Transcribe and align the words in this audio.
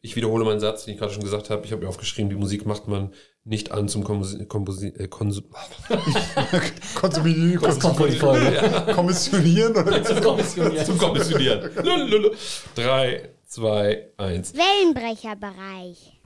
ich 0.00 0.14
wiederhole 0.16 0.44
meinen 0.44 0.60
Satz, 0.60 0.84
den 0.84 0.94
ich 0.94 1.00
gerade 1.00 1.12
schon 1.12 1.22
gesagt 1.24 1.50
habe. 1.50 1.64
Ich 1.64 1.72
habe 1.72 1.82
mir 1.82 1.88
aufgeschrieben, 1.88 2.30
die 2.30 2.36
Musik 2.36 2.66
macht 2.66 2.86
man 2.88 3.12
nicht 3.44 3.72
an 3.72 3.88
zum 3.88 4.04
Komposi 4.04 4.44
Komposi 4.46 4.88
äh, 4.88 5.08
Konsum 5.08 5.44
Konsumieren. 6.94 7.50
Die 7.50 8.16
Folge. 8.16 8.92
Kommissionieren 8.94 9.74
oder 9.76 10.02
Zum 10.04 10.20
Kommissionieren. 10.20 10.86
zum 10.86 10.98
Kommissionieren. 10.98 11.70
Drei, 12.74 13.30
zwei, 13.46 14.08
eins. 14.18 14.52
Wellenbrecherbereich. 14.54 16.17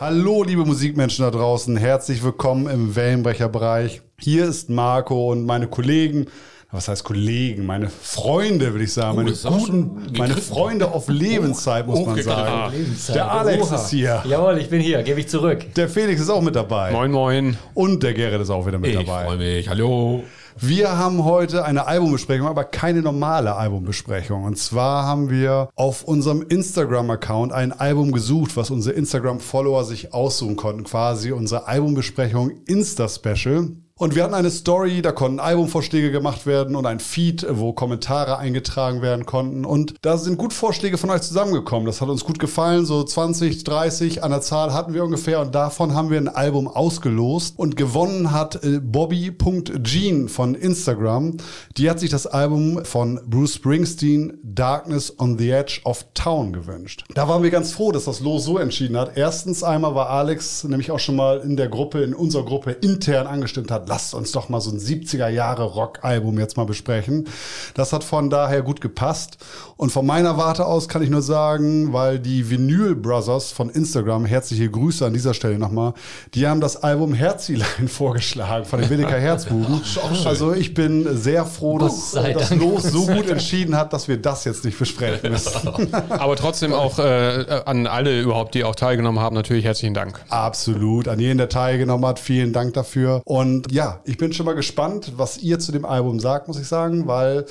Hallo, 0.00 0.44
liebe 0.44 0.64
Musikmenschen 0.64 1.24
da 1.24 1.30
draußen. 1.30 1.76
Herzlich 1.76 2.22
willkommen 2.22 2.68
im 2.68 2.94
Wellenbrecherbereich. 2.94 4.02
Hier 4.20 4.44
ist 4.46 4.70
Marco 4.70 5.32
und 5.32 5.44
meine 5.44 5.66
Kollegen. 5.66 6.26
Was 6.70 6.86
heißt 6.86 7.02
Kollegen? 7.02 7.64
Meine 7.66 7.88
Freunde, 7.88 8.74
will 8.74 8.82
ich 8.82 8.92
sagen. 8.92 9.16
meine 9.16 9.30
ist 9.30 9.46
aber 9.46 9.58
schon 9.58 9.88
guten, 9.88 10.18
meine. 10.18 10.36
Freunde 10.36 10.92
auf 10.92 11.08
Lebenszeit, 11.08 11.86
muss 11.86 12.04
man 12.04 12.22
sagen. 12.22 12.74
Lebenszeit. 12.76 13.16
Der 13.16 13.32
Alex 13.32 13.62
Oha. 13.68 13.74
ist 13.76 13.88
hier. 13.90 14.22
Jawohl, 14.28 14.58
ich 14.58 14.68
bin 14.68 14.80
hier, 14.80 15.02
gebe 15.02 15.18
ich 15.18 15.28
zurück. 15.28 15.64
Der 15.74 15.88
Felix 15.88 16.20
ist 16.20 16.28
auch 16.30 16.42
mit 16.42 16.54
dabei. 16.54 16.92
Moin, 16.92 17.10
moin. 17.10 17.56
Und 17.74 18.02
der 18.02 18.12
Gerrit 18.12 18.40
ist 18.42 18.50
auch 18.50 18.66
wieder 18.66 18.78
mit 18.78 18.90
Ich 18.90 18.96
dabei. 19.04 19.24
freue 19.24 19.38
mich. 19.38 19.68
Hallo. 19.68 20.22
Wir 20.60 20.98
haben 20.98 21.24
heute 21.24 21.64
eine 21.64 21.86
Albumbesprechung, 21.86 22.48
aber 22.48 22.64
keine 22.64 23.00
normale 23.00 23.54
Albumbesprechung. 23.54 24.42
Und 24.42 24.58
zwar 24.58 25.04
haben 25.04 25.30
wir 25.30 25.68
auf 25.76 26.02
unserem 26.02 26.42
Instagram-Account 26.42 27.52
ein 27.52 27.70
Album 27.70 28.10
gesucht, 28.10 28.56
was 28.56 28.70
unsere 28.70 28.96
Instagram-Follower 28.96 29.84
sich 29.84 30.12
aussuchen 30.12 30.56
konnten. 30.56 30.82
Quasi 30.82 31.30
unsere 31.30 31.68
Albumbesprechung 31.68 32.50
Insta-Special. 32.66 33.68
Und 33.98 34.14
wir 34.14 34.22
hatten 34.22 34.34
eine 34.34 34.52
Story, 34.52 35.02
da 35.02 35.10
konnten 35.10 35.40
Albumvorschläge 35.40 36.12
gemacht 36.12 36.46
werden 36.46 36.76
und 36.76 36.86
ein 36.86 37.00
Feed, 37.00 37.44
wo 37.50 37.72
Kommentare 37.72 38.38
eingetragen 38.38 39.02
werden 39.02 39.26
konnten. 39.26 39.64
Und 39.64 39.94
da 40.02 40.16
sind 40.16 40.38
gut 40.38 40.52
Vorschläge 40.52 40.98
von 40.98 41.10
euch 41.10 41.22
zusammengekommen. 41.22 41.84
Das 41.84 42.00
hat 42.00 42.08
uns 42.08 42.24
gut 42.24 42.38
gefallen. 42.38 42.86
So 42.86 43.02
20, 43.02 43.64
30 43.64 44.22
an 44.22 44.30
der 44.30 44.40
Zahl 44.40 44.72
hatten 44.72 44.94
wir 44.94 45.02
ungefähr. 45.02 45.40
Und 45.40 45.52
davon 45.52 45.94
haben 45.94 46.10
wir 46.10 46.18
ein 46.18 46.28
Album 46.28 46.68
ausgelost. 46.68 47.58
Und 47.58 47.74
gewonnen 47.74 48.30
hat 48.30 48.62
äh, 48.62 48.78
Bobby.Jean 48.80 50.28
von 50.28 50.54
Instagram. 50.54 51.38
Die 51.76 51.90
hat 51.90 51.98
sich 51.98 52.10
das 52.10 52.28
Album 52.28 52.84
von 52.84 53.20
Bruce 53.26 53.54
Springsteen, 53.54 54.38
Darkness 54.44 55.18
on 55.18 55.38
the 55.38 55.50
Edge 55.50 55.80
of 55.82 56.06
Town, 56.14 56.52
gewünscht. 56.52 57.02
Da 57.14 57.26
waren 57.26 57.42
wir 57.42 57.50
ganz 57.50 57.72
froh, 57.72 57.90
dass 57.90 58.04
das 58.04 58.20
Los 58.20 58.44
so 58.44 58.58
entschieden 58.58 58.96
hat. 58.96 59.16
Erstens 59.16 59.64
einmal 59.64 59.96
war 59.96 60.08
Alex 60.10 60.62
nämlich 60.62 60.92
auch 60.92 61.00
schon 61.00 61.16
mal 61.16 61.38
in 61.40 61.56
der 61.56 61.68
Gruppe, 61.68 62.02
in 62.02 62.14
unserer 62.14 62.44
Gruppe 62.44 62.70
intern 62.70 63.26
angestimmt 63.26 63.72
hat, 63.72 63.87
lasst 63.88 64.14
uns 64.14 64.32
doch 64.32 64.48
mal 64.48 64.60
so 64.60 64.70
ein 64.70 64.78
70er 64.78 65.28
Jahre 65.28 65.64
Rock-Album 65.64 66.38
jetzt 66.38 66.56
mal 66.56 66.66
besprechen. 66.66 67.26
Das 67.74 67.92
hat 67.92 68.04
von 68.04 68.30
daher 68.30 68.62
gut 68.62 68.80
gepasst. 68.80 69.38
Und 69.76 69.90
von 69.90 70.04
meiner 70.04 70.36
Warte 70.36 70.66
aus 70.66 70.88
kann 70.88 71.02
ich 71.02 71.10
nur 71.10 71.22
sagen, 71.22 71.92
weil 71.92 72.18
die 72.18 72.50
Vinyl 72.50 72.94
Brothers 72.94 73.52
von 73.52 73.70
Instagram, 73.70 74.24
herzliche 74.24 74.70
Grüße 74.70 75.06
an 75.06 75.12
dieser 75.12 75.34
Stelle 75.34 75.58
nochmal, 75.58 75.94
die 76.34 76.46
haben 76.46 76.60
das 76.60 76.82
Album 76.82 77.14
Herzilein 77.14 77.68
vorgeschlagen 77.88 78.64
von 78.64 78.80
den 78.80 78.90
Williker 78.90 79.18
Herzbuben. 79.18 79.80
Also 80.24 80.52
ich 80.52 80.74
bin 80.74 81.16
sehr 81.16 81.46
froh, 81.46 81.78
dass 81.78 82.12
sei 82.12 82.32
das 82.32 82.50
Dank. 82.50 82.60
Los 82.60 82.82
so 82.82 83.06
gut 83.06 83.30
entschieden 83.30 83.76
hat, 83.76 83.92
dass 83.92 84.08
wir 84.08 84.16
das 84.16 84.44
jetzt 84.44 84.64
nicht 84.64 84.78
besprechen 84.78 85.30
müssen. 85.30 85.94
Aber 86.08 86.36
trotzdem 86.36 86.72
auch 86.72 86.98
äh, 86.98 87.62
an 87.64 87.86
alle 87.86 88.20
überhaupt, 88.20 88.54
die 88.54 88.64
auch 88.64 88.74
teilgenommen 88.74 89.20
haben, 89.20 89.34
natürlich 89.34 89.64
herzlichen 89.64 89.94
Dank. 89.94 90.20
Absolut. 90.28 91.06
An 91.08 91.20
jeden, 91.20 91.38
der 91.38 91.48
teilgenommen 91.48 92.04
hat, 92.04 92.18
vielen 92.18 92.52
Dank 92.52 92.74
dafür. 92.74 93.22
Und 93.24 93.70
ja, 93.70 93.77
ich 94.04 94.16
bin 94.18 94.32
schon 94.32 94.46
mal 94.46 94.54
gespannt, 94.54 95.12
was 95.16 95.38
ihr 95.38 95.58
zu 95.58 95.72
dem 95.72 95.84
Album 95.84 96.20
sagt, 96.20 96.48
muss 96.48 96.58
ich 96.58 96.66
sagen, 96.66 97.06
weil 97.06 97.44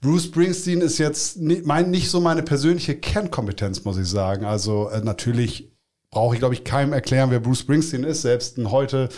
Bruce 0.00 0.24
Springsteen 0.24 0.80
ist 0.80 0.98
jetzt 0.98 1.36
ni- 1.38 1.62
mein, 1.64 1.90
nicht 1.90 2.10
so 2.10 2.20
meine 2.20 2.42
persönliche 2.42 2.94
Kernkompetenz, 2.96 3.84
muss 3.84 3.98
ich 3.98 4.08
sagen. 4.08 4.44
Also 4.44 4.88
äh, 4.88 5.00
natürlich 5.00 5.72
brauche 6.10 6.34
ich, 6.34 6.38
glaube 6.40 6.54
ich, 6.54 6.64
keinem 6.64 6.92
erklären, 6.92 7.30
wer 7.30 7.40
Bruce 7.40 7.60
Springsteen 7.60 8.04
ist. 8.04 8.22
Selbst 8.22 8.58
ein 8.58 8.70
heute 8.70 9.08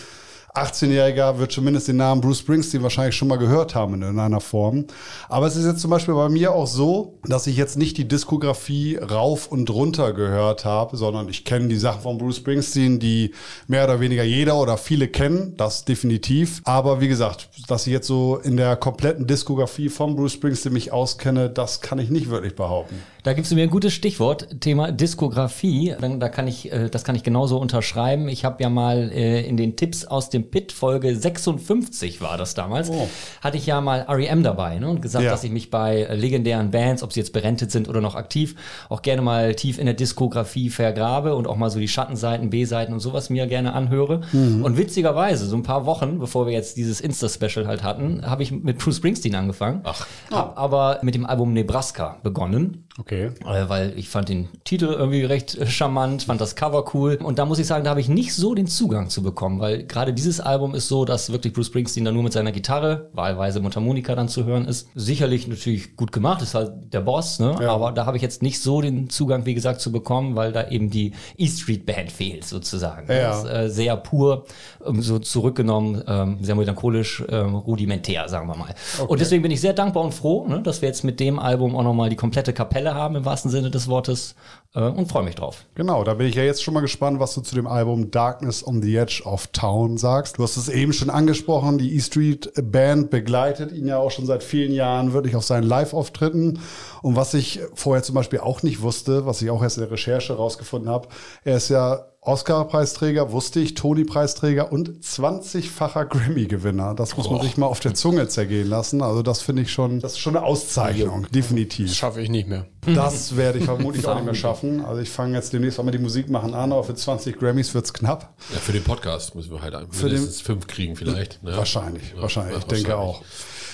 18-Jähriger 0.58 1.38
wird 1.38 1.52
zumindest 1.52 1.88
den 1.88 1.96
Namen 1.96 2.20
Bruce 2.20 2.40
Springsteen 2.40 2.82
wahrscheinlich 2.82 3.14
schon 3.14 3.28
mal 3.28 3.36
gehört 3.36 3.74
haben 3.74 3.94
in 3.94 4.02
irgendeiner 4.02 4.40
Form. 4.40 4.86
Aber 5.28 5.46
es 5.46 5.56
ist 5.56 5.66
jetzt 5.66 5.80
zum 5.80 5.90
Beispiel 5.90 6.14
bei 6.14 6.28
mir 6.28 6.52
auch 6.52 6.66
so, 6.66 7.18
dass 7.24 7.46
ich 7.46 7.56
jetzt 7.56 7.76
nicht 7.76 7.96
die 7.96 8.08
Diskografie 8.08 8.96
rauf 8.96 9.46
und 9.46 9.70
runter 9.70 10.12
gehört 10.12 10.64
habe, 10.64 10.96
sondern 10.96 11.28
ich 11.28 11.44
kenne 11.44 11.68
die 11.68 11.76
Sachen 11.76 12.02
von 12.02 12.18
Bruce 12.18 12.36
Springsteen, 12.36 12.98
die 12.98 13.32
mehr 13.66 13.84
oder 13.84 14.00
weniger 14.00 14.24
jeder 14.24 14.56
oder 14.56 14.76
viele 14.76 15.08
kennen, 15.08 15.54
das 15.56 15.84
definitiv. 15.84 16.60
Aber 16.64 17.00
wie 17.00 17.08
gesagt, 17.08 17.48
dass 17.68 17.86
ich 17.86 17.92
jetzt 17.92 18.06
so 18.06 18.36
in 18.36 18.56
der 18.56 18.76
kompletten 18.76 19.26
Diskografie 19.26 19.88
von 19.88 20.16
Bruce 20.16 20.32
Springsteen 20.32 20.72
mich 20.72 20.92
auskenne, 20.92 21.50
das 21.50 21.80
kann 21.80 21.98
ich 21.98 22.10
nicht 22.10 22.30
wirklich 22.30 22.56
behaupten. 22.56 22.96
Da 23.28 23.34
gibst 23.34 23.50
du 23.50 23.56
mir 23.56 23.62
ein 23.62 23.70
gutes 23.70 23.92
Stichwort, 23.92 24.60
Thema 24.60 24.90
Diskografie. 24.90 25.94
Da 26.00 26.28
kann 26.30 26.46
ich, 26.46 26.72
äh, 26.72 26.88
das 26.88 27.04
kann 27.04 27.14
ich 27.14 27.22
genauso 27.22 27.58
unterschreiben. 27.58 28.28
Ich 28.28 28.44
habe 28.44 28.62
ja 28.62 28.70
mal 28.70 29.10
äh, 29.12 29.46
in 29.46 29.56
den 29.56 29.76
Tipps 29.76 30.04
aus 30.04 30.30
dem 30.30 30.47
Pit, 30.50 30.72
Folge 30.72 31.14
56 31.14 32.20
war 32.20 32.36
das 32.38 32.54
damals, 32.54 32.90
Oh. 32.90 33.08
hatte 33.42 33.56
ich 33.56 33.66
ja 33.66 33.80
mal 33.80 34.00
R.E.M. 34.08 34.42
dabei 34.42 34.78
ne, 34.78 34.88
und 34.88 35.02
gesagt, 35.02 35.24
Ja. 35.24 35.30
dass 35.30 35.44
ich 35.44 35.50
mich 35.50 35.70
bei 35.70 36.02
äh, 36.02 36.14
legendären 36.14 36.70
Bands, 36.70 37.02
ob 37.02 37.12
sie 37.12 37.20
jetzt 37.20 37.32
berentet 37.32 37.70
sind 37.70 37.88
oder 37.88 38.00
noch 38.00 38.14
aktiv, 38.14 38.54
auch 38.88 39.02
gerne 39.02 39.22
mal 39.22 39.54
tief 39.54 39.78
in 39.78 39.86
der 39.86 39.94
Diskografie 39.94 40.70
vergrabe 40.70 41.34
und 41.34 41.46
auch 41.46 41.56
mal 41.56 41.70
so 41.70 41.78
die 41.78 41.88
Schattenseiten, 41.88 42.50
B-Seiten 42.50 42.92
und 42.92 43.00
sowas 43.00 43.30
mir 43.30 43.46
gerne 43.46 43.72
anhöre. 43.72 44.22
Mhm. 44.32 44.64
Und 44.64 44.76
witzigerweise, 44.76 45.46
so 45.46 45.56
ein 45.56 45.62
paar 45.62 45.86
Wochen, 45.86 46.18
bevor 46.18 46.46
wir 46.46 46.52
jetzt 46.52 46.76
dieses 46.76 47.00
Insta-Special 47.00 47.66
halt 47.66 47.82
hatten, 47.82 48.22
habe 48.24 48.42
ich 48.42 48.50
mit 48.52 48.78
Bruce 48.78 48.96
Springsteen 48.96 49.34
angefangen. 49.34 49.80
Ach. 49.84 50.06
Hab 50.30 50.58
aber 50.58 50.98
mit 51.02 51.14
dem 51.14 51.26
Album 51.26 51.52
Nebraska 51.52 52.16
begonnen. 52.22 52.87
Okay. 52.98 53.30
Äh, 53.46 53.68
weil 53.68 53.96
ich 53.96 54.08
fand 54.08 54.28
den 54.28 54.48
Titel 54.64 54.86
irgendwie 54.86 55.24
recht 55.24 55.56
äh, 55.56 55.66
charmant, 55.66 56.24
fand 56.24 56.40
das 56.40 56.56
Cover 56.56 56.84
cool. 56.94 57.18
Und 57.22 57.38
da 57.38 57.46
muss 57.46 57.60
ich 57.60 57.66
sagen, 57.66 57.84
da 57.84 57.90
habe 57.90 58.00
ich 58.00 58.08
nicht 58.08 58.34
so 58.34 58.54
den 58.54 58.66
Zugang 58.66 59.08
zu 59.08 59.22
bekommen, 59.22 59.60
weil 59.60 59.84
gerade 59.84 60.12
dieses 60.12 60.40
Album 60.40 60.74
ist 60.74 60.88
so, 60.88 61.04
dass 61.04 61.30
wirklich 61.30 61.52
Bruce 61.52 61.68
Springsteen 61.68 62.04
dann 62.04 62.14
nur 62.14 62.24
mit 62.24 62.32
seiner 62.32 62.50
Gitarre, 62.50 63.08
wahlweise 63.12 63.60
Mundharmonika 63.60 64.16
dann 64.16 64.28
zu 64.28 64.44
hören 64.44 64.66
ist. 64.66 64.88
Sicherlich 64.96 65.46
natürlich 65.46 65.96
gut 65.96 66.10
gemacht, 66.10 66.42
ist 66.42 66.54
halt 66.54 66.92
der 66.92 67.00
Boss, 67.00 67.38
ne? 67.38 67.56
Ja. 67.60 67.70
Aber 67.70 67.92
da 67.92 68.04
habe 68.04 68.16
ich 68.16 68.22
jetzt 68.22 68.42
nicht 68.42 68.60
so 68.60 68.80
den 68.80 69.08
Zugang, 69.08 69.46
wie 69.46 69.54
gesagt, 69.54 69.80
zu 69.80 69.92
bekommen, 69.92 70.34
weil 70.34 70.52
da 70.52 70.68
eben 70.68 70.90
die 70.90 71.12
E-Street 71.36 71.86
Band 71.86 72.10
fehlt, 72.10 72.44
sozusagen. 72.44 73.10
Ja. 73.10 73.38
Ist, 73.38 73.44
äh, 73.44 73.68
sehr 73.70 73.96
pur, 73.96 74.44
ähm, 74.84 75.02
so 75.02 75.20
zurückgenommen, 75.20 76.02
ähm, 76.08 76.38
sehr 76.40 76.56
melancholisch, 76.56 77.22
ähm, 77.28 77.54
rudimentär, 77.54 78.28
sagen 78.28 78.48
wir 78.48 78.56
mal. 78.56 78.74
Und 79.06 79.20
deswegen 79.20 79.42
bin 79.42 79.52
ich 79.52 79.60
sehr 79.60 79.72
dankbar 79.72 80.02
und 80.02 80.12
froh, 80.12 80.46
ne, 80.48 80.60
dass 80.62 80.82
wir 80.82 80.88
jetzt 80.88 81.04
mit 81.04 81.20
dem 81.20 81.38
Album 81.38 81.76
auch 81.76 81.84
nochmal 81.84 82.10
die 82.10 82.16
komplette 82.16 82.52
Kapelle 82.52 82.87
haben, 82.94 83.16
im 83.16 83.24
wahrsten 83.24 83.50
Sinne 83.50 83.70
des 83.70 83.88
Wortes, 83.88 84.34
äh, 84.74 84.80
und 84.80 85.08
freue 85.08 85.24
mich 85.24 85.34
drauf. 85.34 85.64
Genau, 85.74 86.04
da 86.04 86.14
bin 86.14 86.26
ich 86.26 86.34
ja 86.34 86.42
jetzt 86.42 86.62
schon 86.62 86.74
mal 86.74 86.80
gespannt, 86.80 87.20
was 87.20 87.34
du 87.34 87.40
zu 87.40 87.54
dem 87.54 87.66
Album 87.66 88.10
Darkness 88.10 88.66
on 88.66 88.82
the 88.82 88.96
Edge 88.96 89.22
of 89.24 89.48
Town 89.48 89.96
sagst. 89.96 90.38
Du 90.38 90.42
hast 90.42 90.56
es 90.56 90.68
eben 90.68 90.92
schon 90.92 91.10
angesprochen, 91.10 91.78
die 91.78 91.96
E-Street 91.96 92.52
Band 92.62 93.10
begleitet 93.10 93.72
ihn 93.72 93.86
ja 93.86 93.98
auch 93.98 94.10
schon 94.10 94.26
seit 94.26 94.42
vielen 94.42 94.72
Jahren 94.72 95.12
wirklich 95.12 95.36
auf 95.36 95.44
seinen 95.44 95.64
Live-Auftritten. 95.64 96.60
Und 97.02 97.16
was 97.16 97.34
ich 97.34 97.60
vorher 97.74 98.02
zum 98.02 98.14
Beispiel 98.14 98.40
auch 98.40 98.62
nicht 98.62 98.82
wusste, 98.82 99.26
was 99.26 99.42
ich 99.42 99.50
auch 99.50 99.62
erst 99.62 99.78
in 99.78 99.84
der 99.84 99.92
Recherche 99.92 100.34
rausgefunden 100.34 100.90
habe, 100.90 101.08
er 101.44 101.56
ist 101.56 101.70
ja 101.70 102.04
Oscar-Preisträger, 102.28 103.32
wusste 103.32 103.58
ich, 103.60 103.74
Tony-Preisträger 103.74 104.70
und 104.70 105.02
20-facher 105.02 106.04
Grammy-Gewinner. 106.04 106.94
Das 106.94 107.16
muss 107.16 107.30
man 107.30 107.40
sich 107.40 107.56
mal 107.56 107.66
auf 107.66 107.80
der 107.80 107.94
Zunge 107.94 108.28
zergehen 108.28 108.68
lassen. 108.68 109.00
Also 109.02 109.22
das 109.22 109.40
finde 109.40 109.62
ich 109.62 109.72
schon, 109.72 110.00
das 110.00 110.12
ist 110.12 110.18
schon 110.18 110.36
eine 110.36 110.44
Auszeichnung, 110.44 111.26
definitiv. 111.32 111.88
Das 111.88 111.96
schaffe 111.96 112.20
ich 112.20 112.28
nicht 112.28 112.46
mehr. 112.48 112.66
Das 112.86 113.36
werde 113.36 113.58
ich 113.58 113.64
vermutlich 113.64 114.06
auch 114.06 114.14
nicht 114.14 114.24
mehr 114.26 114.34
schaffen. 114.34 114.84
Also 114.84 115.00
ich 115.00 115.10
fange 115.10 115.36
jetzt 115.36 115.52
demnächst 115.52 115.80
auch 115.80 115.84
mal 115.84 115.90
die 115.90 115.98
Musik 115.98 116.28
machen 116.30 116.54
an, 116.54 116.72
aber 116.72 116.84
für 116.84 116.94
20 116.94 117.38
Grammys 117.38 117.74
wird's 117.74 117.92
knapp. 117.92 118.34
Ja, 118.52 118.60
für 118.60 118.72
den 118.72 118.84
Podcast 118.84 119.34
müssen 119.34 119.50
wir 119.50 119.62
halt 119.62 119.74
Für 119.90 120.06
den- 120.08 120.14
mindestens 120.16 120.40
fünf 120.42 120.66
kriegen 120.66 120.96
vielleicht. 120.96 121.42
Ne? 121.42 121.56
Wahrscheinlich, 121.56 122.12
Ja, 122.14 122.22
wahrscheinlich. 122.22 122.52
ja, 122.54 122.58
Ich 122.60 122.64
denke 122.66 122.96
auch. 122.96 123.22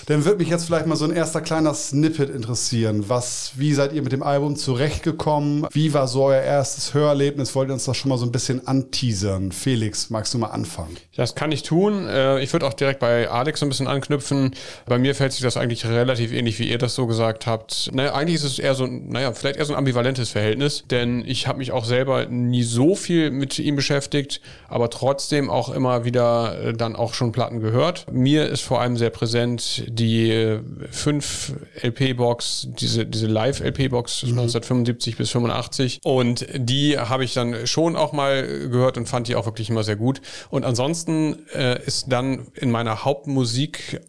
Dann 0.07 0.25
würde 0.25 0.39
mich 0.39 0.49
jetzt 0.49 0.67
vielleicht 0.67 0.87
mal 0.87 0.97
so 0.97 1.05
ein 1.07 1.13
erster 1.13 1.41
kleiner 1.41 1.73
Snippet 1.75 2.29
interessieren. 2.31 3.05
Was, 3.09 3.53
wie 3.57 3.73
seid 3.73 3.93
ihr 3.93 4.03
mit 4.03 4.13
dem 4.13 4.23
Album 4.23 4.57
zurechtgekommen? 4.57 5.67
Wie 5.73 5.95
war 5.95 6.09
so 6.09 6.25
euer 6.25 6.43
erstes 6.43 6.93
Hörerlebnis? 6.95 7.55
Wollt 7.55 7.71
ihr 7.71 7.75
uns 7.75 7.85
das 7.85 7.97
schon 7.97 8.11
mal 8.11 8.19
so 8.19 8.27
ein 8.27 8.33
bisschen 8.33 8.67
anteasern? 8.67 9.53
Felix, 9.53 10.11
magst 10.11 10.35
du 10.35 10.39
mal 10.39 10.49
anfangen? 10.49 10.97
Das 11.17 11.35
kann 11.35 11.53
ich 11.53 11.63
tun. 11.63 12.07
Äh, 12.07 12.43
Ich 12.43 12.53
würde 12.53 12.67
auch 12.67 12.75
direkt 12.75 13.01
bei 13.01 13.29
Alex 13.31 13.61
so 13.61 13.67
ein 13.67 13.69
bisschen 13.71 13.87
anknüpfen. 13.87 14.55
Bei 14.87 14.99
mir 14.99 15.15
fällt 15.15 15.33
sich 15.33 15.43
das 15.43 15.57
eigentlich 15.57 15.87
relativ 15.87 16.33
ähnlich, 16.33 16.59
wie 16.59 16.69
ihr 16.69 16.79
das 16.79 16.95
so 16.95 17.07
gesagt 17.07 17.47
habt. 17.47 17.91
Naja, 17.95 18.15
eigentlich 18.15 18.37
ist 18.37 18.45
es 18.45 18.59
eher 18.59 18.75
so, 18.75 18.87
naja, 18.87 19.33
vielleicht 19.33 19.57
eher 19.57 19.65
so 19.65 19.73
ein 19.73 19.79
ambivalentes 19.79 20.31
Verhältnis, 20.31 20.85
denn 20.91 21.25
ich 21.27 21.47
habe 21.47 21.59
mich 21.59 21.73
auch 21.73 21.85
selber 21.85 22.27
nie 22.27 22.63
so 22.63 22.95
viel 22.95 23.31
mit 23.31 23.59
ihm 23.59 23.77
beschäftigt, 23.77 24.41
aber 24.69 24.91
trotzdem 24.91 25.49
auch 25.49 25.71
immer 25.71 26.05
wieder 26.05 26.59
äh, 26.61 26.73
dann 26.75 26.97
auch 26.97 27.15
schon 27.15 27.33
Platten 27.33 27.61
gehört. 27.61 28.07
Mir 28.13 28.49
ist 28.49 28.63
vor 28.63 28.81
allem 28.81 28.97
sehr 28.97 29.11
präsent 29.11 29.85
die 29.95 30.31
äh, 30.31 30.61
5 30.91 31.53
LP-Box, 31.83 32.69
diese, 32.79 33.07
diese 33.07 33.27
Live-LP-Box 33.27 34.25
1975 34.25 35.17
bis 35.17 35.31
85 35.31 36.01
und 36.03 36.47
die 36.55 36.99
habe 36.99 37.25
ich 37.25 37.35
dann 37.35 37.67
schon 37.67 37.97
auch 37.97 38.13
mal 38.13 38.69
gehört 38.69 38.97
und 38.97 39.09
fand 39.09 39.29
die 39.29 39.37
auch 39.37 39.47
wirklich 39.47 39.71
immer 39.71 39.85
sehr 39.85 39.97
gut. 39.97 40.21
Und 40.51 40.65
ansonsten 40.65 41.47
äh, 41.55 41.83
ist 41.85 42.11
dann 42.11 42.49
in 42.55 42.71
meiner 42.71 43.05
Hauptmusik 43.05 44.01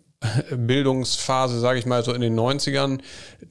Bildungsphase, 0.50 1.60
sage 1.60 1.80
ich 1.80 1.86
mal, 1.86 2.04
so 2.04 2.14
in 2.14 2.22
den 2.22 2.38
90ern, 2.38 3.00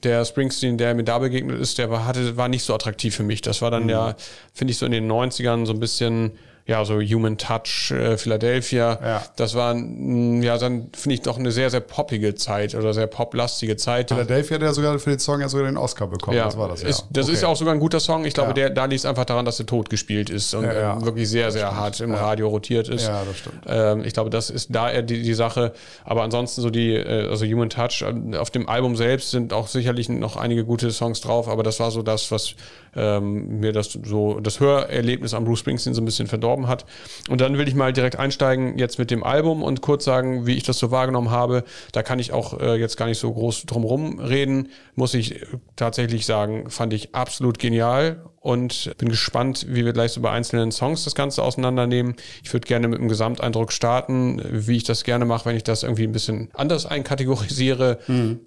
der 0.03 0.25
Springsteen, 0.25 0.77
der 0.77 0.93
mir 0.95 1.03
da 1.03 1.19
begegnet 1.19 1.59
ist, 1.59 1.77
der 1.77 1.89
war, 1.89 2.05
hatte, 2.05 2.37
war 2.37 2.47
nicht 2.47 2.63
so 2.63 2.73
attraktiv 2.73 3.15
für 3.15 3.23
mich. 3.23 3.41
Das 3.41 3.61
war 3.61 3.71
dann 3.71 3.87
ja, 3.89 4.15
finde 4.53 4.71
ich, 4.71 4.77
so 4.77 4.85
in 4.85 4.91
den 4.91 5.09
90ern 5.09 5.65
so 5.65 5.73
ein 5.73 5.79
bisschen, 5.79 6.31
ja, 6.67 6.83
so 6.83 6.95
Human 6.99 7.37
Touch, 7.37 7.91
äh, 7.91 8.17
Philadelphia. 8.17 8.99
Ja. 9.03 9.23
Das 9.35 9.53
war, 9.53 9.75
ja, 9.75 10.57
dann 10.57 10.89
finde 10.93 11.13
ich 11.13 11.21
doch 11.21 11.37
eine 11.37 11.51
sehr, 11.51 11.69
sehr 11.69 11.79
poppige 11.79 12.33
Zeit 12.33 12.73
oder 12.73 12.91
sehr 12.93 13.05
poplastige 13.07 13.75
Zeit. 13.77 14.09
Philadelphia 14.09 14.55
hat 14.55 14.63
ja 14.63 14.73
sogar 14.73 14.97
für 14.97 15.11
den 15.11 15.19
Song 15.19 15.41
ja 15.41 15.47
sogar 15.49 15.67
den 15.67 15.77
Oscar 15.77 16.07
bekommen. 16.07 16.35
Ja, 16.37 16.45
das 16.45 16.57
war 16.57 16.67
das, 16.69 16.81
ja. 16.81 16.89
Ist, 16.89 17.05
das 17.11 17.25
Okay. 17.25 17.33
ist 17.35 17.43
auch 17.43 17.55
sogar 17.55 17.73
ein 17.75 17.79
guter 17.79 17.99
Song. 17.99 18.25
Ich 18.25 18.33
glaube, 18.33 18.49
Ja. 18.49 18.53
der, 18.53 18.69
da 18.71 18.85
liegt 18.85 18.99
es 18.99 19.05
einfach 19.05 19.25
daran, 19.25 19.45
dass 19.45 19.59
er 19.59 19.67
tot 19.67 19.89
gespielt 19.91 20.29
ist 20.31 20.55
und 20.55 20.63
ähm, 20.65 21.05
wirklich 21.05 21.29
sehr, 21.29 21.51
sehr 21.51 21.75
hart 21.75 21.99
im 22.01 22.15
Radio 22.15 22.47
rotiert 22.47 22.89
ist. 22.89 23.05
Ja, 23.05 23.23
das 23.23 23.37
stimmt. 23.37 23.59
Ähm, 23.67 24.03
ich 24.03 24.13
glaube, 24.13 24.31
das 24.31 24.49
ist 24.49 24.73
da 24.73 24.89
eher 24.91 25.03
die, 25.03 25.21
die 25.21 25.33
Sache. 25.35 25.71
Aber 26.03 26.23
ansonsten 26.23 26.61
so 26.61 26.71
die, 26.71 26.93
äh, 26.95 27.29
also 27.29 27.45
Human 27.45 27.69
Touch, 27.69 28.01
äh, 28.03 28.37
auf 28.37 28.49
dem 28.49 28.67
Album 28.67 28.95
selbst 28.95 29.29
sind 29.31 29.53
auch 29.53 29.67
sicherlich 29.67 30.09
noch 30.09 30.35
einige 30.35 30.65
gute 30.65 30.89
Songs 30.91 31.21
drauf, 31.21 31.47
aber 31.47 31.61
das 31.61 31.79
war 31.79 31.91
so 31.91 32.01
das, 32.01 32.31
was 32.31 32.55
ähm, 32.97 33.59
mir 33.59 33.73
das 33.73 33.91
so, 34.03 34.39
das 34.39 34.59
Hörerlebnis 34.61 35.33
am 35.33 35.43
Bruce 35.43 35.59
Springsteen 35.59 35.93
so 35.93 36.01
ein 36.01 36.05
bisschen 36.05 36.27
verdorben 36.27 36.54
hat. 36.67 36.85
Und 37.29 37.41
dann 37.41 37.57
will 37.57 37.67
ich 37.67 37.75
mal 37.75 37.93
direkt 37.93 38.17
einsteigen 38.17 38.77
jetzt 38.77 38.99
mit 38.99 39.11
dem 39.11 39.23
Album 39.23 39.63
und 39.63 39.81
kurz 39.81 40.05
sagen, 40.05 40.45
wie 40.45 40.55
ich 40.55 40.63
das 40.63 40.79
so 40.79 40.91
wahrgenommen 40.91 41.31
habe. 41.31 41.63
Da 41.91 42.03
kann 42.03 42.19
ich 42.19 42.31
auch 42.31 42.59
äh, 42.59 42.75
jetzt 42.75 42.97
gar 42.97 43.07
nicht 43.07 43.19
so 43.19 43.31
groß 43.33 43.65
drumherum 43.65 44.19
reden. 44.19 44.69
Muss 44.95 45.13
ich 45.13 45.45
tatsächlich 45.75 46.25
sagen, 46.25 46.69
fand 46.69 46.93
ich 46.93 47.13
absolut 47.13 47.59
genial 47.59 48.25
und 48.45 48.95
bin 48.99 49.09
gespannt, 49.09 49.65
wie 49.69 49.85
wir 49.85 49.93
gleich 49.93 50.11
so 50.11 50.21
bei 50.21 50.29
einzelnen 50.29 50.71
Songs 50.71 51.03
das 51.03 51.15
Ganze 51.15 51.41
auseinandernehmen. 51.41 52.15
Ich 52.43 52.53
würde 52.53 52.67
gerne 52.67 52.87
mit 52.87 52.99
dem 52.99 53.07
Gesamteindruck 53.07 53.71
starten, 53.71 54.39
wie 54.51 54.77
ich 54.77 54.83
das 54.83 55.03
gerne 55.03 55.25
mache, 55.25 55.45
wenn 55.45 55.55
ich 55.55 55.63
das 55.63 55.81
irgendwie 55.81 56.03
ein 56.03 56.11
bisschen 56.11 56.49
anders 56.53 56.85
einkategorisiere. 56.85 57.97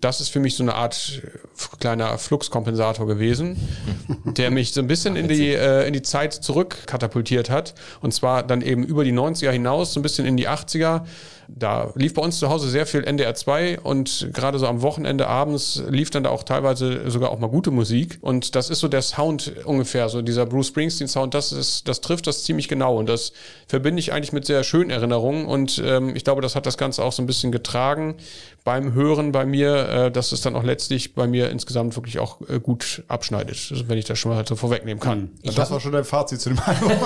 Das 0.01 0.21
ist 0.21 0.29
für 0.29 0.39
mich 0.39 0.55
so 0.55 0.63
eine 0.63 0.77
Art 0.77 1.21
kleiner 1.81 2.17
Fluxkompensator 2.17 3.09
gewesen, 3.09 3.57
der 4.25 4.53
mich 4.53 4.73
so 4.73 4.81
ein 4.81 4.87
bisschen 4.87 5.17
in 5.17 5.27
die, 5.27 5.53
äh, 5.53 5.89
in 5.89 5.93
die 5.93 6.03
Zeit 6.03 6.33
zurück 6.33 6.77
katapultiert 6.87 7.51
hat. 7.51 7.75
Und 8.01 8.15
zwar 8.15 8.45
dann 8.45 8.63
eben 8.63 8.85
über 8.85 9.03
die 9.03 9.13
90er 9.13 9.51
hinaus, 9.51 9.95
so 9.95 9.99
ein 9.99 10.05
bisschen 10.05 10.27
in 10.27 10.37
die 10.37 10.49
80er. 10.49 11.07
Da 11.51 11.93
lief 11.95 12.13
bei 12.13 12.23
uns 12.23 12.39
zu 12.39 12.51
Hause 12.51 12.69
sehr 12.69 12.85
viel 12.85 13.05
NDR 13.05 13.35
2 13.35 13.81
und 13.81 14.29
gerade 14.35 14.59
so 14.59 14.67
am 14.67 14.83
Wochenende 14.83 15.27
abends 15.27 15.83
lief 15.89 16.11
dann 16.11 16.25
da 16.25 16.31
auch 16.31 16.43
teilweise 16.43 17.11
sogar 17.11 17.31
auch 17.31 17.39
mal 17.39 17.49
gute 17.49 17.71
Musik. 17.71 18.19
Und 18.21 18.55
das 18.55 18.69
ist 18.69 18.81
so 18.81 18.89
der 18.89 19.01
Sound 19.01 19.53
ungefähr, 19.65 20.11
so 20.11 20.21
dieser 20.21 20.45
Bruce 20.45 20.69
Springsteen 20.69 21.09
Sound, 21.09 21.33
das 21.33 21.53
ist, 21.53 21.89
das 21.89 22.03
trifft 22.03 22.27
das 22.27 22.45
ziemlich 22.45 22.69
genau. 22.69 22.99
Und 22.99 23.09
das 23.09 23.33
verbinde 23.67 24.01
ich 24.01 24.13
eigentlich 24.13 24.33
mit 24.33 24.45
sehr 24.45 24.63
schönen 24.63 24.91
Erinnerungen. 24.91 25.47
Und 25.47 25.83
ähm, 25.85 26.15
ich 26.15 26.25
glaube, 26.25 26.43
das 26.43 26.55
hat 26.55 26.67
das 26.67 26.77
Ganze 26.77 27.03
auch 27.03 27.13
so 27.13 27.23
ein 27.23 27.27
bisschen 27.27 27.51
getragen 27.51 28.17
beim 28.65 28.93
Hören 28.93 29.33
bei 29.33 29.47
mir, 29.47 29.89
äh, 29.89 30.11
dass 30.11 30.33
es 30.33 30.41
dann 30.41 30.55
auch 30.55 30.63
letztlich 30.63 31.15
bei 31.15 31.27
mir 31.27 31.51
insgesamt 31.51 31.97
wirklich 31.97 32.19
auch 32.19 32.41
äh, 32.49 32.61
gut 32.61 33.03
abschneidet, 33.09 33.69
also 33.71 33.89
wenn 33.89 33.99
ich 33.99 34.05
das 34.05 34.19
schon 34.19 34.33
mal 34.33 34.47
so 34.47 34.57
vorwegnehmen 34.57 35.01
kann. 35.01 35.31
Und 35.45 35.57
das 35.57 35.71
war 35.71 35.81
schon 35.81 35.93
dein 35.93 36.05
Fazit 36.05 36.41
zu 36.41 36.51
dem 36.51 36.59
Album. 36.59 36.93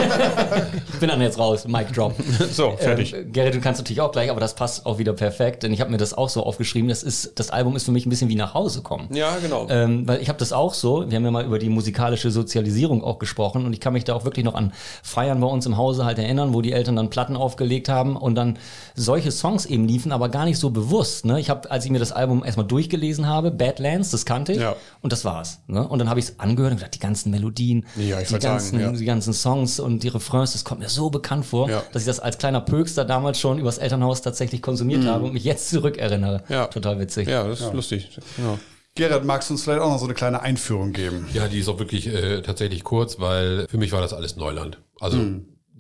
Ich 0.93 1.01
bin 1.01 1.09
dann 1.09 1.21
jetzt 1.21 1.39
raus, 1.39 1.67
Mic 1.67 1.93
Drop. 1.93 2.15
So, 2.53 2.77
fertig. 2.77 3.15
Ähm, 3.15 3.33
Gerrit, 3.33 3.55
du 3.55 3.61
kannst 3.61 3.81
natürlich 3.81 4.01
auch 4.01 4.13
gleich, 4.13 4.31
aber 4.31 4.41
das 4.41 4.55
passt 4.55 4.87
auch 4.87 4.99
wieder 4.99 5.13
perfekt, 5.13 5.63
denn 5.63 5.73
ich 5.73 5.81
habe 5.81 5.91
mir 5.91 5.97
das 5.97 6.15
auch 6.15 6.29
so 6.29 6.43
aufgeschrieben. 6.43 6.89
Das 6.89 7.03
ist, 7.03 7.39
das 7.39 7.51
Album 7.51 7.77
ist 7.77 7.85
für 7.85 7.93
mich 7.93 8.07
ein 8.07 8.11
bisschen 8.11 8.29
wie 8.29 8.35
nach 8.35 8.55
Hause 8.55 8.83
kommen. 8.83 9.09
Ja, 9.13 9.37
genau. 9.41 9.67
Ähm, 9.69 10.07
weil 10.07 10.21
ich 10.21 10.29
habe 10.29 10.39
das 10.39 10.53
auch 10.53 10.75
so. 10.75 11.09
Wir 11.11 11.17
haben 11.17 11.25
ja 11.25 11.31
mal 11.31 11.45
über 11.45 11.59
die 11.59 11.69
musikalische 11.69 12.31
Sozialisierung 12.31 13.03
auch 13.03 13.19
gesprochen 13.19 13.67
und 13.67 13.73
ich 13.73 13.81
kann 13.81 13.93
mich 13.93 14.05
da 14.05 14.15
auch 14.15 14.25
wirklich 14.25 14.45
noch 14.45 14.55
an 14.55 14.73
Feiern 15.03 15.41
bei 15.41 15.47
uns 15.47 15.67
im 15.67 15.77
Hause 15.77 16.05
halt 16.05 16.19
erinnern, 16.19 16.55
wo 16.55 16.61
die 16.61 16.73
Eltern 16.73 16.97
dann 16.97 17.11
Platten 17.11 17.37
aufgelegt 17.37 17.89
haben 17.89 18.17
und 18.17 18.35
dann 18.35 18.59
solche 18.95 19.31
Songs 19.31 19.67
eben 19.67 19.87
liefen, 19.87 20.13
aber 20.13 20.29
gar 20.29 20.45
nicht 20.45 20.59
so 20.59 20.71
bewusst. 20.71 21.25
Ne? 21.25 21.41
Ich 21.43 21.51
habe, 21.51 21.71
als 21.71 21.85
ich 21.85 21.91
mir 21.91 21.99
das 21.99 22.13
Album 22.13 22.45
erstmal 22.45 22.67
durchgelesen 22.67 23.27
habe, 23.27 23.51
Badlands, 23.51 24.11
das 24.11 24.25
kannte 24.25 24.53
ich 24.53 24.61
Ja. 24.61 24.77
und 25.01 25.13
das 25.13 25.25
war's. 25.25 25.59
Ne? 25.67 25.87
Und 25.87 25.99
dann 25.99 26.09
habe 26.09 26.21
ich 26.21 26.27
es 26.27 26.39
angehört 26.39 26.71
und 26.71 26.77
gesagt, 26.79 26.95
die 26.95 27.01
ganzen 27.01 27.31
Melodien, 27.33 27.85
Ja, 27.97 28.21
ich 28.21 28.29
die, 28.29 28.33
wollte 28.35 28.45
sagen, 28.47 28.55
ganzen, 28.59 28.81
ja. 28.81 28.93
die 28.93 29.05
ganzen 29.05 29.33
Songs 29.35 29.81
und 29.81 30.03
die 30.05 30.09
Refrains, 30.09 30.53
das 30.53 30.65
kommt 30.65 30.81
mir 30.81 30.89
so 30.89 31.11
bekannt 31.11 31.45
vor, 31.45 31.69
Ja. 31.69 31.83
dass 31.93 32.03
ich 32.03 32.07
das 32.07 32.21
als 32.21 32.39
kleiner 32.39 32.61
Pökster 32.61 33.05
damals 33.05 33.41
schon 33.41 33.59
übers 33.59 33.79
Elternhaus 33.79 34.23
tatsächlich 34.23 34.63
konsumiert 34.63 35.05
habe 35.05 35.25
und 35.25 35.33
mich 35.35 35.45
jetzt 35.45 35.69
zurückerinnere. 35.71 36.45
Ja. 36.49 36.67
Total 36.69 36.99
witzig. 37.01 37.29
ja, 37.29 37.47
das 37.47 37.61
ist 37.61 37.75
lustig. 37.75 38.11
Ja. 38.39 38.59
Gerrit, 38.95 39.25
magst 39.25 39.49
du 39.51 39.55
uns 39.55 39.65
vielleicht 39.65 39.81
auch 39.81 39.91
noch 39.91 39.99
so 39.99 40.05
eine 40.05 40.15
kleine 40.15 40.43
Einführung 40.43 40.93
geben? 40.93 41.27
Ja, 41.33 41.49
die 41.49 41.59
ist 41.61 41.69
auch 41.69 41.79
wirklich 41.79 42.07
äh, 42.07 42.43
tatsächlich 42.43 42.85
kurz, 42.85 43.19
weil 43.19 43.67
für 43.69 43.79
mich 43.79 43.91
war 43.91 44.01
das 44.03 44.13
alles 44.13 44.37
Neuland. 44.37 44.79
Also 45.01 45.19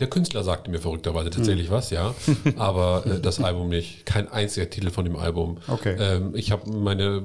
der 0.03 0.11
Künstler 0.11 0.43
sagte 0.43 0.69
mir 0.69 0.81
verrückterweise 0.81 1.31
tatsächlich 1.31 1.71
was, 1.71 1.91
ja, 1.91 2.15
aber 2.57 3.07
äh, 3.07 3.21
das 3.21 3.41
Album 3.41 3.69
nicht. 3.69 4.05
Kein 4.05 4.29
einziger 4.29 4.69
Titel 4.69 4.91
von 4.91 5.05
dem 5.05 5.15
Album. 5.15 5.59
Okay. 5.69 5.97
Ähm, 5.97 6.35
ich 6.35 6.51
habe 6.51 6.69
meine, 6.69 7.25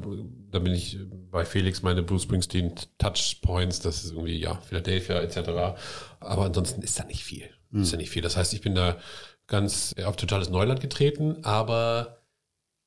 da 0.51 0.59
bin 0.59 0.73
ich 0.73 0.99
bei 1.31 1.43
Felix 1.43 1.81
meine 1.81 2.03
Bruce 2.03 2.23
Springsteen 2.23 2.75
Touchpoints, 2.99 3.79
das 3.79 4.03
ist 4.03 4.11
irgendwie 4.11 4.37
ja 4.37 4.59
Philadelphia 4.61 5.19
etc. 5.21 5.37
Aber 6.19 6.45
ansonsten 6.45 6.83
ist 6.83 6.99
da 6.99 7.03
nicht 7.05 7.23
viel. 7.23 7.49
Ist 7.73 7.91
da 7.91 7.97
nicht 7.97 8.11
viel. 8.11 8.21
Das 8.21 8.37
heißt, 8.37 8.53
ich 8.53 8.61
bin 8.61 8.75
da 8.75 8.97
ganz 9.47 9.95
auf 10.05 10.15
totales 10.15 10.49
Neuland 10.49 10.79
getreten, 10.79 11.43
aber 11.43 12.21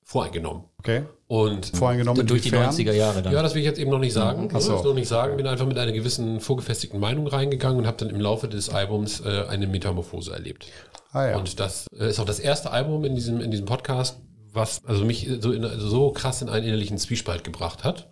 voreingenommen. 0.04 0.64
Okay. 0.78 1.04
Und 1.30 1.66
Voreingenommen 1.76 2.26
Durch 2.26 2.42
die 2.42 2.48
inwiefern? 2.48 2.74
90er 2.74 2.92
Jahre 2.92 3.22
dann. 3.22 3.32
ja, 3.32 3.40
das 3.40 3.54
will 3.54 3.60
ich 3.60 3.66
jetzt 3.66 3.78
eben 3.78 3.92
noch 3.92 4.00
nicht 4.00 4.12
sagen. 4.12 4.48
Ach 4.52 4.60
so. 4.60 4.72
Das 4.72 4.82
noch 4.82 4.94
nicht 4.94 5.06
sagen. 5.06 5.36
Bin 5.36 5.46
einfach 5.46 5.64
mit 5.64 5.78
einer 5.78 5.92
gewissen 5.92 6.40
vorgefestigten 6.40 6.98
Meinung 6.98 7.28
reingegangen 7.28 7.78
und 7.78 7.86
habe 7.86 7.98
dann 7.98 8.10
im 8.10 8.20
Laufe 8.20 8.48
des 8.48 8.68
Albums 8.68 9.20
äh, 9.20 9.44
eine 9.48 9.68
Metamorphose 9.68 10.32
erlebt. 10.32 10.66
Ah 11.12 11.28
ja. 11.28 11.36
Und 11.36 11.60
das 11.60 11.86
äh, 11.96 12.08
ist 12.08 12.18
auch 12.18 12.24
das 12.24 12.40
erste 12.40 12.72
Album 12.72 13.04
in 13.04 13.14
diesem, 13.14 13.40
in 13.40 13.52
diesem 13.52 13.64
Podcast, 13.64 14.18
was 14.52 14.84
also 14.84 15.04
mich 15.04 15.30
so, 15.38 15.52
in, 15.52 15.64
so 15.78 16.10
krass 16.10 16.42
in 16.42 16.48
einen 16.48 16.66
innerlichen 16.66 16.98
Zwiespalt 16.98 17.44
gebracht 17.44 17.84
hat, 17.84 18.08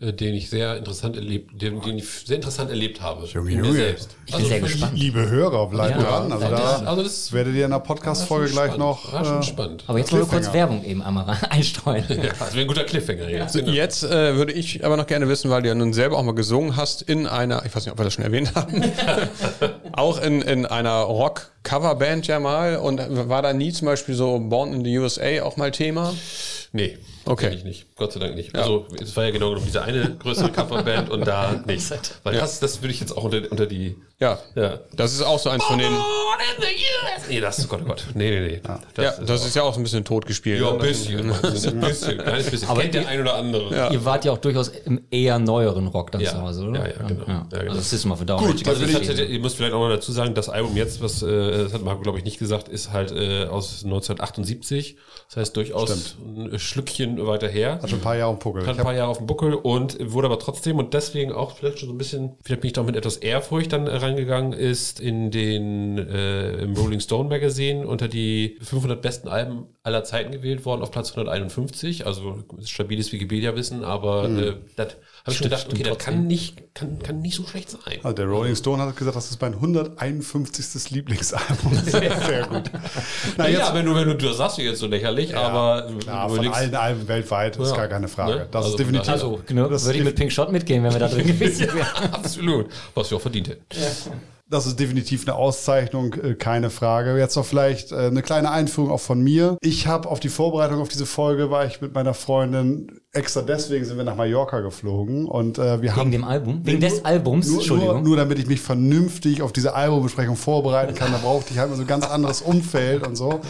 äh, 0.00 0.12
den 0.12 0.34
ich 0.34 0.50
sehr 0.50 0.76
interessant 0.76 1.16
erlebt, 1.16 1.50
den, 1.60 1.80
den 1.80 1.98
ich 1.98 2.08
sehr 2.08 2.36
interessant 2.36 2.70
erlebt 2.70 3.00
habe. 3.00 3.26
Junge, 3.26 3.50
Junge. 3.50 3.72
selbst. 3.72 4.16
Ich 4.26 4.34
bin 4.36 4.44
sehr 4.46 4.60
gespannt. 4.60 4.98
Liebe 4.98 5.28
Hörer, 5.28 5.68
bleibt 5.68 5.96
Ja. 6.00 6.02
dran. 6.02 6.32
Also 6.32 6.44
Ja, 6.44 6.50
da 6.50 6.76
also 6.86 7.02
das 7.02 7.32
werdet 7.32 7.54
ihr 7.54 7.64
in 7.64 7.70
der 7.70 7.78
Podcast-Folge 7.80 8.50
gleich 8.50 8.76
noch. 8.76 9.12
War 9.12 9.24
schon 9.24 9.40
äh, 9.40 9.42
spannend. 9.42 9.84
Aber 9.86 9.98
jetzt 9.98 10.12
wollen 10.12 10.22
wir 10.22 10.28
kurz. 10.28 10.52
Werbung 10.52 10.84
eben 10.84 11.02
einmal 11.02 11.26
einstreuen. 11.50 12.04
ja, 12.08 12.16
das 12.38 12.52
wäre 12.54 12.60
ein 12.62 12.66
guter 12.68 12.84
Cliffhanger 12.84 13.28
jetzt. 13.28 13.54
Genau. 13.54 13.70
Jetzt 13.72 14.02
äh, 14.04 14.36
würde 14.36 14.52
ich 14.52 14.84
aber 14.84 14.96
noch 14.96 15.06
gerne 15.06 15.28
wissen, 15.28 15.50
weil 15.50 15.62
du 15.62 15.68
ja 15.68 15.74
nun 15.74 15.92
selber 15.92 16.18
auch 16.18 16.22
mal 16.24 16.34
gesungen 16.34 16.76
hast 16.76 17.02
in 17.02 17.26
einer, 17.26 17.64
ich 17.66 17.74
weiß 17.74 17.84
nicht, 17.84 17.92
ob 17.92 17.98
wir 17.98 18.04
das 18.04 18.14
schon 18.14 18.24
erwähnt 18.24 18.54
haben, 18.54 18.82
auch 19.92 20.20
in, 20.22 20.42
in 20.42 20.66
einer 20.66 21.00
Rock-Coverband 21.00 22.26
ja 22.26 22.40
mal. 22.40 22.76
Und 22.76 23.00
war 23.28 23.42
da 23.42 23.52
nie 23.52 23.72
zum 23.72 23.86
Beispiel 23.86 24.14
so 24.14 24.38
Born 24.38 24.72
in 24.72 24.84
the 24.84 24.98
USA 24.98 25.42
auch 25.42 25.56
mal 25.56 25.70
Thema? 25.70 26.14
Nee, 26.72 26.98
Okay. 27.24 27.50
ich 27.54 27.64
nicht. 27.64 27.86
Gott 27.98 28.12
sei 28.12 28.20
Dank 28.20 28.36
nicht. 28.36 28.54
Also 28.54 28.86
es 29.02 29.16
war 29.16 29.24
ja 29.24 29.30
genau 29.30 29.48
genommen 29.48 29.66
diese 29.66 29.82
eine 29.82 30.16
größere 30.18 30.52
Coverband 30.52 31.10
und 31.10 31.26
da 31.26 31.60
nicht. 31.66 31.90
Weil 32.22 32.34
das, 32.36 32.60
das 32.60 32.80
würde 32.80 32.92
ich 32.94 33.00
jetzt 33.00 33.16
auch 33.16 33.24
unter, 33.24 33.42
unter 33.50 33.66
die. 33.66 33.96
Ja. 34.20 34.38
Ja. 34.54 34.78
Das 34.94 35.12
ist 35.12 35.22
auch 35.22 35.38
so 35.38 35.50
eins 35.50 35.64
von 35.64 35.78
den. 35.78 35.92
Nee, 37.28 37.40
das 37.40 37.58
ist 37.58 37.68
Gott, 37.68 37.80
oh 37.84 37.88
Gott. 37.88 38.04
Nee, 38.14 38.30
nee, 38.30 38.60
nee. 38.96 39.02
Ja, 39.02 39.12
das 39.20 39.44
ist 39.44 39.54
ja 39.56 39.62
auch 39.62 39.74
so 39.74 39.80
ein 39.80 39.82
bisschen 39.82 40.04
totgespielt. 40.04 40.60
Ja, 40.60 40.70
ein 40.70 40.76
ne? 40.78 40.82
bisschen. 40.84 41.30
Ein 41.32 41.40
bisschen. 41.80 42.18
Ein 42.20 42.24
kleines 42.24 42.50
bisschen. 42.50 42.68
Aber 42.68 42.80
Kennt 42.82 42.94
der 42.94 43.02
die- 43.02 43.06
ein 43.08 43.20
oder 43.20 43.34
andere. 43.34 43.92
Ihr 43.92 44.04
wart 44.04 44.24
ja 44.24 44.32
auch 44.32 44.38
durchaus 44.38 44.68
im 44.68 45.00
eher 45.10 45.38
neueren 45.38 45.88
Rock 45.88 46.12
dann 46.12 46.20
Ja. 46.20 46.30
zu 46.30 46.40
Hause, 46.42 46.64
oder? 46.66 46.80
Ja, 46.80 46.86
ja, 47.00 47.06
genau. 47.08 47.24
Ja, 47.26 47.46
genau. 47.50 47.70
Also 47.72 47.80
System 47.82 48.12
of 48.12 48.20
a 48.20 48.24
Down. 48.24 48.38
Gut, 48.44 48.66
also 48.68 48.86
das 48.86 48.94
hat, 49.08 49.18
ihr 49.18 49.40
müsst 49.40 49.56
vielleicht 49.56 49.74
auch 49.74 49.80
noch 49.80 49.94
dazu 49.94 50.12
sagen, 50.12 50.34
das 50.34 50.48
Album 50.48 50.76
jetzt, 50.76 51.02
was 51.02 51.22
äh, 51.22 51.64
das 51.64 51.72
hat 51.72 51.82
Marco, 51.82 52.00
glaube 52.02 52.18
ich, 52.18 52.24
nicht 52.24 52.38
gesagt, 52.38 52.68
ist 52.68 52.92
halt 52.92 53.10
äh, 53.12 53.46
aus 53.46 53.82
1978. 53.84 54.96
Das 55.28 55.36
heißt 55.36 55.56
durchaus 55.56 56.16
ein 56.24 56.58
Schlückchen 56.58 57.08
bisschen 57.16 57.26
weiter 57.26 57.48
her. 57.48 57.78
Hat 57.88 57.90
schon 57.90 58.00
ein 58.00 58.02
paar 58.02 58.16
Jahre 58.16 58.32
im 58.32 58.38
Puckel. 58.38 58.66
Hat 58.66 58.74
Ich 58.74 58.78
ein 58.78 58.84
paar 58.84 58.94
Jahre 58.94 59.10
auf 59.10 59.18
dem 59.18 59.26
Buckel 59.26 59.54
und 59.54 59.96
wurde 60.12 60.26
aber 60.26 60.38
trotzdem 60.38 60.78
und 60.78 60.94
deswegen 60.94 61.32
auch 61.32 61.56
vielleicht 61.56 61.78
schon 61.78 61.88
so 61.88 61.94
ein 61.94 61.98
bisschen, 61.98 62.36
vielleicht 62.42 62.60
bin 62.60 62.68
ich 62.68 62.74
doch 62.74 62.84
mit 62.84 62.96
etwas 62.96 63.16
Ehrfurcht 63.16 63.72
dann 63.72 63.86
reingegangen, 63.86 64.52
ist 64.52 65.00
in 65.00 65.30
den 65.30 65.98
äh, 65.98 66.52
im 66.62 66.74
Rolling 66.74 67.00
Stone 67.00 67.28
Magazine 67.28 67.86
unter 67.86 68.08
die 68.08 68.58
500 68.62 69.00
besten 69.00 69.28
Alben 69.28 69.66
aller 69.82 70.04
Zeiten 70.04 70.32
gewählt 70.32 70.64
worden 70.64 70.82
auf 70.82 70.90
Platz 70.90 71.10
151. 71.10 72.06
Also 72.06 72.44
stabiles 72.64 73.12
Wikipedia-Wissen, 73.12 73.84
aber 73.84 74.28
äh, 74.28 74.54
das 74.76 74.96
habe 75.24 75.32
ich 75.32 75.36
schon 75.38 75.44
gedacht, 75.44 75.66
okay, 75.72 75.82
das 75.82 75.98
kann 75.98 76.26
nicht, 76.26 76.74
kann, 76.74 76.98
kann 77.00 77.20
nicht 77.20 77.34
so 77.34 77.44
schlecht 77.44 77.70
sein. 77.70 77.98
Also 78.02 78.12
der 78.12 78.26
Rolling 78.26 78.54
Stone 78.54 78.82
hat 78.82 78.96
gesagt, 78.96 79.16
das 79.16 79.30
ist 79.30 79.40
mein 79.40 79.54
151. 79.54 80.90
Lieblingsalbum. 80.90 81.74
Sehr, 81.84 82.46
gut. 82.46 82.70
Na, 83.36 83.44
Ja, 83.44 83.50
jetzt, 83.50 83.68
ja, 83.68 83.74
wenn 83.74 83.86
du, 83.86 83.94
wenn 83.94 84.08
du, 84.08 84.14
das 84.14 84.36
sagst 84.36 84.58
du 84.58 84.62
jetzt 84.62 84.78
so 84.78 84.86
lächerlich, 84.86 85.36
aber 85.36 85.88
du 85.88 85.98
klar, 85.98 86.28
von 86.28 86.48
allen 86.48 86.74
Alben 86.74 87.08
weltweit 87.08 87.56
Ja. 87.56 87.64
Gar 87.78 87.88
keine 87.88 88.08
Frage. 88.08 88.34
Ne? 88.36 88.48
Das 88.50 88.64
Also 88.64 88.76
ist 88.76 88.78
definitiv. 88.80 89.08
Also, 89.08 89.40
genau, 89.46 89.68
das 89.68 89.84
würde 89.84 89.98
ich 89.98 90.04
mit 90.04 90.16
Pink 90.16 90.32
Shot 90.32 90.52
mitgehen, 90.52 90.82
wenn 90.84 90.92
wir 90.92 90.98
da 91.00 91.08
drin 91.08 91.26
gewesen 91.26 91.66
wären. 91.74 92.12
Absolut. 92.12 92.66
Was 92.94 93.10
wir 93.10 93.16
auch 93.18 93.22
verdient 93.22 93.48
hätten. 93.48 93.64
Das 94.50 94.66
ist 94.66 94.80
definitiv 94.80 95.26
eine 95.28 95.36
Auszeichnung, 95.36 96.14
äh, 96.14 96.34
keine 96.34 96.70
Frage. 96.70 97.18
Jetzt 97.18 97.36
noch 97.36 97.44
vielleicht 97.44 97.92
äh, 97.92 98.06
eine 98.06 98.22
kleine 98.22 98.50
Einführung 98.50 98.90
auch 98.90 99.00
von 99.00 99.20
mir. 99.20 99.58
Ich 99.60 99.86
habe 99.86 100.08
auf 100.08 100.20
die 100.20 100.30
Vorbereitung 100.30 100.80
auf 100.80 100.88
diese 100.88 101.04
Folge 101.04 101.50
war 101.50 101.66
ich 101.66 101.82
mit 101.82 101.92
meiner 101.94 102.14
Freundin 102.14 102.98
extra 103.14 103.40
deswegen 103.40 103.86
sind 103.86 103.96
wir 103.96 104.04
nach 104.04 104.16
Mallorca 104.16 104.60
geflogen 104.60 105.24
und 105.26 105.58
äh, 105.58 105.62
wir 105.62 105.80
Wegen 105.80 105.96
haben 105.96 106.10
dem 106.10 106.24
Album? 106.24 106.60
Wegen 106.64 106.80
des 106.80 107.04
Albums? 107.06 107.48
nur, 107.48 107.56
Entschuldigung. 107.56 107.94
Nur, 107.96 108.02
nur 108.02 108.16
damit 108.18 108.38
ich 108.38 108.46
mich 108.46 108.60
vernünftig 108.60 109.40
auf 109.40 109.52
diese 109.52 109.74
Albumbesprechung 109.74 110.36
vorbereiten 110.36 110.94
kann, 110.94 111.10
da 111.12 111.18
brauchte 111.18 111.52
ich 111.52 111.58
halt 111.58 111.70
mal 111.70 111.76
so 111.76 111.82
ein 111.82 111.86
ganz 111.88 112.06
anderes 112.06 112.42
Umfeld 112.42 113.06
und 113.06 113.16
so. 113.16 113.40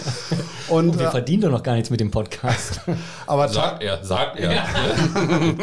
Und 0.68 0.98
wir 0.98 1.08
äh, 1.08 1.10
verdienen 1.10 1.42
doch 1.42 1.50
noch 1.50 1.64
gar 1.64 1.74
nichts 1.74 1.90
mit 1.90 1.98
dem 1.98 2.12
Podcast. 2.12 2.80
aber 3.26 3.48
Sagt 3.48 3.82
er, 3.82 4.04
sagt 4.04 4.38
er. 4.38 4.64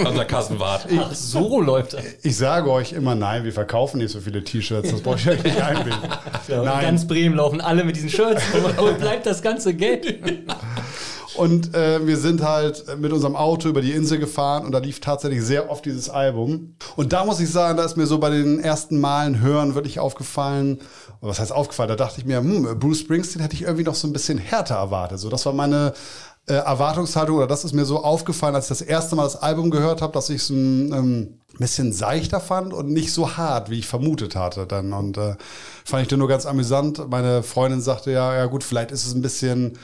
Unser 0.06 0.26
Kassenwart. 0.26 0.88
Ach, 1.00 1.14
so 1.14 1.62
läuft 1.62 1.94
das. 1.94 2.04
ich 2.22 2.36
sage 2.36 2.70
euch 2.70 2.92
immer, 2.92 3.16
nein, 3.16 3.46
wir 3.46 3.54
verkaufen 3.54 4.00
nicht 4.00 4.12
so 4.12 4.20
viele 4.20 4.44
T-Shirts, 4.44 4.92
das 4.92 5.02
brauche 5.02 5.20
ich 5.20 5.30
euch 5.30 5.44
nicht 5.44 5.62
einbilden. 5.62 6.02
Ja, 6.50 6.60
in 6.60 6.66
Nein. 6.66 6.82
ganz 6.82 7.08
Bremen 7.08 7.38
laufen 7.38 7.62
alle 7.62 7.86
mit 7.86 7.96
diesen 7.96 8.10
Shirts. 8.10 8.44
Wo 8.78 8.94
bleibt 8.94 9.26
das 9.26 9.42
ganze 9.42 9.74
Geld? 9.74 10.20
Und 11.38 11.74
äh, 11.76 12.06
wir 12.06 12.18
sind 12.18 12.42
halt 12.42 13.00
mit 13.00 13.12
unserem 13.12 13.36
Auto 13.36 13.68
über 13.68 13.82
die 13.82 13.92
Insel 13.92 14.20
gefahren 14.20 14.66
und 14.66 14.72
da 14.72 14.80
lief 14.80 15.00
tatsächlich 15.02 15.44
sehr 15.44 15.70
oft 15.70 15.86
dieses 15.86 16.10
Album. 16.10 16.76
Und 16.96 17.14
da 17.14 17.26
muss 17.26 17.40
ich 17.40 17.50
sagen, 17.50 17.78
da 17.78 17.84
ist 17.84 17.98
mir 17.98 18.06
so 18.06 18.20
bei 18.20 18.30
den 18.30 18.60
ersten 18.60 19.00
Malen 19.00 19.42
hören 19.42 19.76
wirklich 19.76 20.00
aufgefallen, 20.00 20.80
was 21.22 21.40
heißt 21.40 21.52
aufgefallen, 21.52 21.90
da 21.90 21.96
dachte 21.96 22.20
ich 22.20 22.26
mir, 22.26 22.38
hm, 22.38 22.80
Bruce 22.80 23.00
Springsteen 23.00 23.42
hätte 23.42 23.56
ich 23.56 23.64
irgendwie 23.64 23.84
noch 23.84 23.96
so 23.96 24.08
ein 24.08 24.14
bisschen 24.14 24.38
härter 24.38 24.76
erwartet. 24.76 25.20
So, 25.20 25.30
das 25.30 25.46
war 25.46 25.54
meine 25.54 25.94
äh, 26.48 26.54
Erwartungshaltung 26.54 27.38
oder 27.38 27.48
das 27.48 27.66
ist 27.66 27.74
mir 27.74 27.86
so 27.86 28.04
aufgefallen, 28.04 28.56
als 28.56 28.66
ich 28.66 28.78
das 28.78 28.82
erste 28.82 29.16
Mal 29.16 29.24
das 29.24 29.36
Album 29.36 29.72
gehört 29.72 30.02
habe, 30.02 30.14
dass 30.14 30.30
ich 30.30 30.42
es 30.42 30.50
ein 30.50 30.94
ähm, 30.94 31.40
bisschen 31.58 31.92
seichter 31.92 32.40
fand 32.40 32.74
und 32.74 32.90
nicht 32.90 33.12
so 33.12 33.38
hart, 33.38 33.70
wie 33.70 33.80
ich 33.80 33.88
vermutet 33.88 34.36
hatte 34.36 34.68
dann. 34.68 34.94
Und 34.94 35.18
äh, 35.18 35.36
fand 35.84 36.04
ich 36.04 36.08
dann 36.08 36.20
nur 36.20 36.28
ganz 36.28 36.46
amüsant. 36.46 37.10
Meine 37.10 37.44
Freundin 37.44 37.82
sagte 37.82 38.12
ja, 38.12 38.36
ja 38.36 38.46
gut, 38.46 38.64
vielleicht 38.64 38.92
ist 38.92 39.06
es 39.08 39.16
ein 39.16 39.22
bisschen 39.22 39.78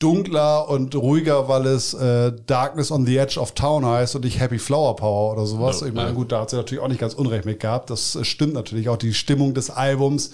dunkler 0.00 0.68
und 0.68 0.94
ruhiger, 0.96 1.46
weil 1.46 1.66
es 1.66 1.94
äh, 1.94 2.32
Darkness 2.46 2.90
on 2.90 3.06
the 3.06 3.16
Edge 3.16 3.38
of 3.38 3.52
Town 3.52 3.84
heißt 3.86 4.16
und 4.16 4.24
nicht 4.24 4.40
Happy 4.40 4.58
Flower 4.58 4.96
Power 4.96 5.32
oder 5.32 5.46
sowas. 5.46 5.82
Ja, 5.82 5.86
ich 5.86 5.92
meine, 5.92 6.08
ja. 6.08 6.14
gut, 6.14 6.32
da 6.32 6.40
hat 6.40 6.50
sie 6.50 6.56
natürlich 6.56 6.82
auch 6.82 6.88
nicht 6.88 7.00
ganz 7.00 7.14
unrecht 7.14 7.44
mit 7.44 7.60
gehabt. 7.60 7.90
Das 7.90 8.16
äh, 8.16 8.24
stimmt 8.24 8.54
natürlich 8.54 8.88
auch. 8.88 8.96
Die 8.96 9.14
Stimmung 9.14 9.54
des 9.54 9.70
Albums 9.70 10.32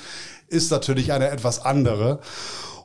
ist 0.48 0.70
natürlich 0.70 1.12
eine 1.12 1.28
etwas 1.28 1.64
andere. 1.64 2.20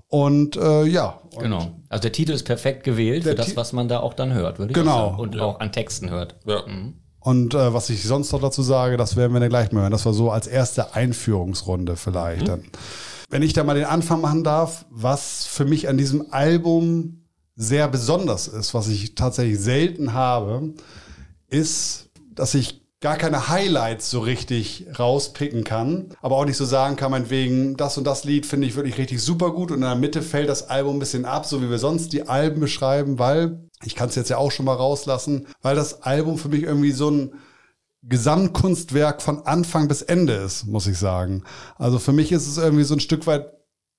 Und 0.07 0.57
äh, 0.57 0.83
ja, 0.85 1.21
und 1.35 1.43
Genau. 1.43 1.71
Also 1.88 2.01
der 2.01 2.11
Titel 2.11 2.33
ist 2.33 2.43
perfekt 2.43 2.83
gewählt 2.83 3.23
für 3.23 3.35
das, 3.35 3.55
was 3.55 3.71
man 3.71 3.88
da 3.88 4.00
auch 4.01 4.13
dann 4.13 4.33
hört, 4.33 4.59
würde 4.59 4.71
ich 4.71 4.75
Genau. 4.77 5.11
sagen. 5.11 5.19
Und 5.19 5.39
auch 5.39 5.59
an 5.59 5.71
Texten 5.71 6.09
hört. 6.09 6.35
Ja. 6.45 6.63
Und 7.19 7.53
äh, 7.53 7.73
was 7.73 7.89
ich 7.91 8.03
sonst 8.03 8.31
noch 8.33 8.41
dazu 8.41 8.63
sage, 8.63 8.97
das 8.97 9.15
werden 9.15 9.31
wir 9.33 9.39
dann 9.39 9.50
gleich 9.50 9.71
mal 9.71 9.81
hören. 9.81 9.91
Das 9.91 10.05
war 10.05 10.13
so 10.13 10.31
als 10.31 10.47
erste 10.47 10.95
Einführungsrunde 10.95 11.95
vielleicht. 11.95 12.47
Dann. 12.47 12.63
Wenn 13.31 13.43
ich 13.43 13.53
da 13.53 13.63
mal 13.63 13.75
den 13.75 13.85
Anfang 13.85 14.19
machen 14.19 14.43
darf, 14.43 14.85
was 14.89 15.45
für 15.45 15.63
mich 15.63 15.88
an 15.88 15.97
diesem 15.97 16.33
Album 16.33 17.23
sehr 17.55 17.88
besonders 17.88 18.50
ist, 18.50 18.73
was 18.73 18.89
ich 18.89 19.15
tatsächlich 19.15 19.57
selten 19.57 20.11
habe, 20.11 20.73
ist, 21.47 22.09
dass 22.35 22.53
ich 22.55 22.81
gar 23.00 23.15
keine 23.15 23.47
Highlights 23.47 24.09
so 24.11 24.19
richtig 24.19 24.85
rauspicken 25.00 25.63
kann, 25.63 26.09
aber 26.21 26.35
auch 26.35 26.45
nicht 26.45 26.57
so 26.57 26.65
sagen 26.65 26.97
kann, 26.97 27.11
meinetwegen, 27.11 27.77
das 27.77 27.97
und 27.97 28.03
das 28.03 28.25
Lied 28.25 28.45
finde 28.45 28.67
ich 28.67 28.75
wirklich 28.75 28.97
richtig 28.97 29.21
super 29.21 29.51
gut 29.51 29.71
und 29.71 29.77
in 29.77 29.83
der 29.83 29.95
Mitte 29.95 30.21
fällt 30.21 30.50
das 30.50 30.69
Album 30.69 30.97
ein 30.97 31.00
bisschen 31.00 31.23
ab, 31.23 31.45
so 31.45 31.61
wie 31.61 31.69
wir 31.69 31.79
sonst 31.79 32.11
die 32.11 32.27
Alben 32.27 32.59
beschreiben, 32.59 33.17
weil, 33.17 33.61
ich 33.85 33.95
kann 33.95 34.09
es 34.09 34.15
jetzt 34.15 34.29
ja 34.29 34.38
auch 34.38 34.51
schon 34.51 34.65
mal 34.65 34.75
rauslassen, 34.75 35.47
weil 35.61 35.77
das 35.77 36.03
Album 36.03 36.38
für 36.38 36.50
mich 36.50 36.63
irgendwie 36.63 36.91
so 36.91 37.09
ein 37.09 37.33
Gesamtkunstwerk 38.03 39.22
von 39.22 39.46
Anfang 39.46 39.88
bis 39.88 40.01
Ende 40.01 40.34
ist, 40.34 40.65
muss 40.65 40.88
ich 40.88 40.98
sagen. 40.98 41.43
Also 41.77 42.00
für 42.00 42.13
mich 42.13 42.31
ist 42.31 42.48
es 42.48 42.58
irgendwie 42.58 42.84
so 42.84 42.96
ein 42.96 43.00
Stück 43.00 43.27
weit 43.27 43.51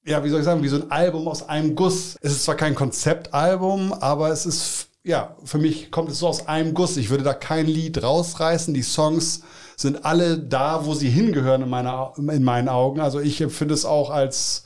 ja, 0.05 0.25
wie 0.25 0.29
soll 0.29 0.41
ich 0.41 0.45
sagen, 0.45 0.63
wie 0.63 0.69
so 0.69 0.77
ein 0.77 0.91
Album 0.91 1.29
aus 1.29 1.49
einem 1.49 1.75
Guss. 1.75 2.17
Es 2.21 2.33
ist 2.33 2.45
zwar 2.45 2.57
kein 2.57 2.75
Konzeptalbum, 2.75 3.93
aber 3.93 4.31
es 4.31 4.47
ist, 4.47 4.89
ja, 5.05 5.37
für 5.45 5.59
mich 5.59 5.91
kommt 5.91 6.11
es 6.11 6.19
so 6.19 6.29
aus 6.29 6.49
einem 6.49 6.75
Guss. 6.75 6.97
Ich 6.97 7.11
würde 7.11 7.25
da 7.25 7.35
kein 7.35 7.67
Lied 7.67 8.03
rausreißen. 8.03 8.75
Die 8.75 8.83
Songs 8.83 9.43
sind 9.77 10.05
alle 10.05 10.39
da, 10.39 10.87
wo 10.87 10.95
sie 10.95 11.09
hingehören 11.09 11.63
in, 11.63 11.69
meiner, 11.69 12.13
in 12.17 12.43
meinen 12.43 12.69
Augen. 12.69 13.01
Also 13.01 13.21
ich 13.21 13.41
empfinde 13.41 13.75
es 13.75 13.85
auch 13.85 14.11
als, 14.11 14.65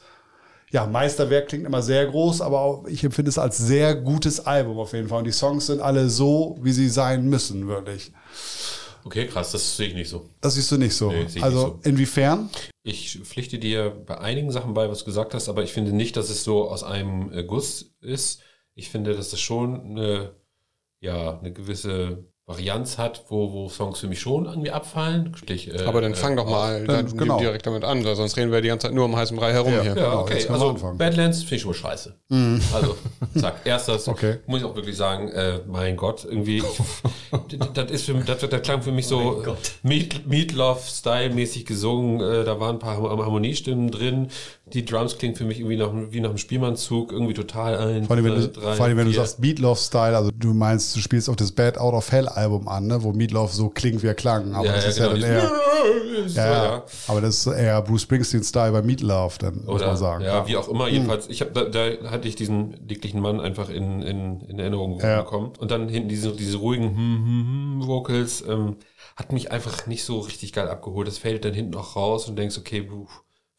ja, 0.71 0.87
Meisterwerk 0.87 1.49
klingt 1.49 1.67
immer 1.67 1.83
sehr 1.83 2.07
groß, 2.07 2.41
aber 2.41 2.61
auch, 2.61 2.87
ich 2.87 3.05
empfinde 3.05 3.29
es 3.29 3.39
als 3.39 3.59
sehr 3.59 3.95
gutes 3.95 4.47
Album 4.47 4.79
auf 4.79 4.95
jeden 4.95 5.09
Fall. 5.09 5.19
Und 5.19 5.27
die 5.27 5.33
Songs 5.33 5.67
sind 5.67 5.81
alle 5.83 6.09
so, 6.09 6.57
wie 6.63 6.73
sie 6.73 6.89
sein 6.89 7.29
müssen, 7.29 7.69
wirklich. 7.69 8.13
Okay, 9.07 9.29
krass, 9.29 9.53
das 9.53 9.77
sehe 9.77 9.87
ich 9.87 9.95
nicht 9.95 10.09
so. 10.09 10.29
Das 10.41 10.55
siehst 10.57 10.73
du 10.73 10.79
nicht 10.79 10.97
so. 10.97 11.13
Nee, 11.13 11.29
also 11.41 11.75
nicht 11.77 11.87
inwiefern? 11.87 12.51
Ich 12.83 13.21
pflichte 13.23 13.57
dir 13.57 13.91
bei 13.91 14.19
einigen 14.19 14.51
Sachen 14.51 14.75
bei, 14.75 14.91
was 14.91 14.99
du 14.99 15.05
gesagt 15.05 15.33
hast, 15.33 15.49
aber 15.49 15.63
ich 15.63 15.73
finde 15.73 15.93
nicht, 15.93 16.17
dass 16.17 16.29
es 16.29 16.43
so 16.43 16.69
aus 16.69 16.83
einem 16.83 17.33
äh, 17.33 17.45
Guss 17.45 17.95
ist. 18.01 18.43
Ich 18.75 18.91
finde, 18.91 19.15
dass 19.15 19.33
es 19.33 19.41
schon 19.41 19.81
eine, 19.81 20.35
ja, 21.01 21.39
eine 21.39 21.53
gewisse 21.53 22.25
Varianz 22.49 22.97
hat, 22.97 23.25
wo, 23.29 23.53
wo 23.53 23.69
Songs 23.69 23.99
für 23.99 24.07
mich 24.07 24.21
schon 24.21 24.47
irgendwie 24.47 24.71
abfallen. 24.71 25.33
Sprich, 25.37 25.75
äh, 25.75 25.83
Aber 25.85 26.01
dann 26.01 26.15
fang 26.15 26.35
äh, 26.35 26.37
doch 26.37 26.49
mal 26.49 26.85
Dann- 26.85 27.07
dann 27.09 27.17
genau. 27.17 27.39
direkt 27.41 27.67
damit 27.67 27.83
an, 27.83 28.05
weil 28.05 28.15
sonst 28.15 28.37
reden 28.37 28.53
wir 28.53 28.61
die 28.61 28.69
ganze 28.69 28.87
Zeit 28.87 28.95
nur 28.95 29.05
um 29.07 29.17
heißen 29.17 29.37
Brei 29.37 29.53
herum 29.53 29.73
Ja. 29.75 29.83
hier. 29.83 29.97
Ja, 29.97 30.05
Genau, 30.11 30.21
okay. 30.21 30.45
wir 30.45 30.51
Also 30.53 30.69
anfangen. 30.69 30.97
Badlands 30.97 31.41
finde 31.41 31.57
ich 31.57 31.63
schon 31.63 31.75
scheiße. 31.75 32.15
Also, 32.73 32.97
zack, 33.37 33.57
erstes. 33.65 34.07
Okay. 34.17 34.37
Muss 34.47 34.61
ich 34.61 34.65
auch 34.65 34.77
wirklich 34.77 34.97
sagen, 34.97 35.29
äh, 35.31 35.59
mein 35.67 35.97
Gott, 35.97 36.25
irgendwie, 36.25 36.63
das 37.75 37.91
ist 37.91 38.05
für 38.05 38.15
mich, 38.15 38.25
das, 38.27 38.39
das 38.39 38.63
klang 38.63 38.81
für 38.81 38.93
mich 38.93 39.09
so 39.09 39.43
Meat, 39.83 40.27
Meatloaf-Style-mäßig 40.29 41.65
gesungen. 41.67 42.21
Äh, 42.21 42.45
da 42.45 42.61
waren 42.61 42.77
ein 42.77 42.79
paar 42.79 42.97
Har- 43.03 43.25
Harmoniestimmen 43.25 43.91
drin. 43.91 44.29
Die 44.73 44.85
Drums 44.85 45.17
klingen 45.17 45.37
für 45.37 45.45
mich 45.45 45.61
irgendwie 45.61 45.77
nach, 45.77 45.93
wie 46.11 46.19
nach 46.19 46.31
einem 46.31 46.39
Spielmannzug, 46.39 47.13
irgendwie 47.13 47.35
total 47.35 47.77
ein. 47.77 48.05
Vor 48.05 48.17
allem, 48.17 48.25
wenn, 48.25 48.35
du, 48.35 48.49
drei, 48.49 48.75
vor 48.75 48.87
allem, 48.87 48.97
wenn 48.97 49.07
du 49.07 49.13
sagst 49.13 49.39
Meatloaf-Style, 49.39 50.17
also 50.17 50.33
du 50.35 50.55
meinst, 50.55 50.97
du 50.97 51.01
spielst 51.01 51.29
auf 51.29 51.37
das 51.37 51.53
Bad 51.53 51.79
Out 51.79 51.95
of 51.95 52.11
Hell 52.11 52.27
Album 52.27 52.67
an, 52.67 52.89
ne? 52.89 53.01
wo 53.05 53.13
Meatloaf 53.13 53.53
so 53.53 53.69
klingt, 53.69 54.03
wie 54.03 54.09
er 54.09 54.15
klang. 54.15 54.55
Aber 54.55 54.67
ja, 54.67 54.73
das 54.73 54.85
ja, 54.85 54.91
ist 54.91 54.97
genau, 54.97 55.09
ja 55.11 55.15
dann 55.15 55.31
eher, 55.31 55.53
ja, 56.35 56.65
ja. 56.65 56.85
aber 57.07 57.21
das 57.21 57.47
ist 57.47 57.47
eher 57.47 57.81
Bruce 57.83 58.03
Springsteen-Style 58.03 58.73
bei 58.73 58.83
Meatloaf, 58.83 59.39
dann 59.39 59.65
muss 59.65 59.77
Oder, 59.77 59.87
man 59.87 59.97
sagen. 59.97 60.25
ja, 60.25 60.49
wie 60.49 60.57
auch 60.57 60.69
immer. 60.69 60.89
Jedenfalls, 60.89 61.29
ich 61.29 61.43
habe 61.43 61.53
da, 61.53 61.65
da 61.65 62.11
hatte 62.11 62.27
ich 62.27 62.35
diesen 62.35 62.89
dicklichen 62.89 63.21
Mann 63.21 63.39
einfach 63.39 63.71
in, 63.71 64.03
in, 64.03 64.41
in 64.41 64.59
Erinnerung 64.59 64.99
bekommen. 64.99 65.53
Und 65.61 65.71
dann 65.71 65.89
hinten 65.89 66.09
diese, 66.09 66.33
diese 66.33 66.57
ruhigen 66.57 66.89
hm, 66.89 66.97
hm, 66.97 67.81
hm, 67.83 67.87
Vocals 67.87 68.43
ähm, 68.49 68.79
hat 69.15 69.33
mich 69.33 69.53
einfach 69.53 69.87
nicht 69.87 70.05
so 70.05 70.19
richtig 70.19 70.53
geil 70.53 70.69
abgeholt. 70.69 71.07
Das 71.07 71.19
fällt 71.19 71.45
dann 71.45 71.55
hinten 71.55 71.77
auch 71.77 71.95
raus 71.95 72.29
und 72.29 72.37
denkst, 72.37 72.59
okay, 72.59 72.83
puh, 72.83 73.07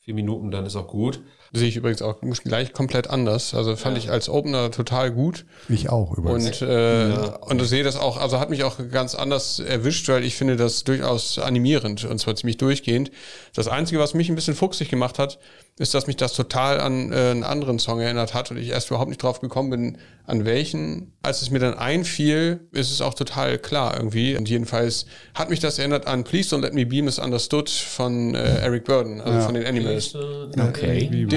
vier 0.07 0.13
Minuten, 0.15 0.51
dann 0.51 0.65
ist 0.65 0.77
auch 0.77 0.87
gut. 0.87 1.21
Sehe 1.53 1.67
ich 1.67 1.77
übrigens 1.77 2.01
auch 2.01 2.17
gleich 2.43 2.73
komplett 2.73 3.09
anders. 3.09 3.53
Also 3.53 3.75
fand 3.75 3.97
ich 3.97 4.09
als 4.09 4.29
Opener 4.29 4.71
total 4.71 5.11
gut. 5.11 5.45
Ich 5.69 5.89
auch 5.89 6.17
übrigens. 6.17 6.61
Und, 6.61 6.67
äh, 6.67 7.13
und 7.41 7.61
ich 7.61 7.69
sehe 7.69 7.83
das 7.83 7.95
auch, 7.95 8.17
also 8.17 8.39
hat 8.39 8.49
mich 8.49 8.63
auch 8.63 8.75
ganz 8.91 9.15
anders 9.15 9.59
erwischt, 9.59 10.07
weil 10.09 10.23
ich 10.23 10.35
finde 10.35 10.57
das 10.57 10.83
durchaus 10.83 11.39
animierend 11.39 12.03
und 12.05 12.19
zwar 12.19 12.35
ziemlich 12.35 12.57
durchgehend. 12.57 13.11
Das 13.53 13.67
Einzige, 13.67 13.99
was 13.99 14.13
mich 14.13 14.29
ein 14.29 14.35
bisschen 14.35 14.55
fuchsig 14.55 14.89
gemacht 14.89 15.19
hat, 15.19 15.39
ist, 15.79 15.93
dass 15.93 16.07
mich 16.07 16.17
das 16.17 16.33
total 16.33 16.79
an 16.79 17.11
äh, 17.11 17.15
einen 17.15 17.43
anderen 17.43 17.77
Song 17.79 17.99
erinnert 17.99 18.33
hat 18.33 18.49
und 18.51 18.57
ich 18.57 18.69
erst 18.69 18.89
überhaupt 18.89 19.09
nicht 19.09 19.21
drauf 19.21 19.39
gekommen 19.41 19.69
bin, 19.69 19.97
an 20.25 20.43
welchen. 20.43 21.13
Als 21.21 21.41
es 21.41 21.51
mir 21.51 21.59
dann 21.59 21.75
einfiel, 21.75 22.67
ist 22.71 22.91
es 22.91 22.99
auch 23.01 23.13
total 23.13 23.59
klar 23.59 23.95
irgendwie. 23.95 24.35
Und 24.35 24.49
jedenfalls 24.49 25.05
hat 25.35 25.49
mich 25.49 25.59
das 25.59 25.77
erinnert 25.77 26.07
an 26.07 26.23
Please 26.23 26.53
Don't 26.53 26.61
Let 26.61 26.73
Me 26.73 26.85
Be 26.85 27.03
Misunderstood 27.03 27.69
von 27.69 28.33
äh, 28.33 28.59
Eric 28.59 28.85
Burden, 28.85 29.21
also 29.21 29.39
von 29.41 29.53
den 29.53 29.65
Animals. 29.65 30.15
Okay. 30.15 31.07
Diddle-di-di-di-di. 31.07 31.36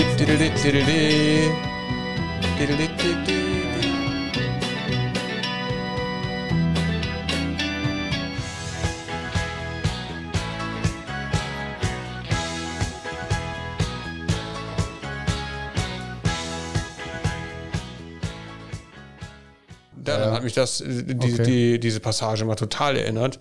Daran 20.10 20.34
hat 20.34 20.44
mich 20.44 20.54
das, 20.54 20.80
äh, 20.80 21.04
die, 21.04 21.32
Okay. 21.34 21.42
die, 21.42 21.80
diese 21.80 22.00
Passage 22.00 22.44
mal 22.44 22.56
total 22.56 22.96
erinnert. 22.96 23.38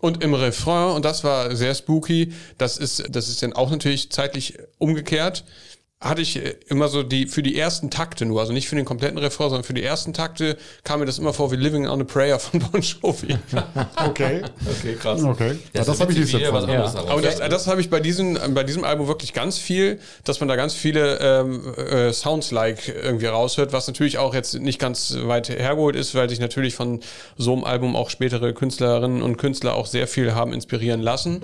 Und 0.00 0.22
im 0.22 0.32
Refrain, 0.34 0.94
und 0.94 1.04
das 1.04 1.24
war 1.24 1.56
sehr 1.56 1.74
spooky, 1.74 2.32
das 2.56 2.76
ist, 2.78 3.04
das 3.10 3.28
ist 3.28 3.42
dann 3.42 3.52
auch 3.52 3.70
natürlich 3.70 4.10
zeitlich 4.12 4.56
umgekehrt, 4.78 5.44
hatte 6.00 6.22
ich 6.22 6.36
äh, 6.36 6.54
immer 6.68 6.88
so 6.88 7.02
die, 7.02 7.26
für 7.26 7.42
die 7.42 7.58
ersten 7.58 7.90
Takte 7.90 8.24
nur, 8.24 8.40
also 8.40 8.52
nicht 8.52 8.68
für 8.68 8.76
den 8.76 8.84
kompletten 8.84 9.18
Refrain, 9.18 9.50
sondern 9.50 9.64
für 9.64 9.74
die 9.74 9.82
ersten 9.82 10.12
Takte 10.12 10.56
kam 10.84 11.00
mir 11.00 11.06
das 11.06 11.18
immer 11.18 11.32
vor 11.32 11.50
wie 11.50 11.56
Living 11.56 11.88
on 11.88 12.00
a 12.00 12.04
Prayer 12.04 12.38
von 12.38 12.60
Bon 12.60 12.80
Jovi. 12.80 13.36
Okay. 14.08 14.42
Okay, 14.78 14.94
krass. 14.94 15.22
Okay. 15.22 15.58
Ja, 15.74 15.84
das 15.84 16.00
habe 16.00 16.12
ich 16.12 16.18
nicht 16.18 16.30
so. 16.30 16.38
Ja. 16.38 16.52
Aber 16.52 17.20
das, 17.20 17.38
das 17.38 17.66
habe 17.66 17.80
ich 17.80 17.90
bei 17.90 18.00
diesem, 18.00 18.38
bei 18.54 18.62
diesem 18.64 18.84
Album 18.84 19.08
wirklich 19.08 19.32
ganz 19.32 19.58
viel, 19.58 19.98
dass 20.24 20.40
man 20.40 20.48
da 20.48 20.56
ganz 20.56 20.74
viele 20.74 21.18
ähm, 21.20 21.74
äh, 21.76 22.12
Sounds-like 22.12 22.88
irgendwie 22.88 23.26
raushört, 23.26 23.72
was 23.72 23.86
natürlich 23.86 24.18
auch 24.18 24.34
jetzt 24.34 24.54
nicht 24.54 24.78
ganz 24.78 25.16
weit 25.22 25.48
hergeholt 25.48 25.96
ist, 25.96 26.14
weil 26.14 26.28
sich 26.28 26.40
natürlich 26.40 26.74
von 26.74 27.00
so 27.36 27.52
einem 27.52 27.64
Album 27.64 27.96
auch 27.96 28.10
spätere 28.10 28.52
Künstlerinnen 28.52 29.22
und 29.22 29.36
Künstler 29.36 29.74
auch 29.74 29.86
sehr 29.86 30.06
viel 30.06 30.34
haben 30.34 30.52
inspirieren 30.52 31.00
lassen. 31.00 31.42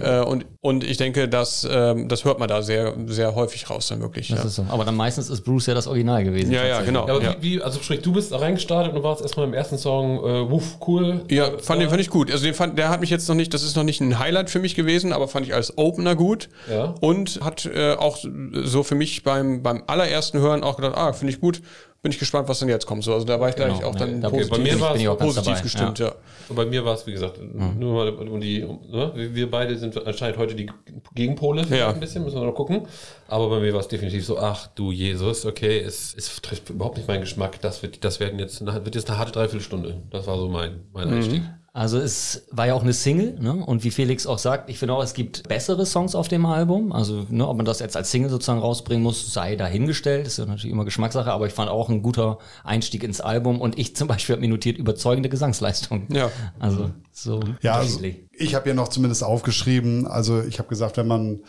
Äh, 0.00 0.20
und, 0.20 0.46
und 0.60 0.84
ich 0.84 0.96
denke, 0.96 1.28
dass, 1.28 1.66
ähm, 1.70 2.08
das 2.08 2.24
hört 2.24 2.38
man 2.38 2.48
da 2.48 2.62
sehr, 2.62 2.94
sehr 3.06 3.34
häufig 3.34 3.70
raus 3.70 3.93
dann 3.94 4.02
wirklich. 4.02 4.28
Das 4.28 4.38
Ja, 4.40 4.44
ist 4.44 4.54
so. 4.56 4.66
Aber 4.68 4.84
dann 4.84 4.96
meistens 4.96 5.30
ist 5.30 5.42
Bruce 5.42 5.66
ja 5.66 5.74
das 5.74 5.86
Original 5.86 6.24
gewesen. 6.24 6.52
ja, 6.52 6.64
ja, 6.66 6.82
genau. 6.82 7.06
Ja, 7.06 7.14
aber 7.14 7.22
ja. 7.22 7.36
Wie, 7.40 7.56
wie, 7.56 7.62
also 7.62 7.80
sprich, 7.80 8.02
du 8.02 8.12
bist 8.12 8.32
da 8.32 8.38
reingestartet 8.38 8.94
und 8.94 9.02
warst 9.02 9.22
erstmal 9.22 9.46
im 9.46 9.54
ersten 9.54 9.78
Song, 9.78 10.18
äh, 10.18 10.50
wuff, 10.50 10.78
cool. 10.86 11.22
Ja, 11.30 11.50
fand, 11.58 11.80
den, 11.80 11.88
fand 11.88 12.00
ich 12.00 12.10
gut. 12.10 12.30
Also 12.30 12.44
den 12.44 12.54
fand, 12.54 12.78
der 12.78 12.88
hat 12.88 13.00
mich 13.00 13.10
jetzt 13.10 13.28
noch 13.28 13.34
nicht, 13.34 13.54
das 13.54 13.62
ist 13.62 13.76
noch 13.76 13.84
nicht 13.84 14.00
ein 14.00 14.18
Highlight 14.18 14.50
für 14.50 14.58
mich 14.58 14.74
gewesen, 14.74 15.12
aber 15.12 15.28
fand 15.28 15.46
ich 15.46 15.54
als 15.54 15.78
Opener 15.78 16.16
gut. 16.16 16.48
Ja. 16.70 16.94
Und 17.00 17.40
hat 17.42 17.66
äh, 17.66 17.94
auch 17.94 18.18
so 18.64 18.82
für 18.82 18.94
mich 18.94 19.22
beim, 19.22 19.62
beim 19.62 19.82
allerersten 19.86 20.38
Hören 20.38 20.62
auch 20.62 20.76
gedacht, 20.76 20.96
ah, 20.96 21.12
finde 21.12 21.32
ich 21.32 21.40
gut. 21.40 21.62
Bin 22.04 22.12
ich 22.12 22.18
gespannt, 22.18 22.46
was 22.50 22.58
denn 22.58 22.68
jetzt 22.68 22.84
kommt. 22.84 23.02
So, 23.02 23.14
also 23.14 23.24
da 23.24 23.40
war 23.40 23.48
ich 23.48 23.56
gleich 23.56 23.78
Genau, 23.78 23.88
auch 23.88 23.94
dann 23.94 24.16
ja, 24.16 24.20
da- 24.20 24.28
positiv, 24.28 24.50
bei 24.50 24.58
mir 24.58 24.78
war 24.78 24.92
bin 24.92 25.00
ich 25.00 25.08
auch 25.08 25.16
positiv 25.18 25.44
dabei, 25.54 25.60
gestimmt, 25.62 25.98
ja. 26.00 26.12
Und 26.50 26.54
bei 26.56 26.66
mir 26.66 26.84
war 26.84 26.92
es, 26.94 27.06
wie 27.06 27.12
gesagt, 27.12 27.40
nur 27.42 27.94
mal 27.94 28.08
um 28.10 28.38
die, 28.42 28.58
ne? 28.60 29.12
wir 29.14 29.50
beide 29.50 29.78
sind 29.78 30.06
anscheinend 30.06 30.36
heute 30.36 30.54
die 30.54 30.70
Gegenpole 31.14 31.64
Ja. 31.70 31.88
ein 31.88 32.00
bisschen, 32.00 32.22
müssen 32.22 32.38
wir 32.38 32.44
noch 32.44 32.52
gucken. 32.54 32.82
Aber 33.26 33.48
bei 33.48 33.58
mir 33.58 33.72
war 33.72 33.80
es 33.80 33.88
definitiv 33.88 34.26
so, 34.26 34.36
ach 34.38 34.66
du 34.74 34.92
Jesus, 34.92 35.46
okay, 35.46 35.78
es, 35.80 36.14
es 36.14 36.42
trifft 36.42 36.68
überhaupt 36.68 36.98
nicht 36.98 37.08
meinen 37.08 37.22
Geschmack. 37.22 37.58
Das 37.62 37.82
wird, 37.82 38.04
das 38.04 38.20
werden 38.20 38.38
jetzt, 38.38 38.60
eine- 38.60 38.84
wird 38.84 38.94
jetzt 38.94 39.08
eine 39.08 39.18
harte 39.18 39.32
Dreiviertelstunde. 39.32 40.02
Das 40.10 40.26
war 40.26 40.36
so 40.36 40.48
mein, 40.48 40.82
mein 40.92 41.08
Einstieg. 41.08 41.42
Also 41.76 41.98
es 41.98 42.46
war 42.52 42.68
ja 42.68 42.74
auch 42.74 42.84
eine 42.84 42.92
Single, 42.92 43.36
ne? 43.40 43.52
Und 43.52 43.82
wie 43.82 43.90
Felix 43.90 44.28
auch 44.28 44.38
sagt, 44.38 44.70
ich 44.70 44.78
finde 44.78 44.94
auch, 44.94 45.02
es 45.02 45.12
gibt 45.12 45.48
bessere 45.48 45.84
Songs 45.84 46.14
auf 46.14 46.28
dem 46.28 46.46
Album. 46.46 46.92
Also, 46.92 47.26
ne, 47.30 47.48
ob 47.48 47.56
man 47.56 47.66
das 47.66 47.80
jetzt 47.80 47.96
als 47.96 48.12
Single 48.12 48.30
sozusagen 48.30 48.60
rausbringen 48.60 49.02
muss, 49.02 49.32
sei 49.32 49.56
dahingestellt. 49.56 50.28
ist 50.28 50.38
ja 50.38 50.46
natürlich 50.46 50.70
immer 50.70 50.84
Geschmackssache, 50.84 51.32
aber 51.32 51.48
ich 51.48 51.52
fand 51.52 51.68
auch 51.68 51.88
ein 51.88 52.00
guter 52.00 52.38
Einstieg 52.62 53.02
ins 53.02 53.20
Album. 53.20 53.60
Und 53.60 53.76
ich 53.76 53.96
zum 53.96 54.06
Beispiel 54.06 54.36
habe 54.36 54.42
mir 54.42 54.50
notiert, 54.50 54.78
überzeugende 54.78 55.28
Gesangsleistung. 55.28 56.06
Ja. 56.10 56.30
Also 56.60 56.92
so 57.10 57.40
Ja, 57.60 57.74
also 57.74 57.98
ich 58.30 58.54
habe 58.54 58.68
ja 58.68 58.74
noch 58.76 58.86
zumindest 58.86 59.24
aufgeschrieben, 59.24 60.06
also 60.06 60.42
ich 60.42 60.60
habe 60.60 60.68
gesagt, 60.68 60.96
wenn 60.96 61.08
man 61.08 61.40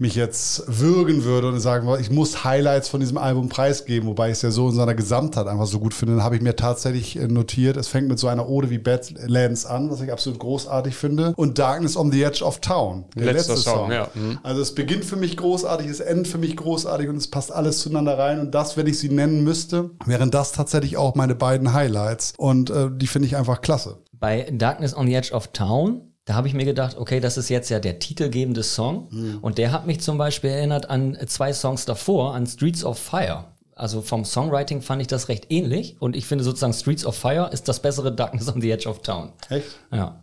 mich 0.00 0.14
jetzt 0.14 0.64
würgen 0.66 1.24
würde 1.24 1.48
und 1.48 1.60
sagen 1.60 1.86
würde, 1.86 2.00
ich 2.00 2.10
muss 2.10 2.42
Highlights 2.42 2.88
von 2.88 3.00
diesem 3.00 3.18
Album 3.18 3.50
preisgeben, 3.50 4.08
wobei 4.08 4.28
ich 4.28 4.32
es 4.32 4.42
ja 4.42 4.50
so 4.50 4.68
in 4.68 4.74
seiner 4.74 4.94
Gesamtheit 4.94 5.46
einfach 5.46 5.66
so 5.66 5.78
gut 5.78 5.92
finde, 5.92 6.16
dann 6.16 6.24
habe 6.24 6.36
ich 6.36 6.42
mir 6.42 6.56
tatsächlich 6.56 7.16
äh, 7.16 7.28
notiert, 7.28 7.76
es 7.76 7.88
fängt 7.88 8.08
mit 8.08 8.18
so 8.18 8.26
einer 8.28 8.48
Ode 8.48 8.70
wie 8.70 8.78
Badlands 8.78 9.66
an, 9.66 9.90
was 9.90 10.00
ich 10.00 10.10
absolut 10.10 10.38
großartig 10.38 10.94
finde, 10.94 11.34
und 11.36 11.58
Darkness 11.58 11.96
on 11.96 12.10
the 12.10 12.22
Edge 12.22 12.42
of 12.42 12.60
Town, 12.60 13.04
der 13.14 13.26
Letzter 13.26 13.52
letzte 13.52 13.70
Song, 13.70 13.78
Song. 13.78 13.92
ja. 13.92 14.08
Mhm. 14.14 14.38
Also 14.42 14.62
es 14.62 14.74
beginnt 14.74 15.04
für 15.04 15.16
mich 15.16 15.36
großartig, 15.36 15.86
es 15.86 16.00
endet 16.00 16.28
für 16.28 16.38
mich 16.38 16.56
großartig 16.56 17.08
und 17.08 17.16
es 17.16 17.28
passt 17.28 17.52
alles 17.52 17.80
zueinander 17.80 18.18
rein 18.18 18.40
und 18.40 18.54
das, 18.54 18.78
wenn 18.78 18.86
ich 18.86 18.98
sie 18.98 19.10
nennen 19.10 19.44
müsste, 19.44 19.90
wären 20.06 20.30
das 20.30 20.52
tatsächlich 20.52 20.96
auch 20.96 21.14
meine 21.14 21.34
beiden 21.34 21.74
Highlights 21.74 22.32
und 22.38 22.70
äh, 22.70 22.88
die 22.90 23.06
finde 23.06 23.26
ich 23.26 23.36
einfach 23.36 23.60
klasse. 23.60 23.98
Bei 24.12 24.50
Darkness 24.50 24.96
on 24.96 25.06
the 25.06 25.14
Edge 25.14 25.32
of 25.32 25.48
Town, 25.48 26.09
da 26.30 26.36
habe 26.36 26.46
ich 26.46 26.54
mir 26.54 26.64
gedacht, 26.64 26.96
okay, 26.96 27.18
das 27.18 27.36
ist 27.36 27.48
jetzt 27.48 27.70
ja 27.70 27.80
der 27.80 27.98
titelgebende 27.98 28.62
Song. 28.62 29.08
Und 29.42 29.58
der 29.58 29.72
hat 29.72 29.88
mich 29.88 29.98
zum 29.98 30.16
Beispiel 30.16 30.50
erinnert 30.50 30.88
an 30.88 31.18
zwei 31.26 31.52
Songs 31.52 31.86
davor, 31.86 32.36
an 32.36 32.46
Streets 32.46 32.84
of 32.84 33.00
Fire. 33.00 33.46
Also 33.80 34.02
vom 34.02 34.26
Songwriting 34.26 34.82
fand 34.82 35.00
ich 35.00 35.08
das 35.08 35.30
recht 35.30 35.46
ähnlich. 35.48 35.96
Und 36.00 36.14
ich 36.14 36.26
finde 36.26 36.44
sozusagen 36.44 36.74
Streets 36.74 37.06
of 37.06 37.16
Fire 37.16 37.48
ist 37.50 37.66
das 37.66 37.80
bessere 37.80 38.12
Darkness 38.12 38.54
on 38.54 38.60
the 38.60 38.70
Edge 38.70 38.86
of 38.86 39.00
Town. 39.00 39.32
Echt? 39.48 39.68
Ja. 39.90 40.20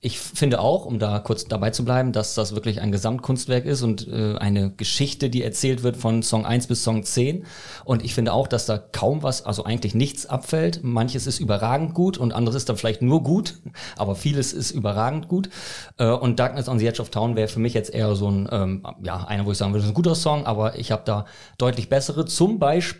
Ich 0.00 0.20
finde 0.20 0.60
auch, 0.60 0.86
um 0.86 1.00
da 1.00 1.18
kurz 1.18 1.44
dabei 1.46 1.70
zu 1.70 1.84
bleiben, 1.84 2.12
dass 2.12 2.34
das 2.34 2.54
wirklich 2.54 2.80
ein 2.80 2.92
Gesamtkunstwerk 2.92 3.64
ist 3.64 3.82
und 3.82 4.06
äh, 4.06 4.36
eine 4.36 4.70
Geschichte, 4.70 5.28
die 5.28 5.42
erzählt 5.42 5.82
wird 5.82 5.96
von 5.96 6.22
Song 6.22 6.46
1 6.46 6.68
bis 6.68 6.84
Song 6.84 7.02
10. 7.02 7.46
Und 7.84 8.04
ich 8.04 8.14
finde 8.14 8.32
auch, 8.32 8.46
dass 8.46 8.66
da 8.66 8.78
kaum 8.78 9.24
was, 9.24 9.44
also 9.44 9.64
eigentlich 9.64 9.96
nichts 9.96 10.26
abfällt. 10.26 10.84
Manches 10.84 11.26
ist 11.26 11.40
überragend 11.40 11.94
gut 11.94 12.16
und 12.16 12.32
anderes 12.32 12.58
ist 12.58 12.68
dann 12.68 12.76
vielleicht 12.76 13.02
nur 13.02 13.24
gut, 13.24 13.54
aber 13.96 14.14
vieles 14.14 14.52
ist 14.52 14.70
überragend 14.70 15.26
gut. 15.26 15.50
Äh, 15.98 16.06
und 16.06 16.38
Darkness 16.38 16.68
on 16.68 16.78
the 16.78 16.86
Edge 16.86 17.02
of 17.02 17.10
Town 17.10 17.34
wäre 17.34 17.48
für 17.48 17.58
mich 17.58 17.74
jetzt 17.74 17.92
eher 17.92 18.14
so 18.14 18.30
ein, 18.30 18.48
ähm, 18.52 18.86
ja, 19.02 19.24
einer, 19.24 19.44
wo 19.46 19.50
ich 19.50 19.58
sagen 19.58 19.72
würde, 19.72 19.80
das 19.80 19.86
ist 19.86 19.90
ein 19.90 19.94
guter 19.94 20.14
Song, 20.14 20.46
aber 20.46 20.78
ich 20.78 20.92
habe 20.92 21.02
da 21.04 21.24
deutlich 21.58 21.88
bessere. 21.88 22.24
Zum 22.24 22.60
Beispiel 22.60 22.99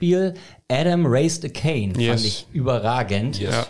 Adam 0.69 1.07
Raised 1.07 1.45
a 1.45 1.49
Cane 1.49 1.93
Yes. 1.99 2.09
fand 2.23 2.27
ich 2.27 2.47
überragend. 2.53 3.39
Ja. 3.41 3.67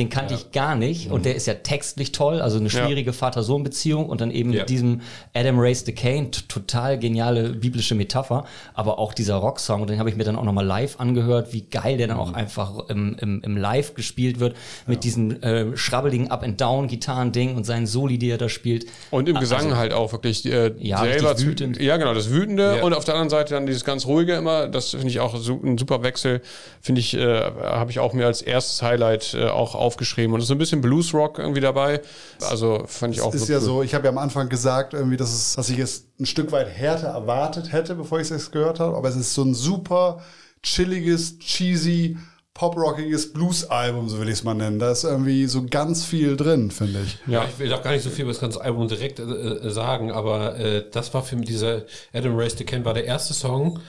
Den 0.00 0.08
kannte 0.08 0.34
ich 0.34 0.50
gar 0.50 0.74
nicht 0.76 1.10
und 1.10 1.26
der 1.26 1.34
ist 1.34 1.46
ja 1.46 1.54
textlich 1.54 2.10
toll, 2.12 2.40
also 2.40 2.58
eine 2.58 2.70
schwierige 2.70 3.12
Vater-Sohn-Beziehung 3.12 4.06
und 4.08 4.20
dann 4.22 4.30
eben 4.30 4.52
Ja. 4.52 4.60
mit 4.60 4.70
diesem 4.70 5.02
Adam 5.34 5.58
Raised 5.60 5.84
the 5.86 5.92
Cane, 5.92 6.30
total 6.48 6.98
geniale 6.98 7.50
biblische 7.50 7.94
Metapher, 7.94 8.44
aber 8.74 8.98
auch 8.98 9.12
dieser 9.14 9.36
Rocksong, 9.36 9.82
und 9.82 9.90
den 9.90 9.98
habe 9.98 10.08
ich 10.08 10.16
mir 10.16 10.24
dann 10.24 10.36
auch 10.36 10.44
nochmal 10.44 10.64
live 10.66 10.98
angehört, 10.98 11.52
wie 11.52 11.62
geil 11.62 11.98
der 11.98 12.08
dann 12.08 12.16
auch 12.16 12.32
einfach 12.32 12.88
im, 12.88 13.14
im, 13.20 13.42
im 13.42 13.56
Live 13.56 13.94
gespielt 13.94 14.40
wird, 14.40 14.56
mit 14.86 15.04
diesem 15.04 15.42
äh, 15.42 15.76
schrabbeligen 15.76 16.30
Up-and-Down-Gitarren-Ding 16.30 17.56
und 17.56 17.64
seinen 17.64 17.86
Soli, 17.86 18.16
die 18.18 18.30
er 18.30 18.38
da 18.38 18.48
spielt. 18.48 18.86
Und 19.10 19.28
im 19.28 19.38
Gesang 19.38 19.64
Also- 19.66 19.76
halt 19.76 19.92
auch 19.92 20.12
wirklich 20.12 20.46
äh, 20.46 20.72
Ja, 20.78 21.00
selber 21.00 21.38
wütend. 21.40 21.78
Ja, 21.80 21.98
genau, 21.98 22.14
das 22.14 22.30
Wütende. 22.30 22.76
Ja. 22.78 22.82
Und 22.82 22.94
auf 22.94 23.04
der 23.04 23.14
anderen 23.14 23.30
Seite 23.30 23.54
dann 23.54 23.66
dieses 23.66 23.84
ganz 23.84 24.06
Ruhige 24.06 24.34
immer. 24.34 24.66
Das 24.68 24.90
finde 24.90 25.08
ich 25.08 25.20
auch 25.20 25.36
su 25.36 25.60
ein 25.62 25.76
super 25.78 26.02
Wechsel. 26.02 26.40
Finde 26.80 27.00
ich, 27.00 27.14
äh, 27.14 27.42
habe 27.62 27.90
ich 27.90 27.98
auch 27.98 28.14
mir 28.14 28.26
als 28.26 28.40
erstes 28.42 28.82
Highlight 28.82 29.34
äh, 29.34 29.46
auch 29.48 29.74
aufgeschrieben. 29.90 30.32
Und 30.32 30.40
es 30.40 30.44
ist 30.44 30.48
so 30.48 30.54
ein 30.54 30.58
bisschen 30.58 30.80
Bluesrock 30.80 31.38
irgendwie 31.38 31.60
dabei. 31.60 32.00
Also 32.48 32.84
fand 32.86 33.14
ich 33.14 33.20
auch 33.20 33.34
ist 33.34 33.40
wirklich 33.42 33.48
ja 33.50 33.58
gut. 33.58 33.66
so, 33.66 33.82
ich 33.82 33.94
habe 33.94 34.04
ja 34.04 34.10
am 34.10 34.18
Anfang 34.18 34.48
gesagt, 34.48 34.94
irgendwie, 34.94 35.16
dass, 35.16 35.32
es, 35.32 35.54
dass 35.56 35.68
ich 35.68 35.78
es 35.78 36.06
ein 36.18 36.26
Stück 36.26 36.52
weit 36.52 36.68
härter 36.68 37.08
erwartet 37.08 37.72
hätte, 37.72 37.94
bevor 37.96 38.20
ich 38.20 38.30
es 38.30 38.50
gehört 38.50 38.80
habe. 38.80 38.96
Aber 38.96 39.08
es 39.08 39.16
ist 39.16 39.34
so 39.34 39.42
ein 39.42 39.54
super 39.54 40.20
chilliges, 40.62 41.38
cheesy, 41.38 42.16
poprockiges 42.54 43.32
Blues-Album, 43.32 44.08
so 44.08 44.20
will 44.20 44.28
ich 44.28 44.34
es 44.34 44.44
mal 44.44 44.54
nennen. 44.54 44.78
Da 44.78 44.90
ist 44.90 45.04
irgendwie 45.04 45.46
so 45.46 45.64
ganz 45.64 46.04
viel 46.04 46.36
drin, 46.36 46.70
finde 46.70 47.00
ich. 47.04 47.18
Ja, 47.26 47.44
ich 47.44 47.58
will 47.58 47.72
auch 47.72 47.82
gar 47.82 47.92
nicht 47.92 48.02
so 48.02 48.10
viel 48.10 48.24
über 48.24 48.32
das 48.32 48.40
ganze 48.40 48.60
Album 48.60 48.86
direkt 48.86 49.18
äh, 49.18 49.22
äh, 49.22 49.70
sagen, 49.70 50.10
aber 50.10 50.58
äh, 50.58 50.84
das 50.90 51.14
war 51.14 51.22
für 51.22 51.36
mich 51.36 51.48
dieser 51.48 51.82
Adam 52.12 52.36
Race 52.36 52.56
to 52.56 52.64
Ken 52.64 52.84
war 52.84 52.92
der 52.92 53.06
erste 53.06 53.32
Song, 53.32 53.80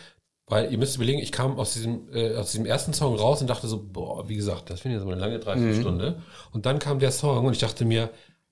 weil 0.52 0.70
ihr 0.70 0.78
müsst 0.78 0.98
überlegen, 0.98 1.20
ich 1.20 1.32
kam 1.32 1.58
aus 1.58 1.72
diesem, 1.74 2.10
äh, 2.14 2.36
aus 2.36 2.52
diesem 2.52 2.66
ersten 2.66 2.94
Song 2.94 3.16
raus 3.16 3.40
und 3.40 3.50
dachte 3.50 3.68
so, 3.68 3.82
boah, 3.82 4.28
wie 4.28 4.36
gesagt, 4.36 4.70
das 4.70 4.82
finde 4.82 4.98
ich 4.98 5.00
jetzt 5.00 5.08
mal 5.08 5.14
eine 5.14 5.22
lange 5.22 5.40
Dreiviertelstunde. 5.40 6.22
Und 6.52 6.66
dann 6.66 6.78
kam 6.78 7.00
der 7.00 7.12
Song 7.12 7.46
und 7.46 7.54
ich 7.54 7.60
dachte 7.60 7.86
mir, 7.86 8.10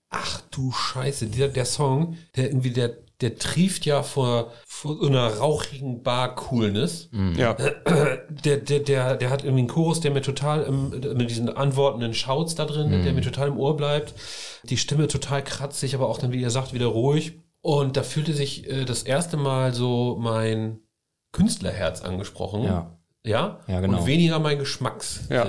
ach 0.09 0.39
du 0.49 0.71
Scheiße, 0.71 1.27
der, 1.27 1.49
der 1.49 1.65
Song, 1.65 2.15
der 2.37 2.51
irgendwie, 2.51 2.71
der, 2.71 2.95
der 3.19 3.35
trieft 3.35 3.85
ja 3.85 4.01
vor, 4.01 4.53
vor 4.65 4.95
so 4.95 5.07
einer 5.07 5.27
rauchigen 5.39 6.01
Bar-Coolness 6.01 7.09
Ja, 7.35 7.53
der, 8.45 8.57
der, 8.57 8.79
der, 8.79 9.17
der 9.17 9.29
hat 9.29 9.43
irgendwie 9.43 9.63
einen 9.63 9.67
Chorus, 9.67 9.99
der 9.99 10.11
mir 10.11 10.21
total 10.21 10.63
im, 10.63 10.91
mit 11.17 11.29
diesen 11.29 11.49
antwortenden 11.49 12.13
Shouts 12.13 12.55
da 12.55 12.63
drin, 12.63 13.03
der 13.03 13.11
mir 13.11 13.21
total 13.21 13.49
im 13.49 13.57
Ohr 13.57 13.75
bleibt. 13.75 14.13
Die 14.63 14.77
Stimme 14.77 15.09
total 15.09 15.43
kratzig, 15.43 15.95
aber 15.95 16.07
auch 16.07 16.17
dann, 16.17 16.31
wie 16.31 16.39
ihr 16.39 16.49
sagt, 16.49 16.73
wieder 16.73 16.87
ruhig. 16.87 17.41
Und 17.59 17.97
da 17.97 18.03
fühlte 18.03 18.31
sich 18.33 18.69
äh, 18.69 18.85
das 18.85 19.03
erste 19.03 19.35
Mal 19.35 19.73
so 19.73 20.15
mein 20.17 20.79
Künstlerherz 21.31 22.01
angesprochen. 22.01 22.63
Ja. 22.63 22.97
Ja? 23.23 23.59
Ja, 23.67 23.81
genau. 23.81 23.99
Und 23.99 24.07
weniger 24.07 24.39
mein 24.39 24.59
Geschmackssinn. 24.59 25.27
Ja. 25.29 25.47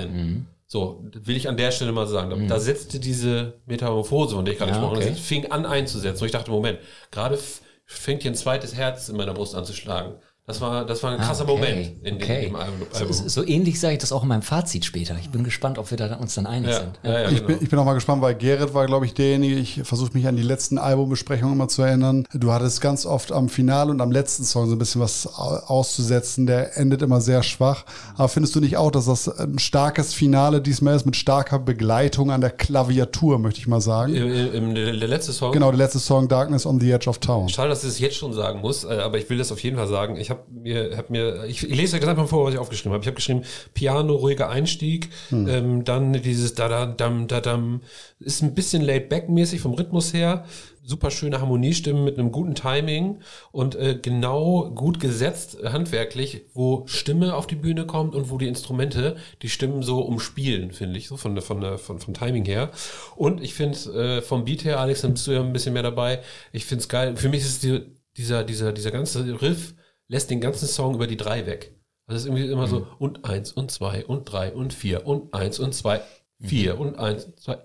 So, 0.67 1.03
das 1.11 1.27
will 1.27 1.35
ich 1.35 1.49
an 1.49 1.57
der 1.57 1.71
Stelle 1.71 1.91
mal 1.91 2.07
sagen. 2.07 2.29
Da, 2.29 2.55
da 2.55 2.59
setzte 2.59 2.99
diese 2.99 3.59
Metamorphose, 3.65 4.35
von 4.35 4.45
der 4.45 4.53
ich 4.53 4.57
gerade 4.57 4.71
Ja, 4.71 4.77
gesprochen 4.77 5.01
habe, 5.01 5.11
okay. 5.11 5.19
fing 5.19 5.51
an 5.51 5.65
einzusetzen. 5.65 6.21
Und 6.21 6.27
ich 6.27 6.31
dachte, 6.31 6.51
Moment, 6.51 6.79
gerade 7.11 7.37
fängt 7.85 8.21
hier 8.21 8.31
ein 8.31 8.35
zweites 8.35 8.75
Herz 8.75 9.09
in 9.09 9.17
meiner 9.17 9.33
Brust 9.33 9.53
an 9.53 9.65
zu 9.65 9.73
schlagen. 9.73 10.15
Das 10.51 10.59
war, 10.59 10.85
das 10.85 11.01
war 11.01 11.11
ein 11.11 11.17
krasser 11.19 11.45
Ah, 11.47 11.51
okay. 11.51 11.59
Moment 11.61 11.87
in 12.03 12.03
dem, 12.03 12.15
okay. 12.17 12.41
dem 12.47 12.55
Album. 12.55 12.73
So, 12.91 13.27
so, 13.29 13.45
ähnlich 13.47 13.79
sage 13.79 13.93
ich 13.93 13.99
das 13.99 14.11
auch 14.11 14.23
in 14.23 14.27
meinem 14.27 14.41
Fazit 14.41 14.83
später. 14.83 15.15
Ich 15.21 15.29
bin 15.29 15.43
gespannt, 15.45 15.77
ob 15.77 15.89
wir 15.91 15.97
da 15.97 16.15
uns 16.17 16.35
dann 16.35 16.45
einig 16.45 16.71
ja, 16.71 16.79
sind. 16.79 16.99
ja, 17.03 17.11
ja, 17.21 17.29
Ich 17.29 17.35
genau. 17.35 17.47
bin, 17.47 17.57
ich 17.61 17.69
bin 17.69 17.79
auch 17.79 17.85
mal 17.85 17.93
gespannt, 17.93 18.21
weil 18.21 18.35
Gerrit 18.35 18.73
war, 18.73 18.85
glaube 18.85 19.05
ich, 19.05 19.13
derjenige, 19.13 19.55
ich 19.55 19.81
versuche 19.83 20.11
mich 20.13 20.27
an 20.27 20.35
die 20.35 20.43
letzten 20.43 20.77
Albumbesprechungen 20.77 21.55
immer 21.55 21.69
zu 21.69 21.81
erinnern. 21.83 22.25
Du 22.33 22.51
hattest 22.51 22.81
ganz 22.81 23.05
oft 23.05 23.31
am 23.31 23.47
Finale 23.47 23.91
und 23.91 24.01
am 24.01 24.11
letzten 24.11 24.43
Song 24.43 24.67
so 24.67 24.75
ein 24.75 24.77
bisschen 24.79 24.99
was 24.99 25.25
au- 25.27 25.61
auszusetzen. 25.67 26.45
Der 26.47 26.77
endet 26.77 27.01
immer 27.01 27.21
sehr 27.21 27.43
schwach. 27.43 27.85
Aber 28.17 28.27
findest 28.27 28.53
du 28.55 28.59
nicht 28.59 28.75
auch, 28.77 28.91
dass 28.91 29.05
das 29.05 29.29
ein 29.39 29.57
starkes 29.59 30.13
Finale 30.13 30.61
diesmal 30.61 30.95
ist 30.95 31.05
mit 31.05 31.15
starker 31.15 31.59
Begleitung 31.59 32.29
an 32.31 32.41
der 32.41 32.49
Klaviatur, 32.51 33.39
möchte 33.39 33.59
ich 33.61 33.67
mal 33.67 33.81
sagen? 33.81 34.13
Im, 34.13 34.53
im, 34.53 34.75
der 34.75 34.93
letzte 34.93 35.31
Song. 35.31 35.53
Genau, 35.53 35.71
der 35.71 35.77
letzte 35.77 35.99
Song 35.99 36.27
Darkness 36.27 36.65
on 36.65 36.79
the 36.79 36.91
Edge 36.91 37.09
of 37.09 37.19
Town. 37.19 37.47
Schade, 37.47 37.69
dass 37.69 37.83
ich 37.83 37.89
es 37.89 37.99
jetzt 37.99 38.17
schon 38.17 38.33
sagen 38.33 38.59
muss, 38.61 38.83
äh, 38.83 38.89
aber 38.99 39.17
ich 39.17 39.29
will 39.29 39.37
das 39.37 39.51
auf 39.51 39.61
jeden 39.63 39.77
Fall 39.77 39.87
sagen. 39.87 40.17
Ich 40.17 40.29
habe 40.29 40.40
mir, 40.49 40.97
hab 40.97 41.09
mir, 41.09 41.45
ich, 41.45 41.63
ich 41.63 41.75
lese 41.75 41.99
das 41.99 42.07
einfach 42.07 42.23
mal 42.23 42.27
vor, 42.27 42.45
was 42.45 42.53
ich 42.53 42.59
aufgeschrieben 42.59 42.93
habe. 42.93 43.03
Ich 43.03 43.07
habe 43.07 43.15
geschrieben, 43.15 43.43
Piano, 43.73 44.15
ruhiger 44.15 44.49
Einstieg, 44.49 45.09
ähm, 45.31 45.83
dann 45.83 46.13
dieses 46.13 46.55
da 46.55 46.67
da 46.67 46.85
dam 46.85 47.27
da 47.27 47.41
dam, 47.41 47.81
ist 48.19 48.41
ein 48.41 48.53
bisschen 48.53 48.81
laid 48.81 49.09
back 49.09 49.29
mäßig 49.29 49.61
vom 49.61 49.73
Rhythmus 49.73 50.13
her, 50.13 50.45
super 50.83 51.11
schöne 51.11 51.39
Harmoniestimmen 51.39 52.03
mit 52.03 52.17
einem 52.17 52.31
guten 52.31 52.55
Timing 52.55 53.19
und 53.51 53.75
äh, 53.75 53.97
genau 54.01 54.69
gut 54.71 54.99
gesetzt 54.99 55.57
äh, 55.61 55.69
handwerklich, 55.69 56.45
wo 56.53 56.83
Stimme 56.87 57.35
auf 57.35 57.47
die 57.47 57.55
Bühne 57.55 57.85
kommt 57.85 58.15
und 58.15 58.29
wo 58.29 58.37
die 58.37 58.47
Instrumente 58.47 59.15
die 59.41 59.49
Stimmen 59.49 59.83
so 59.83 60.01
umspielen, 60.01 60.71
finde 60.71 60.97
ich, 60.97 61.07
so 61.07 61.17
von 61.17 61.35
der 61.35 61.43
von 61.43 61.61
der 61.61 61.77
von 61.77 61.99
vom 61.99 62.13
Timing 62.13 62.45
her. 62.45 62.71
Und 63.15 63.41
ich 63.41 63.53
finde 63.53 63.77
äh, 64.17 64.21
vom 64.21 64.45
Beat 64.45 64.63
her, 64.65 64.79
Alex, 64.79 65.01
dann 65.01 65.13
bist 65.13 65.27
du 65.27 65.31
ja 65.31 65.41
ein 65.41 65.53
bisschen 65.53 65.73
mehr 65.73 65.83
dabei. 65.83 66.21
Ich 66.51 66.65
finde 66.65 66.81
es 66.81 66.89
geil. 66.89 67.15
Für 67.15 67.29
mich 67.29 67.41
ist 67.41 67.63
die, 67.63 67.81
dieser 68.17 68.43
dieser 68.43 68.73
dieser 68.73 68.91
ganze 68.91 69.41
Riff 69.41 69.73
lässt 70.11 70.29
den 70.29 70.41
ganzen 70.41 70.67
Song 70.67 70.95
über 70.95 71.07
die 71.07 71.15
drei 71.17 71.45
weg. 71.45 71.73
Also 72.05 72.17
es 72.17 72.23
ist 72.23 72.27
irgendwie 72.29 72.51
immer 72.51 72.67
so 72.67 72.85
und 72.99 73.23
eins 73.23 73.53
und 73.53 73.71
zwei 73.71 74.05
und 74.05 74.25
drei 74.25 74.53
und 74.53 74.73
vier 74.73 75.07
und 75.07 75.33
eins 75.33 75.57
und 75.57 75.73
zwei, 75.73 76.01
vier 76.41 76.77
und 76.79 76.99
eins, 76.99 77.33
zwei, 77.37 77.57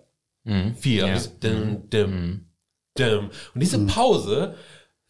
vier. 0.78 1.06
Ja. 1.08 1.14
Und 1.14 1.42
Dim, 1.42 1.90
dim, 1.90 2.46
dim. 2.96 3.30
Und 3.54 3.60
diese 3.60 3.84
Pause 3.86 4.54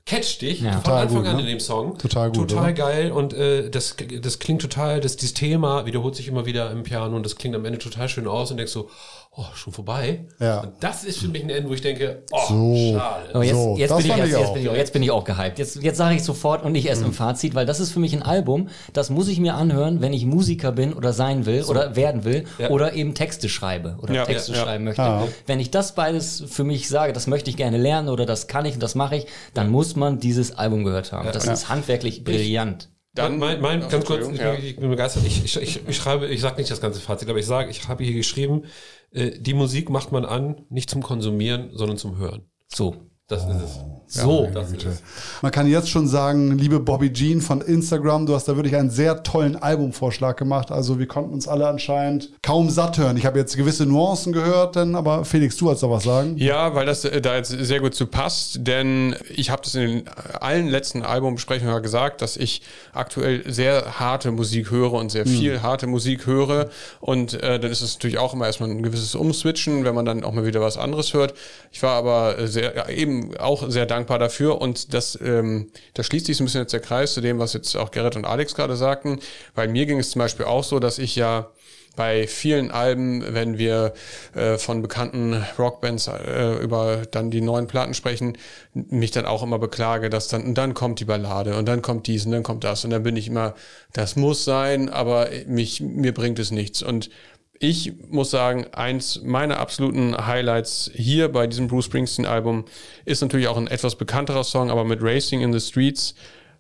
catcht 0.07 0.41
dich 0.41 0.61
Ja. 0.63 0.73
von 0.73 0.83
Total 0.85 1.03
Anfang 1.03 1.19
gut, 1.19 1.27
an 1.27 1.37
ne? 1.37 1.43
in 1.43 1.49
dem 1.49 1.61
Song. 1.61 1.99
Total 1.99 2.31
gut, 2.31 2.49
Total 2.49 2.65
oder? 2.65 2.73
geil 2.73 3.13
und 3.13 3.35
äh, 3.35 3.69
das, 3.69 3.97
das 4.23 4.39
klingt 4.39 4.63
total, 4.63 5.01
das, 5.01 5.17
dieses 5.17 5.35
Thema 5.35 5.85
wiederholt 5.85 6.15
sich 6.15 6.29
immer 6.29 6.47
wieder 6.47 6.71
im 6.71 6.85
Piano 6.85 7.17
und 7.17 7.23
das 7.27 7.37
klingt 7.37 7.55
am 7.55 7.65
Ende 7.67 7.79
total 7.79 8.09
schön 8.09 8.27
aus 8.27 8.51
und 8.51 8.57
denkst 8.57 8.73
so, 8.73 8.89
oh, 9.37 9.45
schon 9.55 9.73
vorbei. 9.73 10.25
Ja. 10.41 10.61
Und 10.61 10.73
das 10.81 11.05
ist 11.05 11.19
für 11.19 11.29
mich 11.29 11.43
ein 11.45 11.51
Ende, 11.51 11.69
wo 11.69 11.75
ich 11.75 11.81
denke, 11.83 12.23
oh, 12.33 12.39
So. 12.49 12.99
schade. 12.99 13.45
Jetzt, 13.45 13.55
So, 13.55 13.77
jetzt, 13.77 13.97
bin 13.97 14.07
ich 14.07 14.17
jetzt, 14.17 14.35
auch. 14.37 14.53
bin 14.55 14.63
ich 14.63 14.69
auch, 14.71 14.75
jetzt 14.77 14.93
bin 14.93 15.03
ich 15.03 15.11
auch 15.11 15.25
gehypt. 15.25 15.59
Jetzt, 15.59 15.77
jetzt 15.83 15.99
sage 15.99 16.17
ich 16.17 16.23
sofort 16.25 16.65
und 16.65 16.73
nicht 16.73 16.87
erst 16.87 17.03
Mhm. 17.03 17.09
im 17.09 17.13
Fazit, 17.13 17.55
weil 17.55 17.67
das 17.67 17.79
ist 17.81 17.93
für 17.93 17.99
mich 18.01 18.15
ein 18.15 18.23
Album, 18.23 18.69
das 18.93 19.11
muss 19.11 19.29
ich 19.29 19.39
mir 19.39 19.55
anhören, 19.55 20.01
wenn 20.01 20.13
ich 20.13 20.25
Musiker 20.25 20.73
bin 20.73 20.93
oder 20.95 21.13
sein 21.13 21.45
will 21.47 21.65
oder 21.65 21.97
werden 21.97 22.25
will 22.25 22.45
Ja. 22.59 22.71
oder 22.71 22.95
eben 22.95 23.15
Texte 23.15 23.49
schreibe 23.49 23.97
oder 24.03 24.15
Ja, 24.15 24.25
Texte 24.25 24.53
ja, 24.53 24.59
ja. 24.59 24.65
schreiben 24.65 24.85
möchte. 24.85 25.03
Ja. 25.03 25.29
Wenn 25.47 25.61
ich 25.61 25.71
das 25.71 25.95
beides 25.95 26.43
für 26.49 26.65
mich 26.65 26.89
sage, 26.89 27.13
das 27.13 27.27
möchte 27.27 27.51
ich 27.51 27.57
gerne 27.57 27.77
lernen 27.79 28.09
oder 28.09 28.27
das 28.27 28.47
kann 28.49 28.65
ich 28.65 28.75
und 28.75 28.83
das 28.83 28.95
mache 28.95 29.17
ich, 29.17 29.27
dann 29.55 29.71
muss 29.71 29.97
man 29.97 30.19
dieses 30.19 30.57
Album 30.57 30.85
gehört 30.85 31.13
haben. 31.13 31.29
Das 31.33 31.45
ist 31.47 31.69
handwerklich 31.69 32.25
brillant. 32.25 32.89
Dann, 33.17 33.39
mein, 33.39 33.61
mein, 33.61 33.81
ganz 33.89 34.05
kurz, 34.05 34.29
ich, 34.29 34.39
ja. 34.39 34.53
bin- 34.55 34.65
ich 34.65 34.77
bin 34.77 34.89
begeistert. 34.91 35.25
Ich, 35.27 35.45
ich, 35.45 35.57
ich, 35.61 35.89
ich 35.89 35.97
schreibe, 35.97 36.27
ich 36.29 36.41
sage 36.41 36.57
nicht 36.59 36.71
das 36.71 36.81
ganze 36.81 37.01
Fazit, 37.01 37.29
aber 37.29 37.39
ich 37.39 37.47
sage, 37.47 37.71
ich 37.71 37.89
habe 37.89 38.05
hier 38.05 38.15
geschrieben, 38.15 38.65
äh, 39.11 39.33
die 39.39 39.55
Musik 39.55 39.91
macht 39.91 40.13
man 40.13 40.25
an, 40.25 40.65
nicht 40.69 40.91
zum 40.91 41.03
Konsumieren, 41.03 41.71
sondern 41.73 41.97
zum 41.99 42.19
Hören. 42.19 42.49
So. 42.69 42.97
Das 43.29 43.43
ist 43.43 43.57
es. 43.61 43.81
So. 44.09 44.49
Das 44.55 44.71
ist 44.71 44.85
es. 44.85 45.03
Man 45.43 45.51
kann 45.51 45.67
jetzt 45.67 45.89
schon 45.89 46.07
sagen, 46.07 46.57
liebe 46.57 46.79
Bobby 46.79 47.13
Jean 47.13 47.41
von 47.41 47.61
Instagram, 47.61 48.27
du 48.27 48.37
hast 48.37 48.47
da 48.47 48.55
wirklich 48.55 48.77
einen 48.77 48.89
sehr 48.91 49.25
tollen 49.25 49.57
Albumvorschlag 49.57 50.37
gemacht. 50.37 50.71
Also 50.71 51.01
wir 51.01 51.09
konnten 51.09 51.33
uns 51.33 51.49
alle 51.49 51.67
anscheinend 51.67 52.31
kaum 52.41 52.71
satt 52.71 52.99
hören. 52.99 53.17
Ich 53.17 53.27
habe 53.27 53.37
jetzt 53.41 53.57
gewisse 53.57 53.85
Nuancen 53.85 54.33
gehört, 54.33 54.77
denn, 54.77 54.95
aber 54.95 55.25
Felix, 55.25 55.57
du 55.57 55.69
hast 55.69 55.83
da 55.83 55.91
was 55.91 56.05
sagen. 56.05 56.37
Ja, 56.37 56.77
weil 56.77 56.87
das 56.87 57.05
äh, 57.05 57.21
da 57.21 57.35
jetzt 57.35 57.49
sehr 57.49 57.81
gut 57.81 57.97
zu 57.97 58.07
passt, 58.07 58.61
denn 58.65 59.17
ich 59.35 59.51
habe 59.51 59.63
das 59.63 59.75
in 59.75 59.81
den 59.81 60.09
allen 60.39 60.69
letzten 60.69 61.03
Albumbesprechungen 61.03 61.75
ja 61.75 61.81
gesagt, 61.81 62.23
dass 62.23 62.37
ich 62.37 62.63
aktuell 62.93 63.43
sehr 63.53 63.99
harte 63.99 64.31
Musik 64.31 64.71
höre 64.71 64.93
und 64.93 65.11
sehr 65.11 65.27
viel 65.27 65.63
harte 65.63 65.89
Musik 65.89 66.27
höre 66.27 66.71
und 67.01 67.35
äh, 67.35 67.59
dann 67.59 67.73
ist 67.73 67.83
es 67.83 67.95
natürlich 67.95 68.19
auch 68.19 68.35
immer 68.35 68.47
erstmal 68.47 68.71
ein 68.71 68.85
gewisses 68.85 69.17
Umswitchen, 69.17 69.85
wenn 69.85 69.97
man 69.97 70.05
dann 70.05 70.23
auch 70.23 70.33
mal 70.33 70.47
wieder 70.47 70.61
was 70.61 70.79
anderes 70.79 71.13
hört. 71.13 71.35
Ich 71.73 71.83
war 71.83 71.97
aber 71.97 72.39
äh, 72.39 72.47
sehr, 72.47 72.77
ja, 72.77 72.89
eben 72.89 73.16
auch 73.39 73.69
sehr 73.69 73.87
dankbar 73.87 74.19
dafür 74.19 74.61
und 74.61 74.95
das, 74.95 75.19
ähm, 75.23 75.71
da 75.95 76.03
schließt 76.03 76.27
sich 76.27 76.37
so 76.37 76.45
ein 76.45 76.47
bisschen 76.47 76.63
jetzt 76.63 76.73
der 76.73 76.81
Kreis 76.81 77.15
zu 77.15 77.21
dem, 77.21 77.39
was 77.39 77.53
jetzt 77.53 77.77
auch 77.77 77.91
Gerrit 77.91 78.17
und 78.17 78.25
Alex 78.25 78.55
gerade 78.55 78.77
sagten, 78.77 79.21
weil 79.55 79.69
mir 79.69 79.87
ging 79.87 79.99
es 79.99 80.11
zum 80.11 80.21
Beispiel 80.21 80.47
auch 80.47 80.65
so, 80.65 80.79
dass 80.79 80.99
ich 80.99 81.17
ja 81.17 81.51
bei 81.97 82.27
vielen 82.29 82.71
Alben, 82.71 83.25
wenn 83.35 83.59
wir 83.59 83.95
äh, 84.35 84.59
von 84.59 84.83
bekannten 84.83 85.45
Rockbands 85.59 86.09
äh, 86.09 86.63
über 86.63 87.03
dann 87.11 87.31
die 87.31 87.41
neuen 87.41 87.67
Platten 87.67 87.95
sprechen, 87.95 88.37
mich 88.75 89.11
dann 89.11 89.25
auch 89.25 89.43
immer 89.43 89.59
beklage, 89.59 90.11
dass 90.11 90.29
dann, 90.29 90.45
und 90.45 90.55
dann 90.55 90.75
kommt 90.75 91.01
die 91.01 91.07
Ballade 91.07 91.57
und 91.57 91.67
dann 91.67 91.83
kommt 91.83 92.07
dies 92.07 92.27
und 92.27 92.33
dann 92.33 92.43
kommt 92.43 92.63
das 92.65 92.85
und 92.85 92.91
dann 92.91 93.03
bin 93.03 93.17
ich 93.17 93.29
immer, 93.29 93.55
das 93.95 94.15
muss 94.15 94.45
sein, 94.45 94.91
aber 94.91 95.29
mich, 95.47 95.81
mir 95.81 96.13
bringt 96.13 96.39
es 96.39 96.51
nichts. 96.51 96.83
Und 96.83 97.11
ich 97.59 97.93
muss 98.11 98.31
sagen, 98.31 98.67
eins 98.73 99.23
meiner 99.23 99.59
absoluten 99.59 100.17
Highlights 100.27 100.91
hier 100.95 101.29
bei 101.29 101.47
diesem 101.47 101.69
Bruce 101.69 101.87
Springsteen 101.87 102.27
Album 102.27 102.65
ist 103.05 103.23
natürlich 103.23 103.49
auch 103.49 103.57
ein 103.57 103.67
etwas 103.67 103.97
bekannterer 103.97 104.45
Song, 104.45 104.71
aber 104.71 104.85
mit 104.85 105.03
Racing 105.03 105.41
in 105.41 105.53
the 105.53 105.61
Streets 105.61 106.15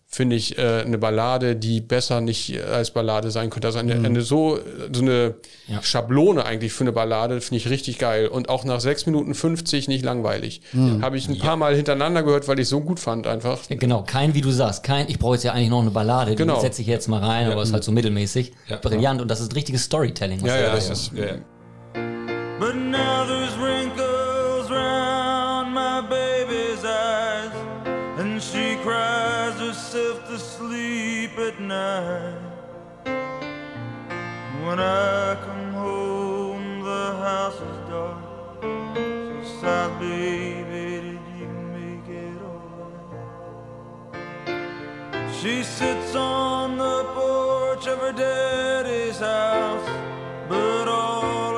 finde 0.08 0.36
ich 0.36 0.56
äh, 0.56 0.82
eine 0.82 0.98
Ballade, 0.98 1.56
die 1.56 1.80
besser 1.80 2.20
nicht 2.20 2.58
als 2.62 2.90
Ballade 2.92 3.30
sein 3.30 3.50
könnte. 3.50 3.66
Also 3.68 3.80
eine, 3.80 3.94
eine 3.94 4.20
so, 4.22 4.58
so 4.92 5.02
eine 5.02 5.34
Schablone 5.82 6.44
eigentlich 6.44 6.72
für 6.72 6.84
eine 6.84 6.92
Ballade 6.92 7.40
finde 7.40 7.56
ich 7.58 7.68
richtig 7.68 7.98
geil. 7.98 8.28
Und 8.28 8.48
auch 8.48 8.64
nach 8.64 8.80
6 8.80 9.06
Minuten 9.06 9.34
50 9.34 9.88
nicht 9.88 10.04
langweilig. 10.04 10.62
Habe 11.02 11.18
ich 11.18 11.28
ein 11.28 11.38
paar 11.38 11.56
Mal 11.56 11.74
hintereinander 11.74 12.22
gehört, 12.22 12.46
weil 12.48 12.58
ich 12.60 12.68
so 12.68 12.80
gut 12.80 13.00
fand 13.00 13.26
einfach. 13.26 13.58
Ja, 13.68 13.76
Genau, 13.76 14.04
kein, 14.04 14.34
wie 14.34 14.40
du 14.40 14.50
sagst, 14.50 14.84
kein, 14.84 15.08
ich 15.08 15.18
brauche 15.18 15.34
jetzt 15.34 15.42
ja 15.42 15.52
eigentlich 15.52 15.70
noch 15.70 15.82
eine 15.82 15.90
Ballade, 15.90 16.30
die 16.30 16.36
Genau. 16.36 16.60
setze 16.60 16.80
ich 16.82 16.88
jetzt 16.88 17.08
mal 17.08 17.22
rein, 17.22 17.50
aber 17.50 17.62
ist 17.62 17.72
halt 17.72 17.84
so 17.84 17.92
mittelmäßig. 17.92 18.52
Ja. 18.68 18.76
Brillant 18.76 19.20
und 19.20 19.28
das 19.30 19.40
ist 19.40 19.54
richtiges 19.54 19.82
Storytelling. 19.84 20.40
was 20.40 20.48
Ja, 20.48 20.56
ja, 20.56 20.66
da 20.68 20.74
das 20.76 20.88
ist. 20.90 21.12
Ja, 21.14 21.24
ja. 21.26 21.32
But 22.58 22.74
now 22.74 23.26
there's 23.26 23.54
at 31.46 31.60
night. 31.60 32.40
When 34.64 34.80
I 34.80 35.36
come 35.46 35.72
home, 35.72 36.82
the 36.82 37.06
house 37.26 37.60
is 37.68 37.78
dark. 37.88 38.18
She 38.96 39.44
sighs, 39.60 39.92
baby, 40.00 40.86
did 41.06 41.20
you 41.38 41.50
make 41.76 42.08
it 42.08 42.38
alright? 42.50 43.36
She 45.38 45.62
sits 45.62 46.16
on 46.16 46.78
the 46.78 47.04
porch 47.14 47.86
of 47.86 47.98
her 48.00 48.12
daddy's 48.12 49.18
house, 49.18 49.88
but 50.48 50.88
all 50.88 51.55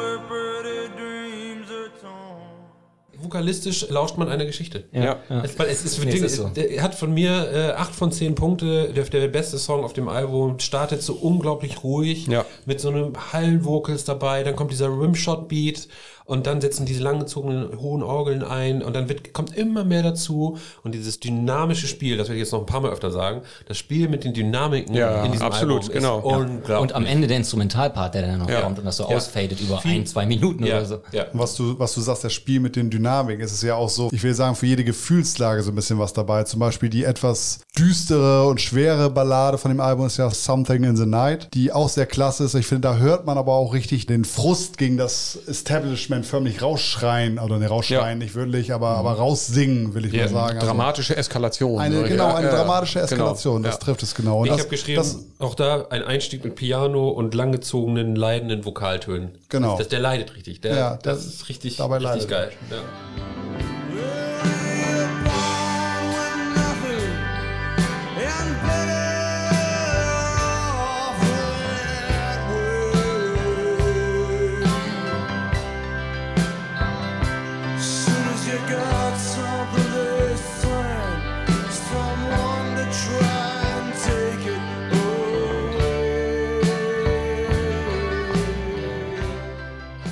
Vokalistisch 3.28 3.86
lauscht 3.90 4.16
man 4.16 4.28
einer 4.28 4.46
Geschichte. 4.46 4.84
Ja, 4.92 5.18
ja. 5.28 5.42
Es, 5.44 5.58
weil 5.58 5.68
es 5.68 5.84
ist, 5.84 5.98
Nee, 6.02 6.08
es 6.08 6.14
Ding, 6.14 6.24
ist 6.24 6.36
so. 6.36 6.48
der 6.48 6.82
hat 6.82 6.94
von 6.94 7.12
mir 7.12 7.50
äh, 7.52 7.72
8 7.72 7.94
von 7.94 8.10
10 8.10 8.34
Punkte, 8.34 8.92
der, 8.94 9.04
der 9.04 9.28
beste 9.28 9.58
Song 9.58 9.84
auf 9.84 9.92
dem 9.92 10.08
Album, 10.08 10.58
startet 10.60 11.02
so 11.02 11.12
unglaublich 11.14 11.84
ruhig, 11.84 12.26
Ja. 12.26 12.44
mit 12.64 12.80
so 12.80 12.88
einem 12.88 13.12
Hallenvocals 13.32 14.04
dabei, 14.04 14.42
dann 14.44 14.56
kommt 14.56 14.70
dieser 14.70 14.88
Rimshot-Beat 14.88 15.88
und 16.28 16.46
dann 16.46 16.60
setzen 16.60 16.84
diese 16.86 17.02
langgezogenen 17.02 17.80
hohen 17.80 18.02
Orgeln 18.02 18.42
ein 18.44 18.82
und 18.82 18.94
dann 18.94 19.08
wird, 19.08 19.32
kommt 19.32 19.56
immer 19.56 19.82
mehr 19.82 20.02
dazu 20.02 20.58
und 20.84 20.94
dieses 20.94 21.18
dynamische 21.20 21.86
Spiel, 21.88 22.16
das 22.18 22.28
werde 22.28 22.36
ich 22.38 22.44
jetzt 22.44 22.52
noch 22.52 22.60
ein 22.60 22.66
paar 22.66 22.80
Mal 22.82 22.92
öfter 22.92 23.10
sagen, 23.10 23.40
das 23.66 23.78
Spiel 23.78 24.08
mit 24.08 24.24
den 24.24 24.34
Dynamiken 24.34 24.94
Ja, 24.94 25.24
in 25.24 25.32
diesem 25.32 25.46
absolut, 25.46 25.82
Album 25.84 25.94
genau. 25.94 26.18
ist 26.18 26.24
Ja. 26.30 26.36
unglaublich. 26.36 26.78
Und 26.80 26.92
am 26.94 27.06
Ende 27.06 27.26
der 27.26 27.38
Instrumentalpart, 27.38 28.14
der 28.14 28.22
dann 28.22 28.38
noch 28.40 28.48
Ja. 28.50 28.60
kommt 28.60 28.78
und 28.78 28.84
das 28.84 28.98
so 28.98 29.08
Ja. 29.08 29.16
ausfadet 29.16 29.58
über 29.60 29.78
Viel- 29.78 29.92
ein, 29.92 30.06
zwei 30.06 30.26
Minuten 30.26 30.64
ja, 30.66 30.76
oder 30.76 30.84
so. 30.86 30.98
ja. 31.12 31.26
Was 31.32 31.54
du, 31.56 31.78
was 31.78 31.94
du 31.94 32.02
sagst, 32.02 32.24
das 32.24 32.32
Spiel 32.34 32.60
mit 32.60 32.76
den 32.76 32.90
Dynamiken, 32.90 33.42
es 33.42 33.52
ist 33.52 33.62
ja 33.62 33.74
auch 33.76 33.88
so, 33.88 34.10
ich 34.12 34.22
will 34.22 34.34
sagen, 34.34 34.54
für 34.54 34.66
jede 34.66 34.84
Gefühlslage 34.84 35.62
so 35.62 35.72
ein 35.72 35.74
bisschen 35.74 35.98
was 35.98 36.12
dabei. 36.12 36.44
Zum 36.44 36.60
Beispiel 36.60 36.90
die 36.90 37.04
etwas 37.04 37.60
düstere 37.78 38.46
und 38.46 38.60
schwere 38.60 39.08
Ballade 39.08 39.56
von 39.56 39.70
dem 39.70 39.80
Album 39.80 40.06
ist 40.06 40.18
ja 40.18 40.30
Something 40.30 40.84
in 40.84 40.96
the 40.96 41.06
Night, 41.06 41.48
die 41.54 41.72
auch 41.72 41.88
sehr 41.88 42.04
klasse 42.06 42.44
ist. 42.44 42.54
Ich 42.54 42.66
finde, 42.66 42.82
da 42.88 42.96
hört 42.98 43.24
man 43.24 43.38
aber 43.38 43.52
auch 43.54 43.72
richtig 43.72 44.06
den 44.06 44.26
Frust 44.26 44.76
gegen 44.76 44.98
das 44.98 45.38
Establishment 45.46 46.17
förmlich 46.24 46.62
rausschreien, 46.62 47.38
oder 47.38 47.58
ne, 47.58 47.66
rausschreien 47.68 48.18
Ja. 48.20 48.24
nicht 48.24 48.34
wirklich, 48.34 48.72
aber, 48.72 48.88
aber 48.88 49.12
raussingen, 49.12 49.94
will 49.94 50.04
ich 50.06 50.12
Ja, 50.12 50.24
mal 50.24 50.28
sagen. 50.28 50.54
Also 50.58 50.66
Dramatische 50.66 51.16
Eskalation. 51.16 51.80
eine, 51.80 52.02
genau, 52.04 52.34
eine 52.34 52.46
ja, 52.48 52.54
dramatische 52.56 53.00
genau, 53.00 53.04
Eskalation, 53.12 53.62
das 53.62 53.74
ja. 53.74 53.80
trifft 53.80 54.02
es 54.02 54.14
genau. 54.14 54.40
Und 54.40 54.46
Ich 54.46 54.52
das, 54.52 54.60
habe 54.60 54.70
geschrieben, 54.70 54.96
das, 54.98 55.18
auch 55.38 55.54
da 55.54 55.86
ein 55.90 56.02
Einstieg 56.02 56.44
mit 56.44 56.54
Piano 56.54 57.08
und 57.08 57.34
langgezogenen, 57.34 58.16
leidenden 58.16 58.64
Vokaltönen. 58.64 59.30
Genau. 59.48 59.76
Das, 59.78 59.88
der 59.88 60.00
leidet 60.00 60.34
richtig. 60.36 60.60
Der, 60.60 60.76
Ja, 60.76 60.90
das 61.02 61.20
der- 61.20 61.28
ist 61.34 61.48
richtig, 61.48 61.76
dabei 61.76 61.96
richtig 61.98 62.12
leidet 62.12 62.28
geil. 62.28 62.50
Ja. 62.70 63.77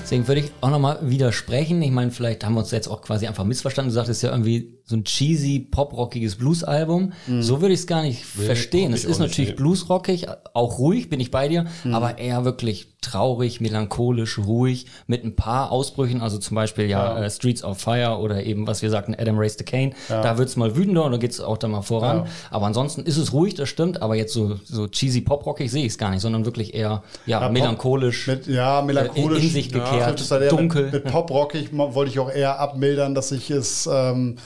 Deswegen 0.06 0.28
würde 0.28 0.40
ich 0.40 0.52
auch 0.60 0.70
nochmal 0.70 1.00
widersprechen. 1.02 1.82
Ich 1.82 1.90
meine, 1.90 2.12
vielleicht 2.12 2.44
haben 2.44 2.54
wir 2.54 2.60
uns 2.60 2.70
jetzt 2.70 2.86
auch 2.86 3.02
quasi 3.02 3.26
einfach 3.26 3.42
missverstanden. 3.42 3.88
Du 3.88 3.94
sagtest 3.96 4.22
ja 4.22 4.30
irgendwie 4.30 4.75
so 4.88 4.94
ein 4.94 5.04
cheesy, 5.04 5.58
poprockiges 5.58 6.36
Blues-Album. 6.36 7.12
So 7.40 7.60
würde 7.60 7.74
ich 7.74 7.80
es 7.80 7.86
gar 7.88 8.02
nicht 8.02 8.24
verstehen. 8.24 8.92
brauch 8.92 8.98
Es 8.98 9.04
ist 9.04 9.18
natürlich 9.18 9.50
nee. 9.50 9.56
bluesrockig, 9.56 10.28
auch 10.54 10.78
ruhig, 10.78 11.10
bin 11.10 11.18
ich 11.18 11.32
bei 11.32 11.48
dir, 11.48 11.66
aber 11.90 12.18
eher 12.18 12.44
wirklich 12.44 12.86
traurig, 13.00 13.60
melancholisch, 13.60 14.38
ruhig, 14.38 14.86
mit 15.06 15.24
ein 15.24 15.36
paar 15.36 15.70
Ausbrüchen, 15.70 16.20
also 16.20 16.38
zum 16.38 16.54
Beispiel 16.54 16.86
ja, 16.86 17.16
Äh, 17.18 17.30
Streets 17.30 17.62
of 17.62 17.78
Fire 17.78 18.18
oder 18.18 18.42
eben, 18.44 18.66
was 18.66 18.82
wir 18.82 18.90
sagten, 18.90 19.14
Adam 19.16 19.38
Raised 19.38 19.58
the 19.58 19.64
Cane. 19.64 19.92
Da 20.08 20.38
wird's 20.38 20.56
mal 20.56 20.76
wütender 20.76 21.04
und 21.04 21.12
da 21.12 21.18
geht's 21.18 21.40
auch 21.40 21.58
dann 21.58 21.72
mal 21.72 21.82
voran. 21.82 22.26
Aber 22.50 22.66
ansonsten 22.66 23.02
ist 23.02 23.16
es 23.16 23.32
ruhig, 23.32 23.54
das 23.54 23.68
stimmt, 23.68 24.02
aber 24.02 24.14
jetzt 24.14 24.32
so, 24.32 24.58
so 24.64 24.86
cheesy, 24.86 25.20
poprockig 25.20 25.70
sehe 25.70 25.84
ich 25.84 25.92
es 25.92 25.98
gar 25.98 26.10
nicht, 26.10 26.20
sondern 26.20 26.44
wirklich 26.44 26.74
eher 26.74 27.02
ja, 27.26 27.48
melancholisch. 27.48 28.26
Mit, 28.26 28.46
ja, 28.46 28.82
melancholisch. 28.82 29.42
in 29.42 29.50
sich 29.50 29.72
gekehrt, 29.72 30.20
es 30.20 30.30
halt 30.30 30.50
dunkel. 30.50 30.84
Mit, 30.84 30.92
mit 30.92 31.04
Pop-Rockig 31.04 31.70
wollte 31.72 32.10
ich 32.10 32.18
auch 32.18 32.30
eher 32.30 32.60
abmildern, 32.60 33.14
dass 33.14 33.32
ich 33.32 33.50
es 33.50 33.88
ähm, 33.92 34.36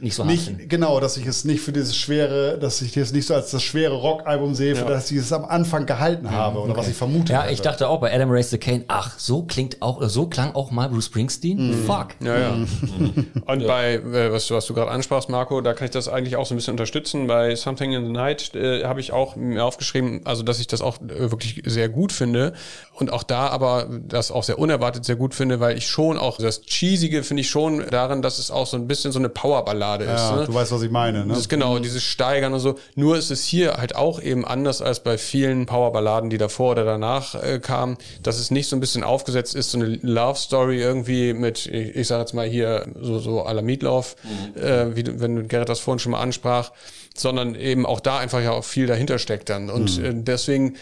nicht 0.00 0.14
so 0.14 0.24
hart 0.24 0.32
nicht, 0.32 0.68
genau, 0.68 1.00
dass 1.00 1.16
ich 1.16 1.26
es 1.26 1.44
nicht 1.44 1.60
für 1.60 1.72
dieses 1.72 1.96
schwere, 1.96 2.58
dass 2.58 2.82
ich 2.82 2.96
es 2.96 3.12
nicht 3.12 3.26
so 3.26 3.34
als 3.34 3.50
das 3.50 3.62
schwere 3.62 3.94
Rockalbum 3.94 4.54
sehe, 4.54 4.76
für 4.76 4.84
das 4.84 5.10
ich 5.10 5.18
es 5.18 5.32
am 5.32 5.44
Anfang 5.44 5.86
gehalten 5.86 6.30
habe 6.30 6.60
oder 6.60 6.76
was 6.76 6.88
ich 6.88 6.96
vermute. 6.96 7.32
Ja, 7.32 7.48
ich 7.48 7.60
dachte 7.60 7.88
auch 7.88 8.00
bei 8.00 8.14
Adam 8.14 8.30
Raised 8.30 8.50
the 8.50 8.58
Cane, 8.58 8.84
ach, 8.88 9.18
so 9.18 9.42
klingt 9.42 9.82
auch, 9.82 10.02
so 10.08 10.26
klang 10.26 10.54
auch 10.54 10.70
mal 10.70 10.88
Bruce 10.88 11.06
Springsteen. 11.06 11.74
Fuck. 11.86 12.08
Ja, 12.20 12.38
ja. 12.38 12.52
Und 13.46 13.66
bei, 13.66 13.94
äh, 13.94 14.32
was, 14.32 14.50
was 14.50 14.66
du 14.66 14.74
gerade 14.74 14.90
ansprachst, 14.90 15.28
Marco, 15.28 15.60
da 15.60 15.72
kann 15.72 15.86
ich 15.86 15.90
das 15.90 16.08
eigentlich 16.08 16.36
auch 16.36 16.46
so 16.46 16.54
ein 16.54 16.56
bisschen 16.56 16.72
unterstützen. 16.72 17.26
Bei 17.26 17.54
Something 17.54 17.92
in 17.92 18.06
the 18.06 18.12
Night 18.12 18.54
äh, 18.54 18.84
habe 18.84 19.00
ich 19.00 19.12
auch 19.12 19.36
mir 19.36 19.64
aufgeschrieben, 19.64 20.20
also 20.24 20.42
dass 20.42 20.60
ich 20.60 20.66
das 20.66 20.82
auch 20.82 20.98
äh, 21.00 21.30
wirklich 21.30 21.62
sehr 21.64 21.88
gut 21.88 22.12
finde. 22.12 22.52
Und 22.92 23.12
auch 23.12 23.22
da 23.22 23.48
aber 23.48 23.88
das 24.06 24.30
auch 24.30 24.42
sehr 24.42 24.58
unerwartet 24.58 25.04
sehr 25.04 25.16
gut 25.16 25.34
finde, 25.34 25.60
weil 25.60 25.76
ich 25.76 25.86
schon 25.86 26.18
auch 26.18 26.38
das 26.38 26.62
Cheesige 26.62 27.22
finde 27.22 27.42
ich 27.42 27.50
schon 27.50 27.84
darin, 27.90 28.22
dass 28.22 28.38
es 28.38 28.50
auch 28.50 28.66
so 28.66 28.76
ein 28.76 28.86
bisschen 28.86 29.12
so 29.12 29.18
eine 29.18 29.28
Powerballade 29.76 30.04
ist. 30.04 30.10
ja, 30.20 30.36
Ne? 30.36 30.46
du 30.46 30.54
weißt, 30.54 30.72
was 30.72 30.82
ich 30.82 30.90
meine. 30.90 31.20
Ne? 31.20 31.28
Das 31.28 31.38
ist 31.38 31.48
genau, 31.48 31.78
dieses 31.78 32.02
Steigern 32.02 32.52
und 32.52 32.60
so. 32.60 32.76
Nur 32.94 33.16
ist 33.16 33.30
es 33.30 33.44
hier 33.44 33.74
halt 33.74 33.94
auch 33.96 34.20
eben 34.20 34.44
anders 34.44 34.82
als 34.82 35.00
bei 35.00 35.18
vielen 35.18 35.66
Powerballaden, 35.66 36.30
die 36.30 36.38
davor 36.38 36.72
oder 36.72 36.84
danach 36.84 37.34
äh, 37.34 37.58
kamen, 37.58 37.96
dass 38.22 38.38
es 38.38 38.50
nicht 38.50 38.68
so 38.68 38.76
ein 38.76 38.80
bisschen 38.80 39.04
aufgesetzt 39.04 39.54
ist, 39.54 39.70
so 39.70 39.78
eine 39.78 39.98
Love 40.02 40.38
Story 40.38 40.80
irgendwie 40.80 41.32
mit, 41.32 41.66
ich, 41.66 41.96
ich 41.96 42.06
sage 42.08 42.20
jetzt 42.22 42.34
mal 42.34 42.46
hier 42.46 42.86
so, 43.00 43.18
so 43.18 43.44
à 43.46 43.52
la 43.52 43.62
Meatloaf, 43.62 44.16
äh, 44.54 44.86
wie 44.94 45.02
du, 45.02 45.20
wenn 45.20 45.48
Gerrit 45.48 45.68
das 45.68 45.80
vorhin 45.80 45.98
schon 45.98 46.12
mal 46.12 46.20
ansprach, 46.20 46.72
sondern 47.14 47.54
eben 47.54 47.86
auch 47.86 48.00
da 48.00 48.18
einfach 48.18 48.42
ja 48.42 48.52
auch 48.52 48.64
viel 48.64 48.86
dahinter 48.86 49.18
steckt 49.18 49.48
dann. 49.48 49.70
Und 49.70 49.98
äh, 49.98 50.12
deswegen 50.14 50.76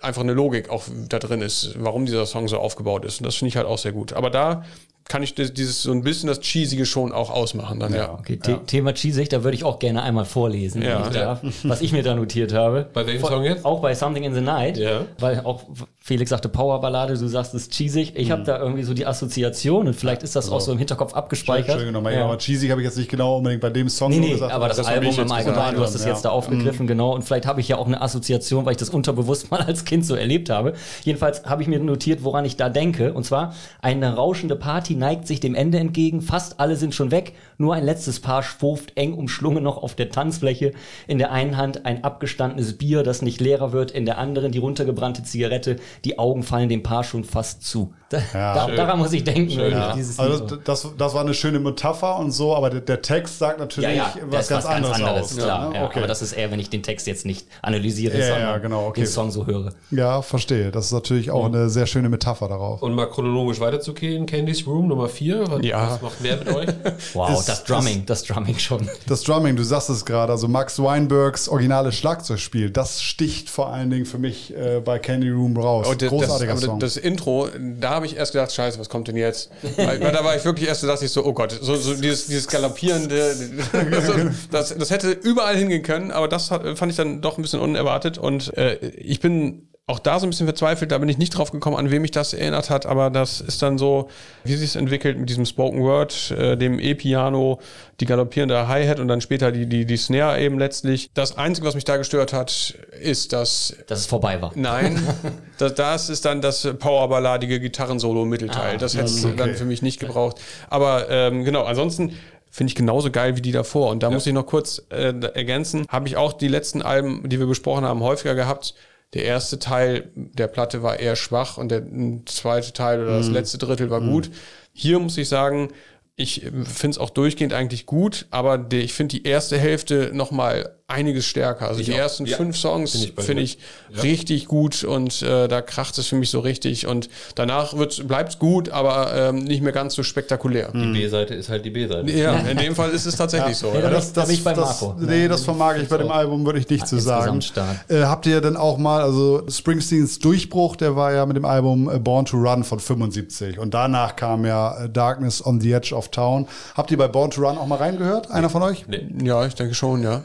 einfach 0.00 0.22
eine 0.22 0.34
Logik 0.34 0.68
auch 0.68 0.84
da 1.08 1.18
drin 1.18 1.40
ist, 1.40 1.74
warum 1.78 2.04
dieser 2.04 2.26
Song 2.26 2.46
so 2.48 2.58
aufgebaut 2.58 3.04
ist. 3.06 3.20
Und 3.20 3.26
das 3.26 3.36
finde 3.36 3.48
ich 3.48 3.56
halt 3.56 3.66
auch 3.66 3.78
sehr 3.78 3.92
gut. 3.92 4.12
Aber 4.12 4.28
da 4.28 4.64
kann 5.08 5.22
ich 5.22 5.34
das- 5.34 5.52
dieses 5.52 5.82
so 5.82 5.92
ein 5.92 6.02
bisschen 6.02 6.28
das 6.28 6.40
Cheesige 6.40 6.86
schon 6.86 7.12
auch 7.12 7.30
ausmachen 7.30 7.78
dann, 7.78 7.94
ja. 7.94 8.14
Okay, 8.18 8.38
The 8.42 8.56
Thema 8.66 8.94
cheesig, 8.94 9.28
da 9.28 9.44
würde 9.44 9.54
ich 9.54 9.64
auch 9.64 9.78
gerne 9.78 10.02
einmal 10.02 10.24
vorlesen, 10.24 10.82
Ja. 10.82 11.00
wenn 11.00 11.12
ich 11.12 11.16
darf, 11.18 11.40
was 11.64 11.82
ich 11.82 11.92
mir 11.92 12.02
da 12.02 12.14
notiert 12.14 12.52
habe. 12.54 12.88
Bei 12.92 13.06
welchem 13.06 13.20
Vor- 13.20 13.30
Song 13.30 13.44
jetzt? 13.44 13.64
Auch 13.64 13.80
bei 13.80 13.94
Something 13.94 14.24
in 14.24 14.34
the 14.34 14.40
Night, 14.40 14.76
Ja. 14.78 15.02
weil 15.18 15.40
auch 15.44 15.62
Felix 16.06 16.28
sagte 16.28 16.50
Powerballade, 16.50 17.16
du 17.16 17.26
sagst 17.28 17.54
es 17.54 17.62
ist 17.62 17.72
cheesig. 17.72 18.12
Ich 18.14 18.30
habe 18.30 18.42
da 18.42 18.58
irgendwie 18.58 18.82
so 18.82 18.92
die 18.92 19.06
Assoziation 19.06 19.86
und 19.86 19.94
vielleicht 19.94 20.22
ist 20.22 20.36
das 20.36 20.50
auch 20.50 20.60
so 20.60 20.70
im 20.70 20.76
Hinterkopf 20.76 21.14
abgespeichert. 21.14 21.68
Entschuldigung 21.70 21.94
nochmal, 21.94 22.12
Ja. 22.12 22.26
aber 22.26 22.36
cheesy 22.36 22.68
habe 22.68 22.82
ich 22.82 22.84
jetzt 22.84 22.98
nicht 22.98 23.08
genau 23.10 23.38
unbedingt 23.38 23.62
bei 23.62 23.70
dem 23.70 23.88
Song 23.88 24.10
Nee, 24.10 24.18
nee, 24.18 24.30
gesagt. 24.32 24.52
aber 24.52 24.68
das, 24.68 24.76
das 24.76 24.86
Album 24.86 25.18
im 25.18 25.32
Allgemeinen, 25.32 25.76
du 25.78 25.82
hast 25.82 25.94
es 25.94 26.04
Ja. 26.04 26.10
jetzt 26.10 26.22
da 26.26 26.28
aufgegriffen, 26.28 26.86
genau. 26.86 27.14
Und 27.14 27.22
vielleicht 27.22 27.46
habe 27.46 27.62
ich 27.62 27.68
ja 27.68 27.78
auch 27.78 27.86
eine 27.86 28.02
Assoziation, 28.02 28.66
weil 28.66 28.72
ich 28.72 28.76
das 28.76 28.90
unterbewusst 28.90 29.50
mal 29.50 29.62
als 29.62 29.86
Kind 29.86 30.04
so 30.04 30.14
erlebt 30.14 30.50
habe. 30.50 30.74
Jedenfalls 31.04 31.46
habe 31.46 31.62
ich 31.62 31.68
mir 31.68 31.78
notiert, 31.78 32.22
woran 32.22 32.44
ich 32.44 32.58
da 32.58 32.68
denke. 32.68 33.14
Und 33.14 33.24
zwar, 33.24 33.54
eine 33.80 34.14
rauschende 34.14 34.56
Party 34.56 34.96
neigt 34.96 35.26
sich 35.26 35.40
dem 35.40 35.54
Ende 35.54 35.78
entgegen, 35.78 36.20
fast 36.20 36.60
alle 36.60 36.76
sind 36.76 36.94
schon 36.94 37.12
weg, 37.12 37.32
nur 37.56 37.72
ein 37.72 37.82
letztes 37.82 38.20
Paar 38.20 38.42
schwuft 38.42 38.92
eng 38.96 39.14
umschlungen 39.14 39.64
noch 39.64 39.82
auf 39.82 39.94
der 39.94 40.10
Tanzfläche. 40.10 40.72
In 41.06 41.16
der 41.16 41.32
einen 41.32 41.56
Hand 41.56 41.86
ein 41.86 42.04
abgestandenes 42.04 42.76
Bier, 42.76 43.04
das 43.04 43.22
nicht 43.22 43.40
leerer 43.40 43.72
wird, 43.72 43.90
in 43.90 44.04
der 44.04 44.18
anderen 44.18 44.52
die 44.52 44.58
runtergebrannte 44.58 45.22
Zigarette. 45.22 45.76
Die 46.04 46.18
Augen 46.18 46.42
fallen 46.42 46.68
dem 46.68 46.82
Paar 46.82 47.04
schon 47.04 47.24
fast 47.24 47.64
zu. 47.64 47.94
Da, 48.32 48.54
da, 48.54 48.66
Schön. 48.66 48.76
daran 48.76 48.98
muss 48.98 49.12
ich 49.12 49.24
denken. 49.24 49.48
ich 49.50 49.74
dieses 49.96 50.18
Also 50.18 50.44
das, 50.44 50.58
das, 50.64 50.88
das 50.96 51.14
war 51.14 51.20
eine 51.22 51.34
schöne 51.34 51.58
Metapher 51.60 52.18
und 52.18 52.30
so, 52.32 52.54
aber 52.56 52.70
der, 52.70 52.80
der 52.80 53.02
Text 53.02 53.38
sagt 53.38 53.58
natürlich 53.58 53.90
ja, 53.90 53.94
ja, 53.96 54.14
was, 54.28 54.48
das 54.48 54.64
ganz, 54.64 54.66
anderes 54.66 55.02
aus. 55.02 55.36
klar. 55.36 55.68
ne? 55.70 55.76
Ja, 55.76 55.84
okay. 55.86 55.98
Aber 55.98 56.06
das 56.08 56.22
ist 56.22 56.32
eher, 56.32 56.50
wenn 56.50 56.60
ich 56.60 56.70
den 56.70 56.82
Text 56.82 57.06
jetzt 57.06 57.26
nicht 57.26 57.46
analysiere, 57.62 58.18
Ja, 58.18 58.24
ja, 58.26 58.34
sondern 58.34 58.62
genau, 58.62 58.86
okay. 58.86 59.02
den 59.02 59.06
Song 59.06 59.30
so 59.30 59.46
höre. 59.46 59.72
ja, 59.90 60.22
verstehe. 60.22 60.70
Das 60.70 60.86
ist 60.86 60.92
natürlich 60.92 61.30
auch 61.30 61.46
eine 61.46 61.68
sehr 61.68 61.86
schöne 61.86 62.08
Metapher 62.08 62.48
darauf. 62.48 62.82
Und 62.82 62.94
mal 62.94 63.06
chronologisch 63.06 63.60
weiterzugehen, 63.60 64.26
Candy's 64.26 64.66
Room 64.66 64.88
Nummer 64.88 65.08
4. 65.08 65.44
Was, 65.50 65.64
Ja. 65.64 65.90
was 65.92 66.02
macht 66.02 66.14
wer 66.20 66.36
mit 66.38 66.48
euch? 66.48 66.68
Wow, 67.14 67.38
Ist- 67.38 67.48
das 67.48 67.64
Drumming, 67.64 68.04
das 68.06 68.22
Drumming 68.24 68.58
schon. 68.58 68.88
Das 69.06 69.22
Drumming, 69.22 69.56
du 69.56 69.62
sagst 69.62 69.90
es 69.90 70.04
gerade, 70.04 70.32
also 70.32 70.48
Max 70.48 70.78
Weinbergs 70.82 71.48
originales 71.48 71.94
Schlagzeugspiel, 71.96 72.70
das 72.70 73.02
sticht 73.02 73.48
vor 73.50 73.72
allen 73.72 73.90
Dingen 73.90 74.06
für 74.06 74.18
mich 74.18 74.54
äh, 74.54 74.80
bei 74.84 74.98
Candy 74.98 75.30
Room 75.30 75.56
raus. 75.56 75.86
Oh, 75.90 75.94
das, 75.94 76.08
Großartiger 76.08 76.52
das, 76.54 76.62
Song. 76.62 76.80
das 76.80 76.96
Intro, 76.96 77.48
da 77.80 77.90
habe 77.90 78.03
ich 78.06 78.16
erst 78.16 78.32
gedacht, 78.32 78.52
scheiße, 78.52 78.78
was 78.78 78.88
kommt 78.88 79.08
denn 79.08 79.16
jetzt? 79.16 79.50
Weil, 79.76 80.00
weil 80.00 80.12
da 80.12 80.24
war 80.24 80.36
ich 80.36 80.44
wirklich 80.44 80.68
erst, 80.68 80.82
da 80.82 80.88
dachte 80.88 81.04
ich 81.04 81.10
so, 81.10 81.24
oh 81.24 81.32
Gott, 81.32 81.56
so, 81.60 81.74
so 81.76 81.94
dieses, 81.94 82.26
dieses 82.26 82.48
galoppierende, 82.48 83.34
so, 83.34 84.12
das, 84.50 84.76
das 84.76 84.90
hätte 84.90 85.10
überall 85.10 85.56
hingehen 85.56 85.82
können, 85.82 86.10
aber 86.10 86.28
das 86.28 86.50
hat, 86.50 86.78
fand 86.78 86.90
ich 86.90 86.96
dann 86.96 87.20
doch 87.20 87.38
ein 87.38 87.42
bisschen 87.42 87.60
unerwartet 87.60 88.18
und 88.18 88.56
äh, 88.56 88.76
ich 88.76 89.20
bin 89.20 89.68
auch 89.86 89.98
da 89.98 90.18
so 90.18 90.26
ein 90.26 90.30
bisschen 90.30 90.46
verzweifelt, 90.46 90.92
da 90.92 90.98
bin 90.98 91.10
ich 91.10 91.18
nicht 91.18 91.36
drauf 91.36 91.52
gekommen, 91.52 91.76
an 91.76 91.90
wem 91.90 92.00
mich 92.00 92.10
das 92.10 92.32
erinnert 92.32 92.70
hat, 92.70 92.86
aber 92.86 93.10
das 93.10 93.42
ist 93.42 93.60
dann 93.60 93.76
so, 93.76 94.08
wie 94.42 94.54
sich 94.54 94.70
es 94.70 94.76
entwickelt 94.76 95.18
mit 95.18 95.28
diesem 95.28 95.44
Spoken 95.44 95.82
Word, 95.82 96.30
äh, 96.30 96.56
dem 96.56 96.78
E-Piano, 96.78 97.60
die 98.00 98.06
galoppierende 98.06 98.66
Hi-Hat 98.66 98.98
und 98.98 99.08
dann 99.08 99.20
später 99.20 99.52
die, 99.52 99.66
die, 99.66 99.84
die 99.84 99.96
Snare 99.98 100.40
eben 100.40 100.58
letztlich. 100.58 101.10
Das 101.12 101.36
Einzige, 101.36 101.66
was 101.66 101.74
mich 101.74 101.84
da 101.84 101.98
gestört 101.98 102.32
hat, 102.32 102.74
ist, 102.98 103.34
dass 103.34 103.76
Dass 103.86 104.00
es 104.00 104.06
vorbei 104.06 104.40
war. 104.40 104.52
Nein, 104.54 105.06
das, 105.58 105.74
das 105.74 106.08
ist 106.08 106.24
dann 106.24 106.40
das 106.40 106.66
powerballadige 106.78 107.60
Gitarrensolo 107.60 108.22
im 108.22 108.30
Mittelteil. 108.30 108.76
Ah, 108.76 108.78
das 108.78 108.94
hätte 108.94 109.04
es 109.04 109.26
dann 109.36 109.54
für 109.54 109.66
mich 109.66 109.82
nicht 109.82 110.00
gebraucht. 110.00 110.40
Aber 110.70 111.10
ähm, 111.10 111.44
genau, 111.44 111.64
ansonsten 111.64 112.16
finde 112.50 112.70
ich 112.70 112.74
genauso 112.74 113.10
geil 113.10 113.36
wie 113.36 113.42
die 113.42 113.52
davor. 113.52 113.90
Und 113.90 114.02
da 114.02 114.10
muss 114.10 114.26
ich 114.26 114.32
noch 114.32 114.46
kurz 114.46 114.80
äh, 114.88 115.12
ergänzen, 115.34 115.84
habe 115.88 116.08
ich 116.08 116.16
auch 116.16 116.32
die 116.32 116.48
letzten 116.48 116.80
Alben, 116.80 117.28
die 117.28 117.38
wir 117.38 117.46
besprochen 117.46 117.84
haben, 117.84 118.00
häufiger 118.00 118.34
gehabt. 118.34 118.74
Der 119.14 119.24
erste 119.24 119.58
Teil 119.58 120.10
der 120.14 120.48
Platte 120.48 120.82
war 120.82 120.98
eher 120.98 121.16
schwach 121.16 121.56
und 121.56 121.70
der 121.70 121.84
zweite 122.26 122.72
Teil 122.72 123.02
oder 123.02 123.18
das 123.18 123.28
letzte 123.28 123.58
Drittel 123.58 123.88
war 123.90 124.00
gut. 124.00 124.30
Hier 124.72 124.98
muss 124.98 125.16
ich 125.16 125.28
sagen, 125.28 125.68
ich 126.16 126.42
finde 126.42 126.90
es 126.90 126.98
auch 126.98 127.10
durchgehend 127.10 127.52
eigentlich 127.52 127.86
gut, 127.86 128.26
aber 128.30 128.66
ich 128.72 128.92
finde 128.92 129.16
die 129.16 129.26
erste 129.26 129.58
Hälfte 129.58 130.10
noch 130.12 130.30
mal 130.30 130.76
einiges 130.86 131.24
stärker. 131.26 131.68
Also 131.68 131.82
die 131.82 131.92
auch. 131.94 131.96
ersten 131.98 132.26
Ja. 132.26 132.36
fünf 132.36 132.58
Songs 132.58 132.92
Bin 132.92 133.02
ich 133.02 133.14
finde 133.24 133.42
dir. 133.42 133.56
ich 133.96 134.02
richtig 134.02 134.46
gut 134.46 134.84
und 134.84 135.22
äh, 135.22 135.48
da 135.48 135.62
kracht 135.62 135.96
es 135.96 136.06
für 136.08 136.16
mich 136.16 136.28
so 136.28 136.40
richtig 136.40 136.86
und 136.86 137.08
danach 137.36 137.74
bleibt 138.04 138.32
es 138.34 138.38
gut, 138.38 138.68
aber 138.68 139.14
ähm, 139.14 139.36
nicht 139.44 139.62
mehr 139.62 139.72
ganz 139.72 139.94
so 139.94 140.02
spektakulär. 140.02 140.70
Die 140.74 140.92
B-Seite 140.92 141.34
ist 141.34 141.48
halt 141.48 141.64
die 141.64 141.70
B-Seite. 141.70 142.10
Ja, 142.10 142.34
in 142.36 142.58
dem 142.58 142.74
Fall 142.74 142.90
ist 142.90 143.06
es 143.06 143.16
tatsächlich 143.16 143.56
so. 143.56 143.68
Ja, 143.72 143.80
Ja. 143.80 143.90
das- 143.90 144.12
da 144.12 144.24
bin 144.26 144.34
ich 144.34 144.44
bei 144.44 144.52
das, 144.52 144.82
Marco. 144.82 144.94
Nee, 145.00 145.26
das 145.26 145.42
vermag 145.44 145.76
ich 145.78 145.88
bei 145.88 145.96
dem 145.96 146.10
Album 146.10 146.44
wirklich 146.44 146.68
nicht 146.68 146.86
zu 146.86 146.98
sagen. 146.98 147.40
Äh, 147.88 148.02
habt 148.02 148.26
ihr 148.26 148.42
denn 148.42 148.56
auch 148.58 148.76
mal, 148.76 149.00
also 149.02 149.42
Springsteens 149.48 150.18
Durchbruch, 150.18 150.76
der 150.76 150.96
war 150.96 151.14
ja 151.14 151.24
mit 151.24 151.36
dem 151.36 151.46
Album 151.46 151.88
äh, 151.90 151.98
Born 151.98 152.26
to 152.26 152.36
Run 152.36 152.62
von 152.62 152.78
75 152.78 153.58
und 153.58 153.72
danach 153.72 154.16
kam 154.16 154.44
ja 154.44 154.84
äh, 154.84 154.90
Darkness 154.90 155.44
on 155.44 155.62
the 155.62 155.72
Edge 155.72 155.94
of 155.94 156.08
Town. 156.10 156.46
Habt 156.74 156.90
ihr 156.90 156.98
bei 156.98 157.08
Born 157.08 157.30
to 157.30 157.40
Run 157.40 157.56
auch 157.56 157.66
mal 157.66 157.76
reingehört? 157.78 158.30
Einer 158.30 158.50
von 158.50 158.62
euch? 158.62 158.84
ja, 159.22 159.46
ich 159.46 159.54
denke 159.54 159.74
schon, 159.74 160.02
ja. 160.02 160.22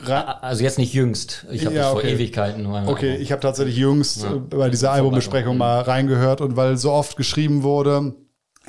Also 0.50 0.64
jetzt 0.64 0.80
nicht 0.80 0.96
jüngst. 0.96 1.46
Ich 1.52 1.64
habe 1.64 1.76
Ja, 1.76 1.84
das 1.84 1.92
vor 1.92 2.00
okay. 2.00 2.14
Ewigkeiten 2.16 2.64
nur 2.64 2.76
einmal. 2.76 2.92
Okay, 2.92 3.18
ich 3.18 3.32
habe 3.32 3.40
tatsächlich 3.40 3.78
jüngst 3.78 4.24
äh, 4.24 4.30
bei 4.50 4.72
dieser 4.72 4.92
Albumbesprechung 4.92 5.58
mal 5.58 5.82
reingehört 5.82 6.42
und 6.42 6.56
weil 6.58 6.76
so 6.76 6.92
oft 6.92 7.16
geschrieben 7.18 7.62
wurde, 7.62 8.16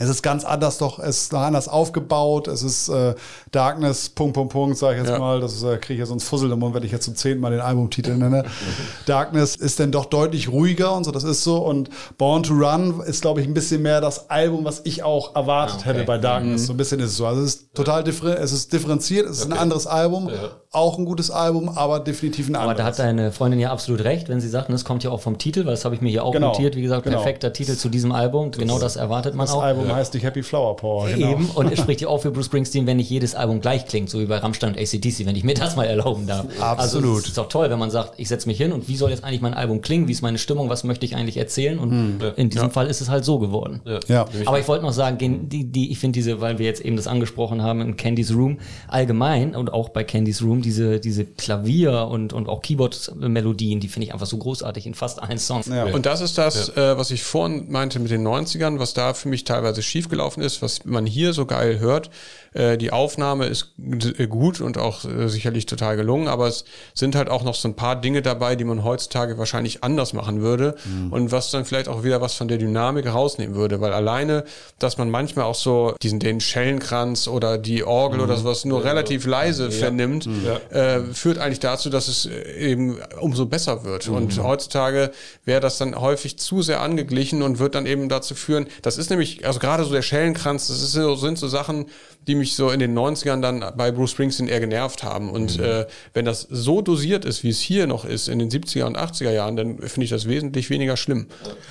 es 0.00 0.08
ist 0.08 0.22
ganz 0.22 0.44
anders 0.44 0.78
doch, 0.78 0.98
es 0.98 1.24
ist 1.24 1.32
noch 1.32 1.40
anders 1.42 1.68
aufgebaut, 1.68 2.48
es 2.48 2.62
ist 2.62 2.88
äh, 2.88 3.14
Darkness, 3.52 4.08
Punkt, 4.08 4.32
Punkt, 4.34 4.52
Punkt, 4.52 4.78
sage 4.78 4.94
ich 4.96 5.02
jetzt 5.02 5.12
Ja. 5.12 5.18
mal, 5.18 5.40
das 5.40 5.62
äh, 5.62 5.76
kriege 5.76 5.94
ich 5.94 5.98
ja 6.00 6.06
sonst 6.06 6.24
Fussel 6.24 6.50
im 6.50 6.58
Mund, 6.58 6.74
wenn 6.74 6.82
ich 6.82 6.90
jetzt 6.90 7.04
zum 7.04 7.14
zehnten 7.14 7.42
Mal 7.42 7.50
den 7.50 7.60
Albumtitel 7.60 8.16
nenne. 8.16 8.44
Darkness 9.06 9.56
ist 9.56 9.78
dann 9.78 9.92
doch 9.92 10.06
deutlich 10.06 10.50
ruhiger 10.50 10.94
und 10.96 11.04
so, 11.04 11.10
das 11.10 11.24
ist 11.24 11.44
so 11.44 11.58
und 11.58 11.90
Born 12.16 12.42
to 12.42 12.54
Run 12.54 13.00
ist, 13.00 13.20
glaube 13.20 13.42
ich, 13.42 13.46
ein 13.46 13.52
bisschen 13.54 13.82
mehr 13.82 14.00
das 14.00 14.30
Album, 14.30 14.64
was 14.64 14.80
ich 14.84 15.02
auch 15.02 15.34
erwartet 15.36 15.80
okay. 15.80 15.90
hätte 15.90 16.04
bei 16.04 16.16
Darkness, 16.16 16.66
so 16.66 16.72
ein 16.72 16.78
bisschen 16.78 16.98
ist 17.00 17.10
es 17.10 17.16
so. 17.18 17.26
Also 17.26 17.42
es 17.42 17.54
ist 17.56 17.74
total 17.74 18.02
differ 18.02 18.40
es 18.40 18.52
ist 18.52 18.72
differenziert, 18.72 19.28
es 19.28 19.40
ist 19.40 19.46
ein 19.46 19.52
anderes 19.52 19.86
Album 19.86 20.30
auch 20.72 20.98
ein 20.98 21.04
gutes 21.04 21.32
Album, 21.32 21.68
aber 21.68 21.98
definitiv 21.98 22.48
ein 22.48 22.54
Aber 22.54 22.70
anderes. 22.70 22.78
da 22.78 22.84
hat 22.84 22.98
deine 23.00 23.32
Freundin 23.32 23.58
ja 23.58 23.72
absolut 23.72 24.04
recht, 24.04 24.28
wenn 24.28 24.40
sie 24.40 24.48
sagt, 24.48 24.68
und 24.68 24.72
das 24.72 24.84
kommt 24.84 25.02
ja 25.02 25.10
auch 25.10 25.20
vom 25.20 25.36
Titel, 25.36 25.64
weil 25.64 25.72
das 25.72 25.84
habe 25.84 25.96
ich 25.96 26.00
mir 26.00 26.10
hier 26.10 26.24
auch 26.24 26.32
Genau, 26.32 26.48
notiert. 26.48 26.76
Wie 26.76 26.82
gesagt, 26.82 27.02
genau. 27.02 27.16
perfekter 27.16 27.52
Titel 27.52 27.74
zu 27.74 27.88
diesem 27.88 28.12
Album. 28.12 28.52
Genau 28.52 28.78
das 28.78 28.94
erwartet 28.94 29.34
man 29.34 29.46
das 29.46 29.54
auch. 29.56 29.62
Album 29.62 29.89
heißt 29.96 30.14
nicht 30.14 30.22
Happy 30.22 30.42
Flower 30.42 30.76
Power. 30.76 31.08
Genau. 31.10 31.30
Eben, 31.32 31.46
und 31.50 31.72
es 31.72 31.78
spricht 31.82 32.00
ja 32.00 32.08
auch 32.08 32.22
für 32.22 32.30
Bruce 32.30 32.46
Springsteen, 32.46 32.86
wenn 32.86 32.96
nicht 32.96 33.10
jedes 33.10 33.34
Album 33.34 33.60
gleich 33.60 33.86
klingt, 33.86 34.10
so 34.10 34.20
wie 34.20 34.26
bei 34.26 34.38
Rammstein 34.38 34.70
und 34.74 34.78
ACDC, 34.78 35.26
wenn 35.26 35.36
ich 35.36 35.44
mir 35.44 35.54
das 35.54 35.76
mal 35.76 35.84
erlauben 35.84 36.26
darf. 36.26 36.46
Absolut. 36.60 37.04
Also 37.06 37.18
es 37.18 37.26
ist 37.28 37.38
doch 37.38 37.48
toll, 37.48 37.70
wenn 37.70 37.78
man 37.78 37.90
sagt, 37.90 38.14
ich 38.18 38.28
setze 38.28 38.48
mich 38.48 38.58
hin 38.58 38.72
und 38.72 38.88
wie 38.88 38.96
soll 38.96 39.10
jetzt 39.10 39.24
eigentlich 39.24 39.40
mein 39.40 39.54
Album 39.54 39.80
klingen, 39.80 40.08
wie 40.08 40.12
ist 40.12 40.22
meine 40.22 40.38
Stimmung, 40.38 40.68
was 40.68 40.84
möchte 40.84 41.04
ich 41.06 41.16
eigentlich 41.16 41.36
erzählen 41.36 41.78
und 41.78 42.20
in 42.36 42.50
diesem 42.50 42.70
Fall 42.70 42.86
ist 42.86 43.00
es 43.00 43.08
halt 43.08 43.24
so 43.24 43.38
geworden. 43.38 43.80
Ja. 44.08 44.26
Aber 44.46 44.58
ich 44.58 44.68
wollte 44.68 44.84
noch 44.84 44.92
sagen, 44.92 45.18
gen- 45.18 45.48
die, 45.48 45.64
die, 45.64 45.90
ich 45.92 45.98
finde 45.98 46.18
diese, 46.18 46.40
weil 46.40 46.58
wir 46.58 46.66
jetzt 46.66 46.80
eben 46.84 46.96
das 46.96 47.06
angesprochen 47.06 47.62
haben 47.62 47.80
in 47.80 47.96
Candy's 47.96 48.32
Room, 48.34 48.58
allgemein 48.88 49.54
und 49.54 49.72
auch 49.72 49.88
bei 49.90 50.04
Candy's 50.04 50.42
Room, 50.42 50.62
diese, 50.62 51.00
diese 51.00 51.24
Klavier- 51.24 52.08
und, 52.08 52.32
und 52.32 52.48
auch 52.48 52.62
Keyboard-Melodien, 52.62 53.80
die 53.80 53.88
finde 53.88 54.06
ich 54.06 54.12
einfach 54.12 54.26
so 54.26 54.36
großartig 54.38 54.86
in 54.86 54.94
fast 54.94 55.22
allen 55.22 55.38
Songs. 55.38 55.66
Ja. 55.66 55.84
Und 55.84 56.06
das 56.06 56.20
ist 56.20 56.38
das, 56.38 56.68
äh, 56.76 56.96
was 56.96 57.10
ich 57.10 57.22
vorhin 57.22 57.66
meinte 57.70 57.98
mit 57.98 58.10
den 58.10 58.26
90ern, 58.26 58.78
was 58.78 58.94
da 58.94 59.14
für 59.14 59.28
mich 59.28 59.44
teilweise 59.44 59.79
schiefgelaufen 59.86 60.42
ist, 60.42 60.62
was 60.62 60.84
man 60.84 61.06
hier 61.06 61.32
so 61.32 61.46
geil 61.46 61.78
hört. 61.78 62.10
Äh, 62.52 62.76
die 62.78 62.92
Aufnahme 62.92 63.46
ist 63.46 63.74
g- 63.78 64.26
gut 64.26 64.60
und 64.60 64.76
auch 64.78 65.04
äh, 65.04 65.28
sicherlich 65.28 65.66
total 65.66 65.96
gelungen, 65.96 66.28
aber 66.28 66.48
es 66.48 66.64
sind 66.94 67.14
halt 67.14 67.28
auch 67.28 67.44
noch 67.44 67.54
so 67.54 67.68
ein 67.68 67.74
paar 67.76 67.96
Dinge 68.00 68.22
dabei, 68.22 68.56
die 68.56 68.64
man 68.64 68.82
heutzutage 68.84 69.38
wahrscheinlich 69.38 69.84
anders 69.84 70.12
machen 70.12 70.40
würde 70.40 70.74
und 71.10 71.30
was 71.32 71.50
dann 71.50 71.64
vielleicht 71.64 71.88
auch 71.88 72.02
wieder 72.02 72.20
was 72.20 72.34
von 72.34 72.48
der 72.48 72.58
Dynamik 72.58 73.06
rausnehmen 73.06 73.54
würde, 73.54 73.80
weil 73.80 73.92
alleine, 73.92 74.44
dass 74.78 74.98
man 74.98 75.10
manchmal 75.10 75.44
auch 75.44 75.54
so 75.54 75.94
diesen 76.02 76.18
den 76.18 76.40
Schellenkranz 76.40 77.28
oder 77.28 77.58
die 77.58 77.84
Orgel 77.84 78.20
oder 78.20 78.36
sowas 78.36 78.64
nur 78.64 78.84
relativ 78.84 79.26
leise 79.26 79.70
vernimmt, 79.70 80.28
äh, 80.70 81.00
führt 81.12 81.38
eigentlich 81.38 81.60
dazu, 81.60 81.90
dass 81.90 82.08
es 82.08 82.26
äh, 82.26 82.70
eben 82.70 82.98
umso 83.20 83.46
besser 83.46 83.84
wird. 83.84 84.08
Und 84.08 84.42
heutzutage 84.42 85.10
wäre 85.44 85.60
das 85.60 85.78
dann 85.78 85.94
häufig 86.00 86.38
zu 86.38 86.62
sehr 86.62 86.80
angeglichen 86.80 87.42
und 87.42 87.58
wird 87.58 87.74
dann 87.74 87.86
eben 87.86 88.08
dazu 88.08 88.34
führen, 88.34 88.66
das 88.82 88.98
ist 88.98 89.10
nämlich, 89.10 89.46
also 89.46 89.60
gerade 89.60 89.84
so 89.84 89.92
der 89.92 90.02
Schellenkranz, 90.02 90.68
das 90.68 90.82
ist 90.82 90.92
so, 90.92 91.14
sind 91.14 91.38
so 91.38 91.48
Sachen, 91.48 91.86
die 92.26 92.34
mich 92.40 92.56
so 92.56 92.70
in 92.70 92.80
den 92.80 92.98
90ern 92.98 93.40
dann 93.40 93.64
bei 93.76 93.92
Bruce 93.92 94.10
Springsteen 94.10 94.48
eher 94.48 94.58
genervt 94.60 95.04
haben. 95.04 95.30
Und 95.30 95.58
äh, 95.60 95.86
wenn 96.14 96.24
das 96.24 96.46
so 96.50 96.82
dosiert 96.82 97.24
ist, 97.24 97.44
wie 97.44 97.50
es 97.50 97.60
hier 97.60 97.86
noch 97.86 98.04
ist, 98.04 98.28
in 98.28 98.38
den 98.40 98.50
70er 98.50 98.84
und 98.84 98.98
80er 98.98 99.30
Jahren, 99.30 99.56
dann 99.56 99.78
finde 99.78 100.04
ich 100.04 100.10
das 100.10 100.26
wesentlich 100.28 100.70
weniger 100.70 100.96
schlimm. 100.96 101.28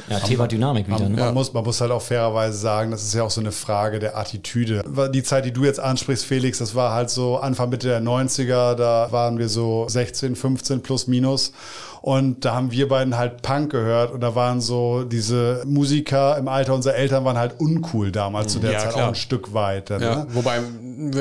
Ja, 0.09 0.19
Thema 0.19 0.47
Dynamik 0.47 0.87
wieder. 0.87 0.99
Man, 0.99 1.11
Ne? 1.13 1.21
man, 1.25 1.33
muss, 1.33 1.51
man 1.53 1.63
muss 1.63 1.81
halt 1.81 1.91
auch 1.91 2.01
fairerweise 2.01 2.57
sagen, 2.57 2.91
das 2.91 3.03
ist 3.03 3.13
ja 3.13 3.23
auch 3.23 3.31
so 3.31 3.41
eine 3.41 3.51
Frage 3.51 3.99
der 3.99 4.17
Attitüde. 4.17 4.83
Die 5.13 5.23
Zeit, 5.23 5.45
die 5.45 5.51
du 5.51 5.65
jetzt 5.65 5.79
ansprichst, 5.79 6.25
Felix, 6.25 6.59
das 6.59 6.75
war 6.75 6.93
halt 6.93 7.09
so 7.09 7.37
Anfang 7.37 7.69
Mitte 7.69 7.87
der 7.87 8.01
90er, 8.01 8.75
da 8.75 9.11
waren 9.11 9.37
wir 9.37 9.49
so 9.49 9.87
16, 9.89 10.35
15 10.35 10.81
plus 10.81 11.07
minus. 11.07 11.51
Und 12.01 12.45
da 12.45 12.55
haben 12.55 12.71
wir 12.71 12.87
beiden 12.87 13.17
halt 13.17 13.41
Punk 13.41 13.71
gehört 13.71 14.11
und 14.13 14.21
da 14.21 14.33
waren 14.35 14.61
so 14.61 15.03
diese 15.03 15.63
Musiker 15.65 16.37
im 16.37 16.47
Alter 16.47 16.73
unserer 16.73 16.95
Eltern 16.95 17.25
waren 17.25 17.37
halt 17.37 17.59
uncool 17.59 18.11
damals 18.11 18.53
zu 18.53 18.59
der 18.59 18.71
Ja, 18.73 18.79
Zeit 18.79 18.91
klar. 18.93 19.03
auch 19.05 19.09
ein 19.09 19.15
Stück 19.15 19.53
weit. 19.53 19.89
Ja, 19.89 19.99
Ne? 19.99 20.27
wobei 20.29 20.59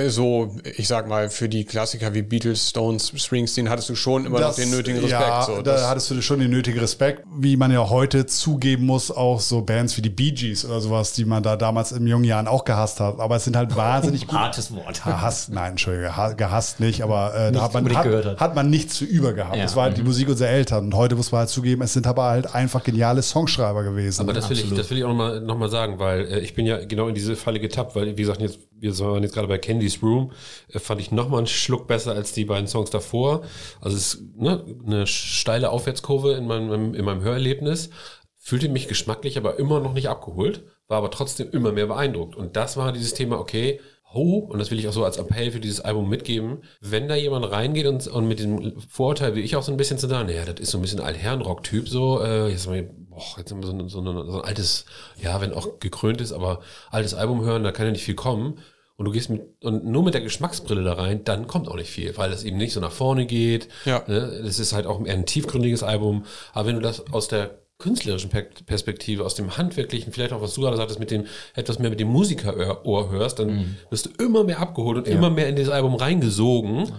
so, 0.08 0.54
ich 0.76 0.88
sag 0.88 1.08
mal, 1.08 1.30
für 1.30 1.48
die 1.48 1.64
Klassiker 1.64 2.14
wie 2.14 2.22
Beatles, 2.22 2.68
Stones, 2.70 3.12
Springsteen 3.16 3.68
hattest 3.70 3.88
du 3.88 3.94
schon 3.94 4.26
immer 4.26 4.40
noch 4.40 4.54
den 4.54 4.70
nötigen 4.70 4.98
Respekt. 5.00 5.20
Ja, 5.22 5.42
so, 5.42 5.56
da 5.62 5.72
das- 5.72 5.88
hattest 5.88 6.10
du 6.10 6.20
schon 6.22 6.40
den 6.40 6.50
nötigen 6.50 6.78
Respekt. 6.80 7.24
Wie 7.36 7.56
man 7.56 7.70
ja 7.72 7.88
heute 7.88 8.26
zugeben 8.26 8.86
muss, 8.86 9.10
auch 9.10 9.40
so 9.40 9.62
Bands 9.62 9.96
wie 9.96 10.02
die 10.02 10.10
Bee 10.10 10.32
Gees 10.32 10.64
oder 10.64 10.80
sowas, 10.80 11.12
die 11.12 11.24
man 11.24 11.42
da 11.42 11.56
damals 11.56 11.92
in 11.92 12.06
jungen 12.06 12.24
Jahren 12.24 12.46
auch 12.48 12.64
gehasst 12.64 13.00
hat. 13.00 13.18
Aber 13.20 13.36
es 13.36 13.44
sind 13.44 13.56
halt 13.56 13.74
wahnsinnig 13.76 14.26
gut. 14.26 14.38
Hartes 14.38 14.72
Wort. 14.74 15.02
Gehasst, 15.04 15.50
nein, 15.52 15.70
Entschuldige, 15.72 16.16
ha- 16.16 16.32
gehasst 16.32 16.80
nicht, 16.80 17.02
aber 17.02 17.34
äh, 17.34 17.52
da 17.52 17.62
hat 17.62 17.74
man, 17.74 17.96
hat, 17.96 18.06
hat. 18.06 18.40
hat 18.40 18.54
man 18.54 18.70
nichts 18.70 18.94
zu 18.94 19.04
über 19.04 19.32
gehabt. 19.32 19.56
Ja, 19.56 19.62
Das 19.62 19.76
war 19.76 19.84
halt 19.84 19.96
die 19.96 20.02
Musik 20.02 20.28
unserer 20.28 20.48
Eltern. 20.50 20.67
Und 20.76 20.94
heute 20.94 21.16
muss 21.16 21.32
man 21.32 21.40
halt 21.40 21.48
zugeben, 21.48 21.82
es 21.82 21.92
sind 21.92 22.06
aber 22.06 22.24
halt 22.24 22.54
einfach 22.54 22.84
geniale 22.84 23.22
Songschreiber 23.22 23.82
gewesen. 23.82 24.22
Aber 24.22 24.32
das 24.32 24.50
will, 24.50 24.58
ich, 24.58 24.72
das 24.74 24.90
will 24.90 24.98
ich 24.98 25.04
auch 25.04 25.08
nochmal 25.08 25.40
noch 25.40 25.58
mal 25.58 25.68
sagen, 25.68 25.98
weil 25.98 26.26
äh, 26.26 26.40
ich 26.40 26.54
bin 26.54 26.66
ja 26.66 26.84
genau 26.84 27.08
in 27.08 27.14
diese 27.14 27.36
Falle 27.36 27.60
getappt, 27.60 27.96
weil, 27.96 28.16
wie 28.16 28.22
gesagt, 28.22 28.40
jetzt, 28.40 28.58
wir 28.78 28.96
waren 28.98 29.22
jetzt 29.22 29.34
gerade 29.34 29.48
bei 29.48 29.58
Candy's 29.58 30.02
Room, 30.02 30.32
äh, 30.72 30.78
fand 30.78 31.00
ich 31.00 31.10
nochmal 31.10 31.38
einen 31.38 31.46
Schluck 31.46 31.86
besser 31.86 32.12
als 32.12 32.32
die 32.32 32.44
beiden 32.44 32.66
Songs 32.66 32.90
davor. 32.90 33.42
Also 33.80 33.96
es 33.96 34.14
ist 34.14 34.36
ne, 34.36 34.64
eine 34.86 35.06
steile 35.06 35.70
Aufwärtskurve 35.70 36.32
in 36.32 36.46
meinem, 36.46 36.94
in 36.94 37.04
meinem 37.04 37.22
Hörerlebnis. 37.22 37.90
Fühlte 38.36 38.68
mich 38.68 38.88
geschmacklich, 38.88 39.36
aber 39.36 39.58
immer 39.58 39.80
noch 39.80 39.92
nicht 39.92 40.08
abgeholt, 40.08 40.64
war 40.86 40.98
aber 40.98 41.10
trotzdem 41.10 41.50
immer 41.50 41.72
mehr 41.72 41.86
beeindruckt. 41.86 42.34
Und 42.36 42.56
das 42.56 42.76
war 42.76 42.92
dieses 42.92 43.14
Thema, 43.14 43.38
okay, 43.38 43.80
ho, 44.14 44.38
und 44.50 44.58
das 44.58 44.70
will 44.70 44.78
ich 44.78 44.88
auch 44.88 44.92
so 44.92 45.04
als 45.04 45.18
Appell 45.18 45.50
für 45.50 45.60
dieses 45.60 45.80
Album 45.80 46.08
mitgeben, 46.08 46.62
wenn 46.80 47.08
da 47.08 47.14
jemand 47.14 47.50
reingeht 47.50 47.86
und, 47.86 48.06
und 48.06 48.26
mit 48.26 48.38
dem 48.40 48.80
Vorurteil, 48.88 49.34
wie 49.34 49.40
ich 49.40 49.54
auch 49.56 49.62
so 49.62 49.70
ein 49.70 49.76
bisschen 49.76 49.98
zu 49.98 50.08
sagen, 50.08 50.28
naja, 50.28 50.44
das 50.46 50.60
ist 50.60 50.70
so 50.70 50.78
ein 50.78 50.82
bisschen 50.82 51.00
Altherrenrock-Typ, 51.00 51.88
so, 51.88 52.20
äh, 52.22 52.48
jetzt 52.48 52.66
mal, 52.66 52.82
boah, 53.10 53.22
jetzt 53.36 53.50
haben 53.50 53.60
wir 53.62 53.66
so, 53.66 53.72
ein- 53.74 53.88
so, 53.88 54.00
ein- 54.00 54.26
so 54.30 54.38
ein 54.40 54.44
altes, 54.44 54.86
ja, 55.20 55.40
wenn 55.40 55.52
auch 55.52 55.78
gekrönt 55.78 56.20
ist, 56.22 56.32
aber 56.32 56.60
altes 56.90 57.12
Album 57.14 57.42
hören, 57.44 57.64
da 57.64 57.72
kann 57.72 57.86
ja 57.86 57.92
nicht 57.92 58.04
viel 58.04 58.14
kommen. 58.14 58.58
Und 58.96 59.04
du 59.04 59.12
gehst 59.12 59.30
mit, 59.30 59.42
und 59.62 59.84
nur 59.84 60.02
mit 60.02 60.14
der 60.14 60.22
Geschmacksbrille 60.22 60.82
da 60.82 60.94
rein, 60.94 61.22
dann 61.22 61.46
kommt 61.46 61.68
auch 61.68 61.76
nicht 61.76 61.90
viel, 61.90 62.16
weil 62.16 62.30
das 62.30 62.42
eben 62.42 62.56
nicht 62.56 62.72
so 62.72 62.80
nach 62.80 62.90
vorne 62.90 63.26
geht. 63.26 63.68
Ja. 63.84 64.02
Ne? 64.08 64.40
Das 64.44 64.58
ist 64.58 64.72
halt 64.72 64.86
auch 64.86 65.04
eher 65.06 65.12
ein 65.14 65.24
tiefgründiges 65.26 65.84
Album. 65.84 66.24
Aber 66.52 66.66
wenn 66.66 66.74
du 66.74 66.80
das 66.82 67.12
aus 67.12 67.28
der 67.28 67.60
künstlerischen 67.78 68.28
Per- 68.28 68.42
Perspektive, 68.66 69.24
aus 69.24 69.36
dem 69.36 69.56
handwerklichen, 69.56 70.12
vielleicht 70.12 70.32
auch 70.32 70.42
was 70.42 70.54
du 70.54 70.62
gerade 70.62 70.76
sagtest, 70.76 70.98
mit 70.98 71.10
dem 71.12 71.26
etwas 71.54 71.78
mehr 71.78 71.90
mit 71.90 72.00
dem 72.00 72.08
Musikerohr 72.08 73.10
hörst, 73.10 73.38
dann 73.38 73.76
wirst 73.90 74.06
du 74.06 74.10
immer 74.24 74.42
mehr 74.42 74.58
abgeholt 74.58 74.98
und 74.98 75.06
immer 75.06 75.30
mehr 75.30 75.48
in 75.48 75.54
dieses 75.54 75.72
Album 75.72 75.94
reingesogen. 75.94 76.90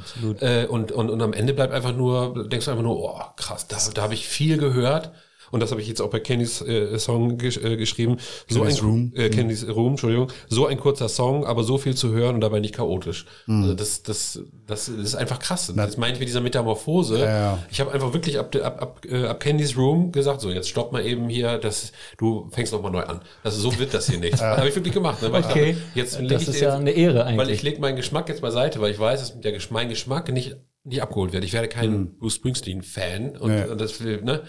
Äh, 0.42 0.68
und, 0.68 0.92
und, 0.94 1.10
und 1.10 1.22
am 1.22 1.34
Ende 1.34 1.54
bleibt 1.54 1.74
einfach 1.74 1.94
nur, 1.96 2.48
denkst 2.48 2.66
du 2.66 2.72
einfach 2.72 2.84
nur, 2.84 2.98
oh 2.98 3.20
krass, 3.36 3.68
da, 3.68 3.78
da 3.94 4.02
habe 4.04 4.14
ich 4.14 4.28
viel 4.28 4.58
gehört. 4.58 5.12
Und 5.52 5.62
das 5.62 5.72
habe 5.72 5.82
ich 5.82 5.88
jetzt 5.88 6.02
auch 6.02 6.10
bei 6.10 6.20
Candys 6.20 6.62
äh, 6.62 6.98
Song 7.00 7.38
gesch 7.38 7.58
äh, 7.58 7.78
geschrieben. 7.78 8.18
So 8.48 8.60
Candy's 8.62 8.80
ein, 8.80 8.86
Room. 8.86 9.14
Äh, 9.16 9.30
Candy's 9.30 9.68
Room, 9.68 9.92
Entschuldigung. 9.92 10.28
So 10.48 10.68
ein 10.68 10.80
kurzer 10.80 11.10
Song, 11.10 11.46
aber 11.46 11.64
so 11.64 11.78
viel 11.78 11.96
zu 11.96 12.12
hören 12.12 12.36
und 12.36 12.42
dabei 12.42 12.60
nicht 12.60 12.76
chaotisch. 12.76 13.26
Also 13.48 13.74
das, 13.74 14.04
das, 14.04 14.42
das, 14.68 14.86
das 14.86 14.90
ist 14.90 15.16
einfach 15.16 15.40
krass. 15.40 15.72
Das 15.76 15.98
meine 15.98 16.14
ich 16.14 16.20
mit 16.20 16.28
dieser 16.30 16.42
Metamorphose. 16.42 17.20
ja. 17.20 17.60
Ich 17.72 17.80
habe 17.80 17.92
einfach 17.92 18.14
wirklich 18.14 18.38
ab, 18.40 18.56
ab, 18.56 18.82
ab, 18.82 19.02
äh, 19.10 19.26
ab 19.26 19.40
Candy's 19.40 19.76
Room 19.78 20.12
gesagt, 20.12 20.42
so 20.42 20.50
jetzt 20.52 20.70
stopp 20.70 20.92
mal 20.92 21.06
eben 21.06 21.30
hier, 21.30 21.58
das, 21.58 21.92
du 22.18 22.50
fängst 22.52 22.74
noch 22.74 22.82
mal 22.82 22.90
neu 22.92 23.04
an. 23.04 23.22
Also 23.44 23.60
so 23.70 23.80
wird 23.80 23.94
das 23.94 24.10
hier 24.10 24.20
nicht. 24.20 24.40
Habe 24.42 24.68
ich 24.68 24.76
wirklich 24.76 24.94
gemacht. 24.94 25.22
Ne? 25.22 25.32
Weil 25.32 25.44
Okay. 25.44 25.70
ich 25.72 25.76
dachte, 25.76 26.00
jetzt 26.00 26.32
Das 26.32 26.42
ich 26.44 26.48
ist 26.50 26.60
ja 26.62 26.76
eine 26.76 26.92
Ehre 26.92 27.20
Weil 27.20 27.24
eigentlich. 27.26 27.50
ich 27.58 27.64
lege 27.64 27.80
meinen 27.82 27.96
Geschmack 27.96 28.30
jetzt 28.30 28.42
beiseite, 28.42 28.82
weil 28.82 28.92
ich 28.92 29.00
weiß, 29.00 29.20
dass 29.20 29.40
der 29.42 29.52
Gesch 29.52 29.72
mein 29.72 29.90
Geschmack 29.90 30.32
nicht, 30.32 30.56
nicht 30.84 31.02
abgeholt 31.02 31.34
wird. 31.34 31.44
Ich 31.44 31.54
werde 31.54 31.68
kein 31.68 32.18
Bruce 32.18 32.36
Springsteen-Fan 32.36 33.38
und, 33.38 33.52
Nee. 33.56 33.64
und 33.66 33.80
das, 33.82 34.00
ne? 34.00 34.44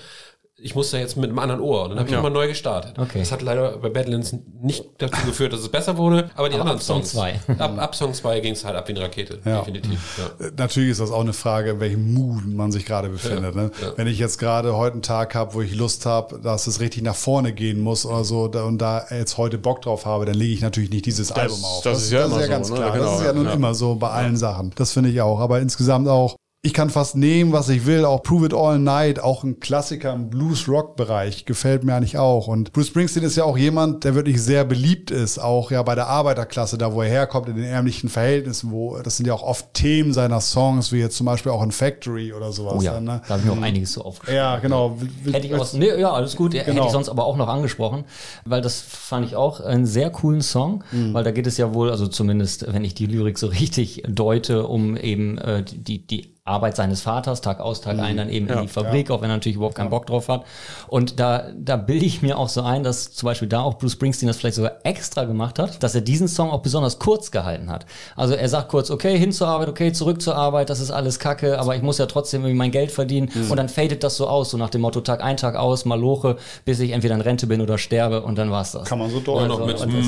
Ich 0.63 0.75
muss 0.75 0.91
da 0.91 0.99
jetzt 0.99 1.17
mit 1.17 1.31
einem 1.31 1.39
anderen 1.39 1.61
Ohr. 1.61 1.85
Und 1.85 1.91
dann 1.91 1.99
habe 2.01 2.09
ich 2.09 2.13
Ja. 2.13 2.19
nochmal 2.19 2.33
neu 2.33 2.47
gestartet. 2.49 2.99
Okay. 2.99 3.21
Das 3.21 3.33
hat 3.33 3.41
leider 3.43 3.79
bei 3.79 3.89
Badlands 3.89 4.35
nicht 4.61 4.85
dazu 4.99 5.25
geführt, 5.27 5.53
dass 5.53 5.61
es 5.61 5.69
besser 5.71 5.97
wurde, 5.97 6.31
aber 6.35 6.49
die 6.49 6.55
Aber 6.57 6.63
anderen 6.63 6.79
ab 6.79 6.83
Song 6.83 6.99
Songs. 6.99 7.13
zwei. 7.13 7.41
Ab, 7.59 7.79
ab 7.79 7.95
Song 7.95 8.13
2 8.13 8.41
ging 8.41 8.53
es 8.53 8.65
halt 8.65 8.77
ab 8.77 8.87
wie 8.89 8.93
eine 8.93 9.01
Rakete. 9.03 9.39
Ja. 9.45 9.61
Definitiv. 9.61 10.19
Ja. 10.39 10.47
Äh, 10.47 10.51
Natürlich 10.57 10.91
ist 10.91 11.01
das 11.01 11.11
auch 11.11 11.21
eine 11.21 11.33
Frage, 11.33 11.71
in 11.71 11.81
welchem 11.81 12.13
Mood 12.13 12.47
man 12.47 12.73
sich 12.73 12.85
gerade 12.85 13.09
befindet. 13.09 13.55
ne? 13.55 13.71
ja. 13.81 13.93
Wenn 13.97 14.07
ich 14.07 14.19
jetzt 14.19 14.39
gerade 14.39 14.77
heute 14.77 14.95
einen 14.95 15.03
Tag 15.03 15.35
habe, 15.35 15.55
wo 15.55 15.63
ich 15.63 15.75
Lust 15.75 16.05
habe, 16.07 16.39
dass 16.41 16.67
es 16.67 16.81
richtig 16.81 17.03
nach 17.03 17.17
vorne 17.17 17.53
gehen 17.53 17.81
muss 17.81 18.05
oder 18.05 18.25
so, 18.25 18.49
da, 18.49 18.65
und 18.65 18.79
da 18.79 19.07
jetzt 19.11 19.39
heute 19.39 19.57
Bock 19.59 19.83
drauf 19.83 20.05
habe, 20.05 20.27
dann 20.27 20.35
lege 20.35 20.53
ich 20.53 20.61
natürlich 20.61 20.91
nicht 20.91 21.07
dieses 21.07 21.33
Album 21.33 21.65
auf. 21.65 21.83
das 21.85 22.03
ist 22.03 22.13
ja 22.13 22.27
immer 22.27 22.43
so, 22.43 22.49
ganz 22.49 22.69
ne? 22.71 22.77
klar. 22.77 22.93
Genau, 22.93 23.05
das 23.05 23.21
ist 23.21 23.27
ja 23.27 23.33
nun 23.33 23.47
ja. 23.47 23.53
immer 23.53 23.75
so 23.75 23.95
bei 23.95 24.11
allen 24.11 24.37
Sachen. 24.37 24.73
Das 24.77 24.93
finde 24.93 25.09
ich 25.11 25.21
auch. 25.23 25.41
Aber 25.41 25.61
insgesamt 25.61 26.07
auch. 26.09 26.37
Ich 26.63 26.75
kann 26.75 26.91
fast 26.91 27.17
nehmen, 27.17 27.53
was 27.53 27.71
ich 27.71 27.87
will. 27.87 28.05
Auch 28.05 28.23
Prove 28.23 28.45
It 28.45 28.53
All 28.53 28.79
Night, 28.79 29.19
auch 29.19 29.45
ein 29.45 29.61
Klassiker 29.61 30.13
im 30.13 30.29
Blues-Rock-Bereich, 30.29 31.47
gefällt 31.47 31.85
mir 31.85 31.95
eigentlich 31.95 32.19
auch. 32.19 32.49
Und 32.49 32.75
Bruce 32.75 32.89
Springsteen 32.89 33.23
ist 33.25 33.37
ja 33.37 33.45
auch 33.45 33.57
jemand, 33.57 34.05
der 34.05 34.15
wirklich 34.15 34.43
sehr 34.43 34.67
beliebt 34.67 35.11
ist, 35.11 35.39
auch 35.39 35.71
ja 35.71 35.83
bei 35.83 35.95
der 35.95 36.09
Arbeiterklasse, 36.09 36.77
da 36.77 36.93
wo 36.93 37.01
er 37.01 37.09
herkommt, 37.09 37.49
in 37.49 37.57
den 37.57 37.65
ärmlichen 37.65 38.11
Verhältnissen, 38.11 38.73
wo 38.73 38.99
das 38.99 39.17
sind 39.17 39.25
ja 39.25 39.33
auch 39.33 39.43
oft 39.43 39.73
Themen 39.73 40.13
seiner 40.13 40.43
Songs, 40.43 40.93
wie 40.93 40.99
jetzt 40.99 41.17
zum 41.17 41.25
Beispiel 41.25 41.51
auch 41.51 41.63
in 41.63 41.73
Factory 41.73 42.35
oder 42.35 42.53
sowas. 42.53 42.75
Oh 42.77 42.83
ja, 42.83 42.93
dann, 42.93 43.05
ne? 43.05 43.23
da 43.27 43.31
habe 43.31 43.41
ich 43.41 43.47
mir 43.51 43.59
auch 43.59 43.63
einiges 43.63 43.95
so 43.95 44.05
aufgeschrieben. 44.05 44.37
Ja, 44.37 44.59
genau. 44.59 44.99
Hätte 45.33 45.47
ich 45.47 45.55
aus, 45.55 45.73
nee, 45.73 45.99
ja, 45.99 46.13
alles 46.13 46.37
gut. 46.37 46.53
Hätte 46.53 46.73
Genau. 46.73 46.85
ich 46.85 46.93
sonst 46.93 47.09
aber 47.09 47.25
auch 47.25 47.39
noch 47.39 47.49
angesprochen, 47.49 48.05
weil 48.45 48.61
das 48.61 48.83
fand 48.83 49.25
ich 49.25 49.35
auch 49.35 49.61
einen 49.61 49.87
sehr 49.87 50.11
coolen 50.11 50.43
Song, 50.43 50.85
Mhm. 50.93 51.15
weil 51.15 51.25
da 51.25 51.31
geht 51.31 51.47
es 51.47 51.57
ja 51.57 51.73
wohl, 51.73 51.91
also 51.91 52.07
zumindest, 52.07 52.71
wenn 52.71 52.85
ich 52.85 52.93
die 52.93 53.07
Lyrik 53.07 53.39
so 53.39 53.47
richtig 53.47 54.03
deute, 54.07 54.67
um 54.67 54.95
eben 54.99 55.39
äh, 55.39 55.65
die, 55.65 56.07
die 56.07 56.35
Arbeit 56.45 56.75
seines 56.75 57.03
Vaters, 57.03 57.43
Tag 57.43 57.61
aus, 57.61 57.81
Tag 57.81 57.99
ein, 57.99 58.17
dann 58.17 58.29
eben 58.31 58.47
in 58.49 58.63
die 58.63 58.69
Fabrik, 58.69 59.11
auch 59.11 59.21
wenn 59.21 59.31
er 59.31 59.37
natürlich 59.37 59.57
überhaupt 59.57 59.77
keinen 59.77 59.91
Bock 59.91 60.07
drauf 60.07 60.29
hat. 60.29 60.45
Und 60.89 61.21
da, 61.21 61.45
da 61.57 61.77
bilde 61.77 62.05
ich 62.07 62.23
mir 62.23 62.39
auch 62.39 62.49
so 62.49 62.63
ein, 62.63 62.83
dass 62.83 63.13
zum 63.13 63.27
Beispiel 63.27 63.47
da 63.47 63.61
auch 63.61 63.75
Bruce 63.79 63.93
Springsteen 63.93 64.27
das 64.27 64.39
vielleicht 64.39 64.57
sogar 64.57 64.79
extra 64.85 65.25
gemacht 65.25 65.59
hat, 65.59 65.83
dass 65.83 65.95
er 65.95 66.01
diesen 66.01 66.29
Song 66.29 66.51
auch 66.51 66.61
besonders 66.63 66.99
kurz 66.99 67.31
gehalten 67.31 67.71
hat. 67.71 67.87
Also 68.17 68.35
er 68.35 68.49
sagt 68.49 68.69
kurz, 68.71 68.91
okay, 68.91 69.17
hin 69.19 69.33
zur 69.33 69.49
Arbeit, 69.49 69.69
okay, 69.69 69.93
zurück 69.93 70.21
zur 70.23 70.35
Arbeit, 70.35 70.71
das 70.71 70.81
ist 70.81 70.91
alles 70.91 71.19
Kacke, 71.19 71.59
aber 71.59 71.77
ich 71.77 71.83
muss 71.83 71.99
ja 71.99 72.07
trotzdem 72.07 72.41
irgendwie 72.43 72.57
mein 72.59 72.71
Geld 72.71 72.91
verdienen. 72.91 73.31
Und 73.51 73.57
dann 73.57 73.69
fadet 73.69 74.03
das 74.03 74.17
so 74.17 74.27
aus, 74.27 74.51
so 74.51 74.57
nach 74.57 74.71
dem 74.71 74.81
Motto 74.81 75.01
Tag 75.03 75.23
ein, 75.23 75.37
Tag 75.37 75.55
aus, 75.57 75.85
Maloche, 75.85 76.37
bis 76.65 76.81
ich 76.81 76.91
entweder 76.93 77.15
in 77.15 77.21
Rente 77.21 77.47
bin 77.47 77.61
oder 77.61 77.79
sterbe 77.79 78.23
und 78.23 78.37
dann 78.39 78.51
war's 78.51 78.73
das. 78.73 78.89
Kann 78.89 78.99
man 78.99 79.11
so 79.11 79.21
deuten. 79.21 79.49
noch 79.49 79.65
mit 79.67 79.79
und 79.81 79.95
das- 79.95 80.07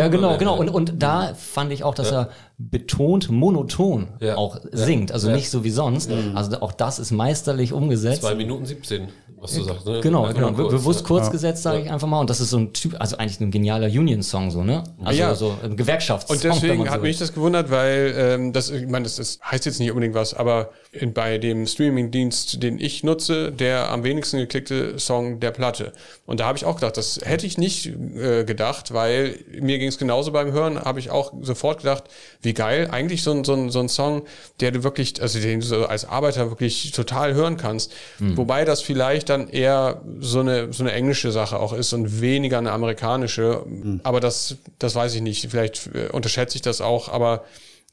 Ja, 0.00 0.08
genau, 0.08 0.36
genau. 0.38 0.56
Und, 0.56 0.68
und 0.70 1.02
da 1.02 1.34
fand 1.34 1.70
ich 1.72 1.84
auch, 1.84 1.94
dass 1.94 2.10
er 2.10 2.28
betont 2.58 3.30
monoton 3.30 4.08
Ja. 4.20 4.36
auch 4.36 4.58
singt, 4.72 5.12
also 5.12 5.28
Ja. 5.28 5.36
nicht 5.36 5.50
so 5.50 5.62
wie 5.64 5.70
sonst. 5.70 6.10
Also 6.34 6.60
auch 6.62 6.72
das 6.72 6.98
ist 6.98 7.10
meisterlich 7.10 7.72
umgesetzt. 7.72 8.22
Zwei 8.22 8.34
Minuten 8.34 8.64
17, 8.64 9.08
was 9.38 9.52
du 9.54 9.62
sagst. 9.62 9.84
Ne? 9.86 10.00
Genau, 10.00 10.26
genau. 10.32 10.52
kurz, 10.52 10.72
bewusst 10.72 11.00
ja. 11.02 11.06
kurz 11.06 11.30
gesetzt, 11.30 11.62
sage 11.62 11.82
ich 11.82 11.90
einfach 11.90 12.08
mal. 12.08 12.18
Und 12.18 12.30
das 12.30 12.40
ist 12.40 12.48
so 12.48 12.56
ein 12.56 12.72
Typ, 12.72 12.96
also 12.98 13.18
eigentlich 13.18 13.40
ein 13.40 13.50
genialer 13.50 13.88
Union-Song, 13.88 14.50
so, 14.50 14.64
ne? 14.64 14.84
Also 15.04 15.20
Ja. 15.20 15.34
so 15.34 15.54
ein 15.62 15.76
Gewerkschaftssong. 15.76 16.34
Und 16.36 16.44
deswegen 16.44 16.84
so 16.86 16.90
hat 16.90 17.02
mich 17.02 17.18
das 17.18 17.34
gewundert, 17.34 17.70
weil 17.70 18.14
ähm, 18.16 18.52
das, 18.54 18.70
ich 18.70 18.86
meine, 18.86 19.02
das, 19.02 19.16
das 19.16 19.38
heißt 19.44 19.66
jetzt 19.66 19.78
nicht 19.78 19.90
unbedingt 19.90 20.14
was, 20.14 20.32
aber 20.32 20.70
in, 20.92 21.12
bei 21.12 21.36
dem 21.36 21.66
Streaming-Dienst, 21.66 22.62
den 22.62 22.80
ich 22.80 23.04
nutze, 23.04 23.52
der 23.52 23.90
am 23.90 24.02
wenigsten 24.02 24.38
geklickte 24.38 24.98
Song 24.98 25.40
der 25.40 25.50
Platte. 25.50 25.92
Und 26.24 26.40
da 26.40 26.46
habe 26.46 26.56
ich 26.56 26.64
auch 26.64 26.76
gedacht, 26.76 26.96
das 26.96 27.20
hätte 27.22 27.46
ich 27.46 27.58
nicht 27.58 27.86
äh, 27.86 28.44
gedacht, 28.44 28.94
weil 28.94 29.38
mir 29.60 29.78
ging 29.78 29.88
es 29.88 29.98
genauso 29.98 30.32
beim 30.32 30.52
Hören, 30.52 30.80
habe 30.80 31.00
ich 31.00 31.10
auch 31.10 31.34
sofort 31.42 31.78
gedacht, 31.80 32.04
wie 32.46 32.54
geil, 32.54 32.88
eigentlich 32.90 33.22
so 33.22 33.32
ein, 33.32 33.44
so 33.44 33.52
ein, 33.52 33.68
so 33.70 33.80
ein 33.80 33.90
Song, 33.90 34.22
der 34.60 34.70
du 34.70 34.82
wirklich, 34.82 35.20
also 35.20 35.38
den 35.38 35.60
du 35.60 35.84
als 35.86 36.06
Arbeiter 36.06 36.48
wirklich 36.50 36.92
total 36.92 37.34
hören 37.34 37.58
kannst. 37.58 37.92
Wobei 38.36 38.64
das 38.64 38.80
vielleicht 38.80 39.28
dann 39.28 39.48
eher 39.50 40.00
so 40.20 40.40
eine, 40.40 40.72
so 40.72 40.82
eine 40.82 40.92
englische 40.92 41.30
Sache 41.32 41.58
auch 41.58 41.74
ist 41.74 41.92
und 41.92 42.22
weniger 42.22 42.56
eine 42.56 42.72
amerikanische. 42.72 43.66
Aber 44.04 44.20
das, 44.20 44.56
das 44.78 44.94
weiß 44.94 45.14
ich 45.14 45.20
nicht. 45.20 45.50
Vielleicht 45.50 45.90
äh, 45.94 46.08
unterschätze 46.10 46.56
ich 46.56 46.62
das 46.62 46.80
auch, 46.80 47.10
aber 47.10 47.44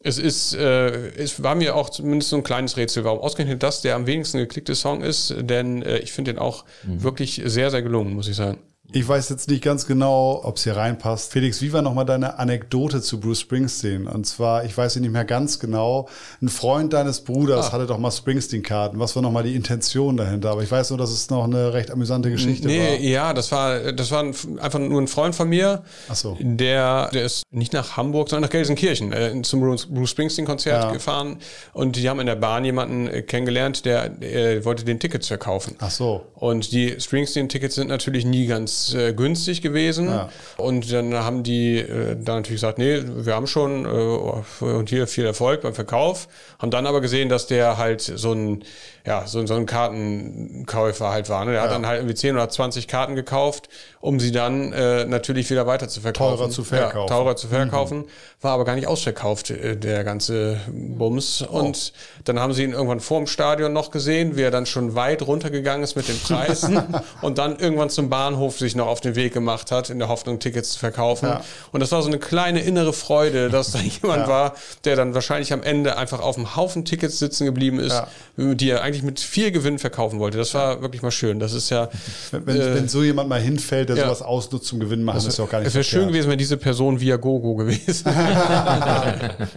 es 0.06 0.18
ist, 0.18 0.54
äh, 0.54 1.10
es 1.16 1.42
war 1.42 1.56
mir 1.56 1.76
auch 1.76 1.90
zumindest 1.90 2.30
so 2.30 2.36
ein 2.36 2.44
kleines 2.44 2.78
Rätsel, 2.78 3.04
warum 3.06 3.20
ausgerechnet 3.20 3.64
das 3.64 3.82
der 3.82 3.96
am 3.96 4.06
wenigsten 4.06 4.38
geklickte 4.38 4.76
Song 4.76 5.02
ist, 5.02 5.34
denn 5.40 5.82
äh, 5.82 5.98
ich 6.00 6.12
finde 6.12 6.34
den 6.34 6.40
auch 6.40 6.66
wirklich 6.84 7.42
sehr, 7.46 7.72
sehr 7.72 7.82
gelungen, 7.82 8.14
muss 8.14 8.28
ich 8.28 8.36
sagen. 8.36 8.60
Ich 8.96 9.08
weiß 9.08 9.30
jetzt 9.30 9.50
nicht 9.50 9.64
ganz 9.64 9.88
genau, 9.88 10.40
ob 10.44 10.58
es 10.58 10.66
hier 10.66 10.76
reinpasst. 10.76 11.32
Felix, 11.32 11.64
wie 11.64 11.74
war 11.74 11.82
nochmal 11.82 12.06
deine 12.06 12.38
Anekdote 12.38 13.02
zu 13.02 13.20
Bruce 13.20 13.40
Springsteen? 13.40 14.06
Und 14.06 14.28
zwar, 14.28 14.66
ich 14.66 14.78
weiß 14.78 14.98
nicht 14.98 15.10
mehr 15.12 15.26
ganz 15.26 15.58
genau, 15.58 16.08
ein 16.44 16.48
Freund 16.50 16.94
deines 16.94 17.22
Bruders 17.22 17.72
hatte 17.72 17.88
doch 17.88 17.98
mal 17.98 18.12
Springsteen-Karten. 18.12 19.00
Was 19.00 19.16
war 19.16 19.24
nochmal 19.24 19.42
die 19.46 19.56
Intention 19.56 20.16
dahinter? 20.16 20.52
Aber 20.52 20.62
ich 20.62 20.70
weiß 20.70 20.92
nur, 20.92 21.00
dass 21.00 21.10
es 21.10 21.32
noch 21.32 21.46
eine 21.46 21.74
recht 21.74 21.90
amüsante 21.90 22.30
Geschichte 22.30 22.68
Nee, 22.68 22.88
war. 22.92 23.00
ja, 23.00 23.34
das 23.34 23.52
war, 23.52 23.94
das 23.94 24.12
war 24.12 24.20
ein, 24.22 24.36
einfach 24.60 24.78
nur 24.78 25.02
ein 25.02 25.08
Freund 25.08 25.34
von 25.34 25.50
mir. 25.50 25.82
Ach 26.08 26.16
so. 26.16 26.38
Der, 26.40 27.10
der 27.12 27.24
ist 27.26 27.42
nicht 27.50 27.74
nach 27.74 27.98
Hamburg, 27.98 28.30
sondern 28.30 28.44
nach 28.44 28.52
Gelsenkirchen 28.52 29.12
äh, 29.12 29.42
zum 29.42 29.60
Bruce, 29.62 29.88
Bruce 29.88 30.12
Springsteen-Konzert 30.12 30.84
Ja. 30.84 30.92
gefahren. 30.92 31.38
Und 31.74 31.96
die 31.96 32.08
haben 32.10 32.20
in 32.20 32.28
der 32.28 32.36
Bahn 32.36 32.64
jemanden 32.64 33.08
äh, 33.08 33.24
kennengelernt, 33.24 33.86
der 33.86 34.22
äh, 34.22 34.64
wollte 34.64 34.86
den 34.86 35.00
Tickets 35.00 35.30
verkaufen. 35.30 35.78
Ach 35.80 35.90
so. 35.90 36.28
Und 36.36 36.72
die 36.74 37.00
Springsteen-Tickets 37.00 37.74
sind 37.74 37.88
natürlich 37.88 38.24
nie 38.24 38.46
ganz 38.46 38.83
äh, 38.94 39.14
günstig 39.14 39.62
gewesen. 39.62 40.08
Ja. 40.08 40.30
Und 40.58 40.92
dann 40.92 41.14
haben 41.14 41.44
die 41.44 41.78
äh, 41.78 42.16
dann 42.16 42.38
natürlich 42.38 42.62
gesagt, 42.62 42.80
nee, 42.80 43.02
wir 43.06 43.36
haben 43.36 43.48
schon 43.48 43.86
äh, 43.86 44.64
und 44.64 44.90
hier 44.90 45.08
viel 45.08 45.26
Erfolg 45.26 45.62
beim 45.62 45.74
Verkauf. 45.74 46.28
Haben 46.60 46.72
dann 46.72 46.88
aber 46.88 47.02
gesehen, 47.02 47.30
dass 47.30 47.48
der 47.48 47.78
halt 47.78 48.02
so 48.02 48.34
ein, 48.34 48.64
ja, 49.06 49.28
so, 49.28 49.46
so 49.46 49.54
ein 49.54 49.66
Kartenkäufer 49.66 51.10
halt 51.10 51.30
war. 51.30 51.46
Ne? 51.46 51.52
Der 51.52 51.62
hat 51.62 51.72
dann 51.72 51.86
halt 51.86 52.00
irgendwie 52.00 52.16
10 52.16 52.36
oder 52.36 52.50
20 52.50 52.88
Karten 52.88 53.16
gekauft, 53.16 53.70
um 54.02 54.20
sie 54.20 54.32
dann 54.32 54.74
äh, 54.74 55.06
natürlich 55.06 55.50
wieder 55.50 55.68
weiter 55.68 55.88
zu 55.88 56.02
verkaufen. 56.02 56.38
Teurer 56.38 56.50
zu 56.50 56.64
verkaufen. 56.64 56.98
Ja, 57.00 57.06
teurer 57.06 57.36
zu 57.36 57.48
verkaufen. 57.48 58.06
War 58.42 58.54
aber 58.54 58.66
gar 58.66 58.76
nicht 58.76 58.88
ausverkauft, 58.88 59.50
äh, 59.50 59.78
der 59.78 60.04
ganze 60.04 60.58
Bums. 60.68 61.42
Und 61.42 61.94
dann 62.24 62.40
haben 62.40 62.54
sie 62.54 62.64
ihn 62.64 62.72
irgendwann 62.72 63.00
vor 63.00 63.20
dem 63.20 63.28
Stadion 63.28 63.74
noch 63.74 63.92
gesehen, 63.92 64.36
wie 64.36 64.42
er 64.42 64.52
dann 64.52 64.66
schon 64.66 64.96
weit 64.96 65.22
runtergegangen 65.22 65.84
ist 65.84 65.96
mit 65.96 66.08
den 66.08 66.20
Preisen 66.20 66.82
und 67.22 67.38
dann 67.38 67.60
irgendwann 67.60 67.90
zum 67.90 68.10
Bahnhof 68.10 68.58
sich 68.58 68.73
noch 68.76 68.88
auf 68.88 69.02
den 69.02 69.16
Weg 69.16 69.34
gemacht 69.34 69.72
hat, 69.72 69.90
in 69.90 70.00
der 70.00 70.08
Hoffnung, 70.08 70.40
Tickets 70.40 70.72
zu 70.72 70.80
verkaufen. 70.80 71.28
Ja. 71.28 71.42
Und 71.72 71.80
das 71.80 71.92
war 71.92 72.02
so 72.02 72.08
eine 72.08 72.20
kleine 72.20 72.62
innere 72.62 72.94
Freude, 72.94 73.50
dass 73.50 73.72
da 73.72 73.80
jemand 74.02 74.28
war, 74.28 74.56
der 74.86 74.96
dann 74.96 75.14
wahrscheinlich 75.14 75.54
am 75.54 75.64
Ende 75.64 75.98
einfach 75.98 76.20
auf 76.20 76.38
einem 76.38 76.56
Haufen 76.56 76.86
Tickets 76.86 77.20
sitzen 77.20 77.46
geblieben 77.46 77.80
ist, 77.80 78.02
die 78.38 78.70
er 78.70 78.82
eigentlich 78.82 79.04
mit 79.04 79.20
viel 79.20 79.52
Gewinn 79.52 79.80
verkaufen 79.80 80.20
wollte. 80.20 80.38
Das 80.38 80.54
war 80.54 80.82
wirklich 80.82 81.02
mal 81.02 81.12
schön. 81.12 81.40
Das 81.40 81.54
ist 81.54 81.70
ja. 81.70 81.90
Wenn, 82.32 82.46
wenn, 82.46 82.62
äh, 82.62 82.76
wenn 82.76 82.88
so 82.88 83.04
jemand 83.04 83.30
mal 83.30 83.42
hinfällt, 83.42 83.90
der 83.90 83.98
ja. 83.98 84.06
sowas 84.06 84.22
ausnutzt 84.22 84.68
zum 84.68 84.80
Gewinn 84.80 85.04
machen, 85.04 85.28
ist 85.28 85.38
ja 85.38 85.44
auch 85.44 85.50
gar 85.50 85.60
nicht 85.60 85.68
es 85.68 85.74
wäre 85.74 85.84
schön 85.84 86.08
gewesen, 86.08 86.30
wenn 86.30 86.38
diese 86.38 86.58
Person 86.58 87.00
via 87.00 87.18
Gogo 87.18 87.56
gewesen 87.56 88.06
wäre. 88.06 89.30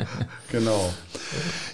Genau. 0.51 0.91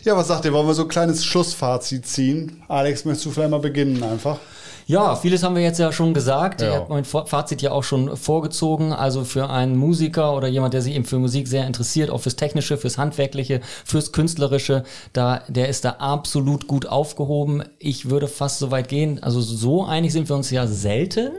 Ja, 0.02 0.16
was 0.16 0.28
sagt 0.28 0.44
ihr? 0.44 0.52
Wollen 0.52 0.66
wir 0.66 0.74
so 0.74 0.82
ein 0.82 0.88
kleines 0.88 1.24
Schlussfazit 1.24 2.06
ziehen? 2.06 2.62
Alex, 2.68 3.04
möchtest 3.04 3.26
du 3.26 3.30
vielleicht 3.30 3.50
mal 3.50 3.60
beginnen 3.60 4.02
einfach? 4.02 4.38
Ja, 4.86 5.16
vieles 5.16 5.42
haben 5.42 5.54
wir 5.54 5.62
jetzt 5.62 5.78
ja 5.78 5.92
schon 5.92 6.14
gesagt. 6.14 6.60
Ja. 6.60 6.68
Ich 6.68 6.74
habe 6.74 6.92
mein 6.92 7.04
Fazit 7.04 7.62
ja 7.62 7.72
auch 7.72 7.84
schon 7.84 8.16
vorgezogen. 8.16 8.92
Also 8.92 9.24
für 9.24 9.50
einen 9.50 9.76
Musiker 9.76 10.36
oder 10.36 10.48
jemand, 10.48 10.74
der 10.74 10.82
sich 10.82 10.94
eben 10.94 11.04
für 11.04 11.18
Musik 11.18 11.48
sehr 11.48 11.66
interessiert, 11.66 12.10
auch 12.10 12.20
fürs 12.20 12.36
Technische, 12.36 12.76
fürs 12.76 12.98
Handwerkliche, 12.98 13.60
fürs 13.84 14.12
Künstlerische, 14.12 14.84
da, 15.12 15.42
der 15.48 15.68
ist 15.68 15.84
da 15.84 15.90
absolut 15.98 16.66
gut 16.66 16.86
aufgehoben. 16.86 17.62
Ich 17.78 18.10
würde 18.10 18.28
fast 18.28 18.58
so 18.58 18.70
weit 18.70 18.88
gehen. 18.88 19.22
Also 19.22 19.40
so 19.40 19.84
einig 19.84 20.12
sind 20.12 20.28
wir 20.28 20.36
uns 20.36 20.50
ja 20.50 20.66
selten, 20.66 21.30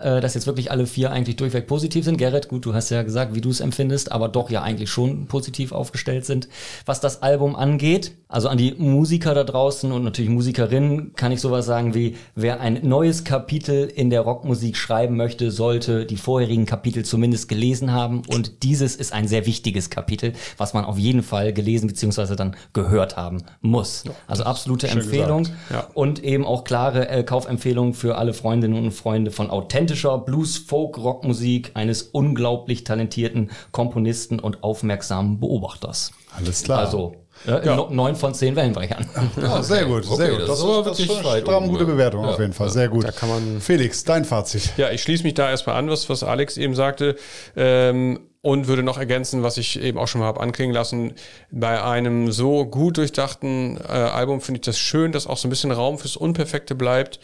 äh, 0.00 0.20
dass 0.20 0.34
jetzt 0.34 0.46
wirklich 0.46 0.70
alle 0.70 0.86
vier 0.86 1.10
eigentlich 1.10 1.36
durchweg 1.36 1.66
positiv 1.66 2.04
sind. 2.04 2.16
Gerrit, 2.18 2.48
gut, 2.48 2.64
du 2.64 2.74
hast 2.74 2.90
ja 2.90 3.02
gesagt, 3.02 3.34
wie 3.34 3.40
du 3.40 3.50
es 3.50 3.60
empfindest, 3.60 4.12
aber 4.12 4.28
doch 4.28 4.50
ja 4.50 4.62
eigentlich 4.62 4.90
schon 4.90 5.26
positiv 5.26 5.72
aufgestellt 5.72 6.24
sind. 6.24 6.48
Was 6.86 7.00
das 7.00 7.22
Album 7.22 7.56
angeht, 7.56 8.12
also 8.28 8.48
an 8.48 8.58
die 8.58 8.74
Musiker 8.74 9.34
da 9.34 9.44
draußen 9.44 9.90
und 9.90 10.04
natürlich 10.04 10.30
Musikerinnen, 10.30 11.14
kann 11.14 11.32
ich 11.32 11.40
sowas 11.40 11.66
sagen 11.66 11.94
wie, 11.94 12.16
wer 12.34 12.60
ein 12.60 12.80
neues 12.82 13.24
Kapitel 13.24 13.86
in 13.86 14.10
der 14.10 14.20
Rockmusik 14.20 14.76
schreiben 14.76 15.16
möchte, 15.16 15.50
sollte 15.50 16.04
die 16.04 16.16
vorherigen 16.16 16.66
Kapitel 16.66 17.04
zumindest 17.04 17.48
gelesen 17.48 17.92
haben. 17.92 18.22
Und 18.28 18.62
dieses 18.62 18.96
ist 18.96 19.12
ein 19.12 19.28
sehr 19.28 19.46
wichtiges 19.46 19.90
Kapitel, 19.90 20.34
was 20.56 20.74
man 20.74 20.84
auf 20.84 20.98
jeden 20.98 21.22
Fall 21.22 21.52
gelesen 21.52 21.86
bzw. 21.86 22.36
dann 22.36 22.56
gehört 22.72 23.16
haben 23.16 23.42
muss. 23.60 24.04
Also 24.26 24.44
absolute 24.44 24.88
Empfehlung. 24.88 25.48
Ja. 25.70 25.86
und 25.94 26.22
eben 26.22 26.44
auch 26.44 26.64
klare 26.64 27.08
äh, 27.08 27.22
Kaufempfehlungen 27.22 27.94
für 27.94 28.16
alle 28.16 28.32
Freundinnen 28.32 28.84
und 28.84 28.92
Freunde 28.92 29.30
von 29.30 29.50
authentischer 29.88 30.18
Blues, 30.18 30.58
Folk, 30.58 30.98
Rockmusik 30.98 31.70
eines 31.74 32.02
unglaublich 32.02 32.84
talentierten 32.84 33.50
Komponisten 33.72 34.38
und 34.38 34.62
aufmerksamen 34.62 35.40
Beobachters. 35.40 36.12
Alles 36.36 36.62
klar. 36.62 36.80
Also 36.80 37.14
äh, 37.46 37.64
Ja. 37.64 37.86
neun 37.90 38.14
von 38.16 38.34
zehn 38.34 38.54
Wellenbrechern. 38.56 39.06
Ja, 39.40 39.62
sehr 39.62 39.86
gut, 39.86 40.04
sehr 40.04 40.12
Okay, 40.14 40.30
gut. 40.30 40.40
das 40.48 40.60
Das, 40.60 40.84
das 40.84 40.98
ist 40.98 41.08
wirklich 41.08 41.24
weit 41.24 41.42
stramm 41.44 41.68
gute. 41.68 41.86
Bewertung 41.86 42.24
Ja, 42.24 42.30
auf 42.32 42.38
jeden 42.38 42.52
Fall. 42.52 42.66
ja. 42.66 42.72
Sehr 42.72 42.88
gut. 42.88 43.04
Da 43.04 43.12
kann 43.12 43.28
man- 43.30 43.60
Felix, 43.60 44.04
dein 44.04 44.24
Fazit. 44.26 44.72
Ja, 44.76 44.90
ich 44.90 45.02
schließe 45.02 45.22
mich 45.22 45.34
da 45.34 45.48
erstmal 45.48 45.76
an, 45.76 45.88
was, 45.88 46.08
was 46.10 46.22
Alex 46.22 46.56
eben 46.58 46.74
sagte. 46.74 47.16
Ähm, 47.56 48.20
und 48.40 48.68
würde 48.68 48.82
noch 48.82 48.98
ergänzen, 48.98 49.42
was 49.42 49.56
ich 49.56 49.80
eben 49.80 49.98
auch 49.98 50.06
schon 50.06 50.20
mal 50.20 50.28
habe 50.28 50.40
anklingen 50.40 50.72
lassen. 50.72 51.14
Bei 51.50 51.82
einem 51.82 52.30
so 52.30 52.64
gut 52.66 52.96
durchdachten 52.96 53.76
äh, 53.78 53.88
Album 53.90 54.40
finde 54.40 54.58
ich 54.58 54.64
das 54.64 54.78
schön, 54.78 55.10
dass 55.10 55.26
auch 55.26 55.36
so 55.36 55.48
ein 55.48 55.50
bisschen 55.50 55.72
Raum 55.72 55.98
fürs 55.98 56.16
Unperfekte 56.16 56.74
bleibt. 56.74 57.18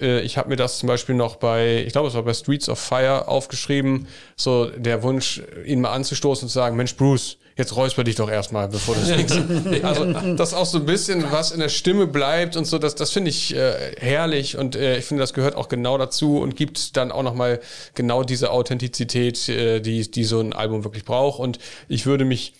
Äh, 0.00 0.20
ich 0.20 0.38
habe 0.38 0.50
mir 0.50 0.56
das 0.56 0.78
zum 0.78 0.86
Beispiel 0.86 1.16
noch 1.16 1.36
bei, 1.36 1.82
ich 1.84 1.92
glaube, 1.92 2.08
es 2.08 2.14
war 2.14 2.22
bei 2.22 2.34
Streets 2.34 2.68
of 2.68 2.78
Fire 2.78 3.26
aufgeschrieben, 3.26 4.06
so 4.36 4.66
der 4.66 5.02
Wunsch, 5.02 5.42
ihn 5.64 5.80
mal 5.80 5.92
anzustoßen 5.92 6.44
und 6.46 6.48
zu 6.48 6.54
sagen, 6.54 6.76
Mensch, 6.76 6.96
Bruce, 6.96 7.38
jetzt 7.56 7.76
räusper 7.76 8.04
dich 8.04 8.16
doch 8.16 8.30
erstmal, 8.30 8.68
bevor 8.68 8.94
du 8.94 9.00
singst. 9.00 9.40
also, 9.82 10.34
dass 10.34 10.54
auch 10.54 10.66
so 10.66 10.78
ein 10.78 10.86
bisschen 10.86 11.30
was 11.30 11.52
in 11.52 11.60
der 11.60 11.68
Stimme 11.68 12.06
bleibt 12.06 12.56
und 12.56 12.64
so, 12.64 12.78
das, 12.78 12.94
das 12.94 13.10
finde 13.10 13.30
ich 13.30 13.54
äh, 13.54 13.94
herrlich 13.98 14.56
und 14.56 14.76
äh, 14.76 14.98
ich 14.98 15.04
finde, 15.04 15.22
das 15.22 15.34
gehört 15.34 15.56
auch 15.56 15.68
genau 15.68 15.98
dazu 15.98 16.38
und 16.38 16.56
gibt 16.56 16.96
dann 16.96 17.12
auch 17.12 17.22
nochmal 17.22 17.60
genau 17.94 18.22
diese 18.22 18.50
Authentizität, 18.50 19.48
äh, 19.48 19.80
die, 19.80 20.10
die 20.10 20.24
so 20.24 20.40
ein 20.40 20.52
Album 20.52 20.84
wirklich 20.84 21.04
braucht 21.04 21.40
und 21.40 21.58
ich 21.88 22.06
würde 22.06 22.24
mich 22.24 22.54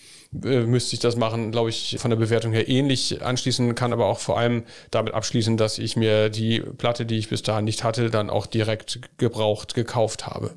äh, 0.45 0.61
müsste 0.61 0.95
ich 0.95 1.01
das 1.01 1.17
machen, 1.17 1.53
glaube 1.53 1.71
ich, 1.71 1.97
von 1.99 2.11
der 2.11 2.17
Bewertung 2.17 2.53
her 2.53 2.69
ähnlich 2.69 3.23
anschließen, 3.23 3.75
kann 3.75 3.93
aber 3.93 4.07
auch 4.07 4.19
vor 4.19 4.39
allem 4.39 4.65
damit 4.91 5.15
abschließen, 5.15 5.57
dass 5.57 5.79
ich 5.79 5.97
mir 5.97 6.31
die 6.31 6.61
Platte, 6.61 7.05
die 7.05 7.19
ich 7.19 7.29
bis 7.29 7.43
dahin 7.43 7.65
nicht 7.65 7.85
hatte, 7.85 8.11
dann 8.11 8.31
auch 8.31 8.47
direkt 8.47 9.01
gebraucht 9.19 9.75
gekauft 9.75 10.27
habe. 10.27 10.53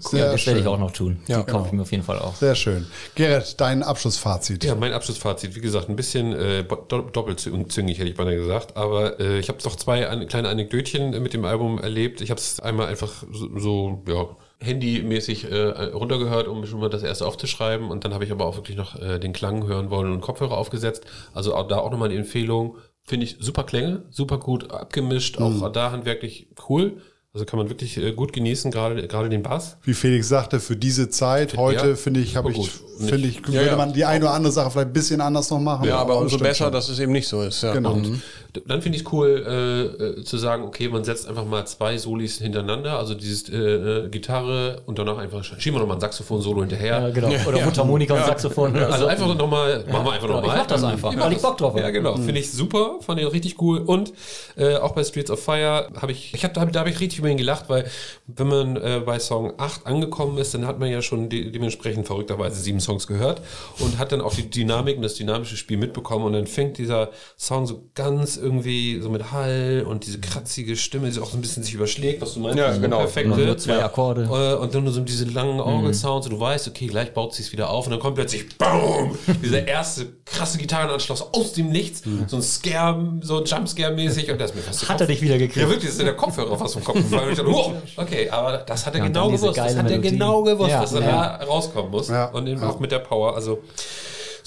Sehr 0.00 0.32
das 0.32 0.46
werde 0.46 0.58
ich 0.60 0.64
schön. 0.64 0.66
auch 0.66 0.78
noch 0.78 0.90
tun. 0.90 1.18
Die 1.28 1.32
kaufe 1.32 1.66
ich 1.68 1.72
mir 1.72 1.82
auf 1.82 1.90
jeden 1.92 2.02
Fall 2.02 2.18
auch. 2.18 2.34
Sehr 2.34 2.54
schön. 2.54 2.86
Gerrit, 3.14 3.60
dein 3.60 3.82
Abschlussfazit. 3.82 4.64
Ja, 4.64 4.74
mein 4.74 4.92
Abschlussfazit, 4.92 5.54
wie 5.54 5.60
gesagt, 5.60 5.88
ein 5.88 5.96
bisschen 5.96 6.32
äh, 6.32 6.64
do- 6.64 7.02
doppelzüngig, 7.02 7.98
hätte 7.98 8.08
ich 8.08 8.16
beinahe 8.16 8.36
gesagt. 8.36 8.76
Aber 8.76 9.20
äh, 9.20 9.38
ich 9.38 9.48
habe 9.48 9.58
noch 9.64 9.76
zwei 9.76 10.08
an, 10.08 10.26
kleine 10.26 10.48
Anekdötchen 10.48 11.10
mit 11.22 11.32
dem 11.32 11.44
Album 11.44 11.78
erlebt. 11.78 12.20
Ich 12.20 12.30
habe 12.30 12.40
es 12.40 12.58
einmal 12.60 12.86
einfach 12.88 13.12
so, 13.32 13.58
so 13.58 14.02
ja, 14.08 14.26
handymäßig 14.60 15.50
äh, 15.50 15.64
runtergehört, 15.92 16.48
um 16.48 16.66
schon 16.66 16.80
mal 16.80 16.90
das 16.90 17.02
erste 17.02 17.26
aufzuschreiben. 17.26 17.88
Und 17.90 18.04
dann 18.04 18.12
habe 18.14 18.24
ich 18.24 18.32
aber 18.32 18.44
auch 18.46 18.56
wirklich 18.56 18.76
noch 18.76 18.96
äh, 19.00 19.18
den 19.18 19.32
Klang 19.32 19.66
hören 19.66 19.90
wollen 19.90 20.12
und 20.12 20.20
Kopfhörer 20.20 20.56
aufgesetzt. 20.58 21.04
Also 21.34 21.54
auch, 21.54 21.68
da 21.68 21.78
auch 21.78 21.90
nochmal 21.90 22.08
die 22.08 22.16
Empfehlung. 22.16 22.76
Finde 23.04 23.24
ich 23.24 23.36
super 23.38 23.62
Klänge, 23.62 24.02
super 24.10 24.38
gut 24.38 24.72
abgemischt, 24.72 25.38
auch 25.38 25.70
da 25.70 25.92
handwerklich 25.92 26.48
cool. 26.68 27.00
Also 27.36 27.44
kann 27.44 27.58
man 27.58 27.68
wirklich 27.68 27.98
äh, 27.98 28.12
gut 28.12 28.32
genießen, 28.32 28.70
gerade 28.70 29.06
gerade 29.06 29.28
den 29.28 29.42
Bass. 29.42 29.76
Wie 29.84 29.92
Felix 29.92 30.26
sagte, 30.26 30.58
für 30.58 30.74
diese 30.74 31.10
Zeit 31.10 31.54
heute, 31.58 31.88
Ja, 31.88 31.94
finde 31.96 32.20
ich, 32.20 32.34
habe 32.34 32.50
ich, 32.50 32.70
finde 32.98 33.28
ich, 33.28 33.40
Ja, 33.40 33.52
würde 33.52 33.66
ja. 33.66 33.76
man 33.76 33.92
die 33.92 34.06
eine 34.06 34.24
oder 34.24 34.32
andere 34.32 34.50
Sache 34.54 34.70
vielleicht 34.70 34.86
ein 34.88 34.92
bisschen 34.94 35.20
anders 35.20 35.50
noch 35.50 35.60
machen. 35.60 35.86
Ja, 35.86 35.98
aber 35.98 36.14
das 36.14 36.22
umso 36.22 36.38
besser, 36.38 36.64
schon. 36.64 36.72
dass 36.72 36.88
es 36.88 36.98
eben 36.98 37.12
nicht 37.12 37.28
so 37.28 37.42
ist. 37.42 37.62
Ja. 37.62 37.74
Genau. 37.74 37.92
Und 37.92 38.22
Dann 38.66 38.80
finde 38.80 38.96
ich 38.96 39.04
es 39.04 39.12
cool 39.12 39.44
äh, 39.46 40.20
äh, 40.20 40.24
zu 40.24 40.38
sagen, 40.38 40.62
okay, 40.64 40.88
man 40.88 41.04
setzt 41.04 41.28
einfach 41.28 41.44
mal 41.44 41.66
zwei 41.66 41.98
Solis 41.98 42.38
hintereinander, 42.38 42.98
also 42.98 43.12
dieses 43.12 43.50
äh, 43.50 43.54
äh, 43.54 44.08
Gitarre 44.08 44.80
und 44.86 44.98
danach 44.98 45.18
einfach 45.18 45.44
schieben 45.44 45.74
wir 45.76 45.80
nochmal 45.80 45.98
ein 45.98 46.00
Saxophon-Solo 46.00 46.60
hinterher. 46.62 47.00
Ja, 47.02 47.10
genau. 47.10 47.28
Oder 47.46 47.62
Mundharmonika 47.66 48.14
und 48.14 48.24
Saxophon. 48.24 48.74
Also 48.76 49.00
so. 49.00 49.06
einfach 49.08 49.34
nochmal, 49.34 49.84
machen 49.92 50.06
wir 50.06 50.12
einfach 50.12 50.26
Genau, 50.26 50.40
nochmal. 50.40 50.56
ich 50.56 50.62
mach 50.62 50.66
das 50.68 50.84
einfach, 50.84 51.14
weil 51.14 51.32
ich 51.34 51.42
Bock 51.42 51.58
drauf 51.58 51.72
habe. 51.74 51.82
Ja, 51.82 51.90
genau. 51.90 52.16
Finde 52.16 52.40
ich 52.40 52.50
super, 52.50 52.96
fand 53.02 53.20
ich 53.20 53.26
auch 53.26 53.32
richtig 53.34 53.60
cool. 53.60 53.80
Und 53.80 54.14
äh, 54.56 54.76
auch 54.76 54.92
bei 54.92 55.04
Streets 55.04 55.30
of 55.30 55.42
Fire 55.42 55.88
habe 56.00 56.12
ich, 56.12 56.32
ich 56.32 56.42
hab, 56.42 56.54
da, 56.54 56.64
da 56.64 56.80
habe 56.80 56.88
ich 56.88 56.98
richtig 57.00 57.22
über 57.26 57.32
ihn 57.32 57.36
gelacht, 57.36 57.68
weil 57.68 57.90
wenn 58.26 58.46
man 58.46 58.76
äh, 58.76 59.02
bei 59.04 59.18
Song 59.18 59.52
8 59.58 59.86
angekommen 59.86 60.38
ist, 60.38 60.54
dann 60.54 60.66
hat 60.66 60.78
man 60.78 60.90
ja 60.90 61.02
schon 61.02 61.28
de 61.28 61.50
dementsprechend 61.50 62.06
verrückterweise 62.06 62.60
sieben 62.60 62.80
Songs 62.80 63.06
gehört 63.06 63.42
und 63.78 63.98
hat 63.98 64.12
dann 64.12 64.20
auch 64.20 64.34
die 64.34 64.48
Dynamik 64.48 64.96
und 64.96 65.02
das 65.02 65.14
dynamische 65.14 65.56
Spiel 65.56 65.76
mitbekommen 65.76 66.24
und 66.24 66.32
dann 66.32 66.46
fängt 66.46 66.78
dieser 66.78 67.10
Song 67.36 67.66
so 67.66 67.88
ganz 67.94 68.36
irgendwie 68.36 69.00
so 69.00 69.10
mit 69.10 69.32
Hall 69.32 69.84
und 69.88 70.06
diese 70.06 70.20
kratzige 70.20 70.76
Stimme, 70.76 71.10
die 71.10 71.20
auch 71.20 71.30
so 71.30 71.36
ein 71.36 71.40
bisschen 71.40 71.62
sich 71.62 71.74
überschlägt, 71.74 72.20
was 72.22 72.34
du 72.34 72.40
meinst. 72.40 72.58
Ja, 72.58 72.68
das 72.68 72.80
genau. 72.80 72.98
Perfekte. 72.98 73.36
Nur 73.36 73.58
zwei 73.58 73.82
Akkorde. 73.82 74.22
Äh, 74.22 74.62
und 74.62 74.74
dann 74.74 74.84
nur 74.84 74.92
so 74.92 75.00
diese 75.00 75.24
langen 75.24 75.60
Orgelsounds 75.60 76.26
und 76.26 76.32
du 76.32 76.40
weißt, 76.40 76.68
okay, 76.68 76.86
gleich 76.86 77.12
baut 77.12 77.34
sie 77.34 77.42
es 77.42 77.52
wieder 77.52 77.70
auf 77.70 77.86
und 77.86 77.92
dann 77.92 78.00
kommt 78.00 78.16
plötzlich 78.16 78.56
BOOM! 78.58 79.16
Dieser 79.42 79.66
erste 79.66 80.06
krasse 80.24 80.58
Gitarrenanschluss 80.58 81.22
aus 81.22 81.52
dem 81.52 81.70
Nichts, 81.70 82.02
so 82.26 82.36
ein 82.36 82.42
Scare, 82.42 83.18
so 83.20 83.42
Jumpscare-mäßig 83.42 84.30
und 84.30 84.40
das 84.40 84.50
ist 84.50 84.56
mir 84.56 84.62
fast 84.62 84.88
Hat 84.88 85.00
er 85.00 85.06
dich 85.06 85.22
wieder 85.22 85.38
gekriegt? 85.38 85.56
Ja, 85.56 85.68
wirklich, 85.68 85.90
ist 85.90 86.00
der 86.00 86.14
Kopfhörer 86.14 86.56
fast 86.58 86.74
vom 86.74 86.84
Kopf 86.84 86.98
Und 87.12 87.30
ich 87.30 87.36
dachte, 87.38 87.46
wow, 87.52 87.72
okay, 87.96 88.28
aber 88.30 88.58
das 88.58 88.86
hat 88.86 88.94
er 88.94 89.00
Ja, 89.00 89.06
genau 89.06 89.26
gewusst. 89.30 89.56
Das 89.56 89.76
hat 89.76 89.76
er 89.76 89.82
Melodie. 89.84 90.10
genau 90.10 90.42
gewusst, 90.42 90.70
Ja, 90.70 90.80
dass 90.80 90.92
er 90.94 91.00
da 91.00 91.40
rauskommen 91.46 91.90
muss. 91.90 92.08
Ja. 92.08 92.26
Und 92.26 92.46
eben 92.46 92.60
Ja. 92.60 92.68
auch 92.68 92.78
mit 92.80 92.90
der 92.92 92.98
Power, 93.00 93.34
also 93.34 93.58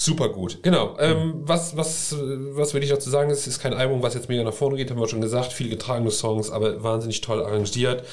super 0.00 0.30
gut. 0.30 0.62
Genau. 0.62 0.96
Ähm, 0.98 1.42
was, 1.44 1.76
was, 1.76 2.16
was 2.18 2.72
will 2.72 2.82
ich 2.82 2.88
dazu 2.88 3.10
sagen? 3.10 3.30
Es 3.30 3.46
ist 3.46 3.60
kein 3.60 3.74
Album, 3.74 4.02
was 4.02 4.14
jetzt 4.14 4.30
mega 4.30 4.42
nach 4.42 4.54
vorne 4.54 4.76
geht, 4.76 4.90
haben 4.90 4.98
wir 4.98 5.08
schon 5.08 5.20
gesagt. 5.20 5.52
Viele 5.52 5.68
getragene 5.68 6.10
Songs, 6.10 6.50
aber 6.50 6.82
wahnsinnig 6.82 7.20
toll 7.20 7.42
arrangiert. 7.44 8.04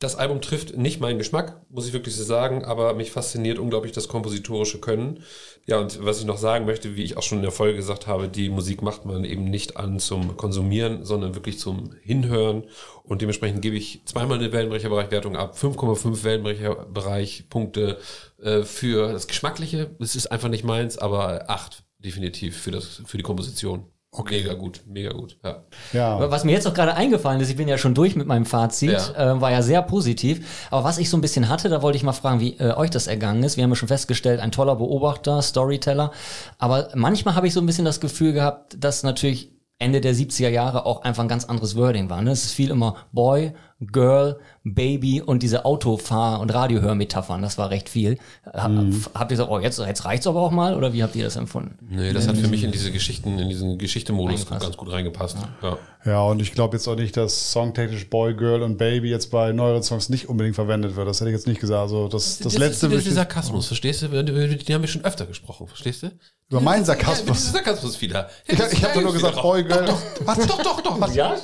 Das 0.00 0.16
Album 0.16 0.40
trifft 0.40 0.76
nicht 0.76 1.00
meinen 1.00 1.18
Geschmack, 1.18 1.60
muss 1.70 1.86
ich 1.86 1.92
wirklich 1.92 2.16
so 2.16 2.24
sagen, 2.24 2.64
aber 2.64 2.94
mich 2.94 3.12
fasziniert 3.12 3.60
unglaublich 3.60 3.92
das 3.92 4.08
kompositorische 4.08 4.80
Können. 4.80 5.22
Ja, 5.66 5.78
und 5.78 6.04
was 6.04 6.18
ich 6.18 6.26
noch 6.26 6.38
sagen 6.38 6.66
möchte, 6.66 6.96
wie 6.96 7.04
ich 7.04 7.16
auch 7.16 7.22
schon 7.22 7.38
in 7.38 7.42
der 7.42 7.52
Folge 7.52 7.76
gesagt 7.76 8.06
habe, 8.06 8.28
die 8.28 8.48
Musik 8.48 8.82
macht 8.82 9.04
man 9.04 9.24
eben 9.24 9.44
nicht 9.44 9.76
an 9.76 10.00
zum 10.00 10.36
Konsumieren, 10.36 11.04
sondern 11.04 11.34
wirklich 11.34 11.58
zum 11.58 11.90
Hinhören. 12.02 12.64
Und 13.04 13.22
dementsprechend 13.22 13.62
gebe 13.62 13.76
ich 13.76 14.02
zweimal 14.04 14.38
eine 14.38 14.52
Wellenbrecherbereich-Wertung 14.52 15.36
ab, 15.36 15.56
5,5 15.56 16.24
Wellenbrecherbereich-Punkte 16.24 17.98
äh, 18.42 18.62
für 18.62 19.12
das 19.12 19.26
Geschmackliche. 19.26 19.90
Es 20.00 20.16
ist 20.16 20.26
einfach 20.28 20.48
nicht 20.48 20.64
meins, 20.64 20.98
aber 20.98 21.48
8 21.50 21.84
definitiv 21.98 22.56
für, 22.56 22.70
das, 22.70 23.02
für 23.06 23.16
die 23.16 23.22
Komposition. 23.22 23.86
Okay. 24.12 24.38
Mega 24.42 24.54
gut, 24.54 24.80
mega 24.86 25.10
gut. 25.12 25.36
Ja. 25.44 25.64
Ja. 25.92 26.30
Was 26.30 26.44
mir 26.44 26.52
jetzt 26.52 26.64
noch 26.64 26.72
gerade 26.72 26.94
eingefallen 26.94 27.38
ist, 27.40 27.50
ich 27.50 27.56
bin 27.56 27.68
ja 27.68 27.76
schon 27.76 27.94
durch 27.94 28.16
mit 28.16 28.26
meinem 28.26 28.46
Fazit, 28.46 28.90
Ja. 28.92 29.32
äh, 29.34 29.40
war 29.42 29.50
ja 29.50 29.60
sehr 29.60 29.82
positiv. 29.82 30.66
Aber 30.70 30.84
was 30.84 30.96
ich 30.96 31.10
so 31.10 31.18
ein 31.18 31.20
bisschen 31.20 31.50
hatte, 31.50 31.68
da 31.68 31.82
wollte 31.82 31.96
ich 31.96 32.02
mal 32.02 32.12
fragen, 32.12 32.40
wie 32.40 32.56
äh, 32.58 32.72
euch 32.74 32.88
das 32.88 33.08
ergangen 33.08 33.42
ist. 33.42 33.56
Wir 33.58 33.64
haben 33.64 33.70
ja 33.70 33.76
schon 33.76 33.88
festgestellt, 33.88 34.40
ein 34.40 34.52
toller 34.52 34.76
Beobachter, 34.76 35.42
Storyteller. 35.42 36.12
Aber 36.56 36.88
manchmal 36.94 37.34
habe 37.34 37.46
ich 37.46 37.52
so 37.52 37.60
ein 37.60 37.66
bisschen 37.66 37.84
das 37.84 38.00
Gefühl 38.00 38.32
gehabt, 38.32 38.76
dass 38.82 39.02
natürlich 39.02 39.52
Ende 39.78 40.00
der 40.00 40.14
70er 40.14 40.48
Jahre 40.48 40.86
auch 40.86 41.02
einfach 41.02 41.22
ein 41.22 41.28
ganz 41.28 41.44
anderes 41.44 41.76
Wording 41.76 42.08
war. 42.08 42.22
Ne? 42.22 42.30
Es 42.30 42.44
ist 42.44 42.52
viel 42.54 42.70
immer 42.70 42.96
Boy, 43.12 43.52
Girl, 43.80 44.38
Baby 44.64 45.20
und 45.20 45.42
diese 45.42 45.66
Autofahr- 45.66 46.40
und 46.40 46.52
Radiohörmetaphern. 46.54 47.42
Das 47.42 47.58
war 47.58 47.68
recht 47.70 47.88
viel. 47.90 48.18
Ha- 48.46 48.70
Habt 49.14 49.30
ihr 49.30 49.34
gesagt, 49.36 49.50
oh, 49.50 49.58
jetzt, 49.58 49.78
jetzt 49.78 50.04
reicht's 50.06 50.26
aber 50.26 50.40
auch 50.40 50.50
mal? 50.50 50.74
Oder 50.76 50.94
wie 50.94 51.02
habt 51.02 51.14
ihr 51.14 51.24
das 51.24 51.36
empfunden? 51.36 51.76
Nee, 51.90 52.12
das 52.14 52.26
hat 52.26 52.38
für 52.38 52.48
mich 52.48 52.64
in 52.64 52.72
diese 52.72 52.90
Geschichten, 52.90 53.38
in 53.38 53.48
diesen 53.50 53.76
Geschichte-Modus 53.76 54.46
ganz 54.48 54.76
gut 54.78 54.90
reingepasst. 54.90 55.36
Ja. 55.62 55.78
Ja, 56.06 56.22
und 56.22 56.40
ich 56.40 56.52
glaube 56.52 56.76
jetzt 56.76 56.86
auch 56.86 56.94
nicht, 56.94 57.16
dass 57.16 57.50
songtechnisch 57.52 58.08
Boy, 58.08 58.34
Girl 58.34 58.62
und 58.62 58.78
Baby 58.78 59.10
jetzt 59.10 59.30
bei 59.30 59.52
neueren 59.52 59.82
Songs 59.82 60.08
nicht 60.08 60.28
unbedingt 60.28 60.54
verwendet 60.54 60.94
wird. 60.96 61.06
Das 61.08 61.20
hätte 61.20 61.30
ich 61.30 61.34
jetzt 61.36 61.48
nicht 61.48 61.60
gesagt. 61.60 61.80
Also 61.82 62.06
das, 62.08 62.38
das, 62.38 62.56
letzte 62.56 62.86
ist 62.86 62.92
würde 62.92 62.96
dieser 62.98 63.08
ich- 63.08 63.14
Sarkasmus, 63.16 63.66
verstehst 63.66 64.02
du? 64.02 64.08
Den 64.08 64.28
haben 64.74 64.82
wir 64.82 64.86
schon 64.88 65.04
öfter 65.04 65.26
gesprochen, 65.26 65.66
verstehst 65.66 66.02
du? 66.04 66.10
über 66.48 66.60
meinen 66.60 66.84
Ja, 66.84 66.94
dieser 66.94 67.04
Sarkasmus. 67.04 67.52
Sarkasmus 67.52 68.00
wieder. 68.00 68.30
Ich, 68.46 68.56
ich 68.56 68.84
habe 68.84 69.02
nur 69.02 69.12
gesagt, 69.12 69.42
Boy, 69.42 69.64
Girl. 69.64 69.92
Was? 70.24 70.38
Doch, 70.46 70.62
doch, 70.62 70.80
doch. 70.80 71.00
Was? 71.00 71.14
Ja, 71.16 71.34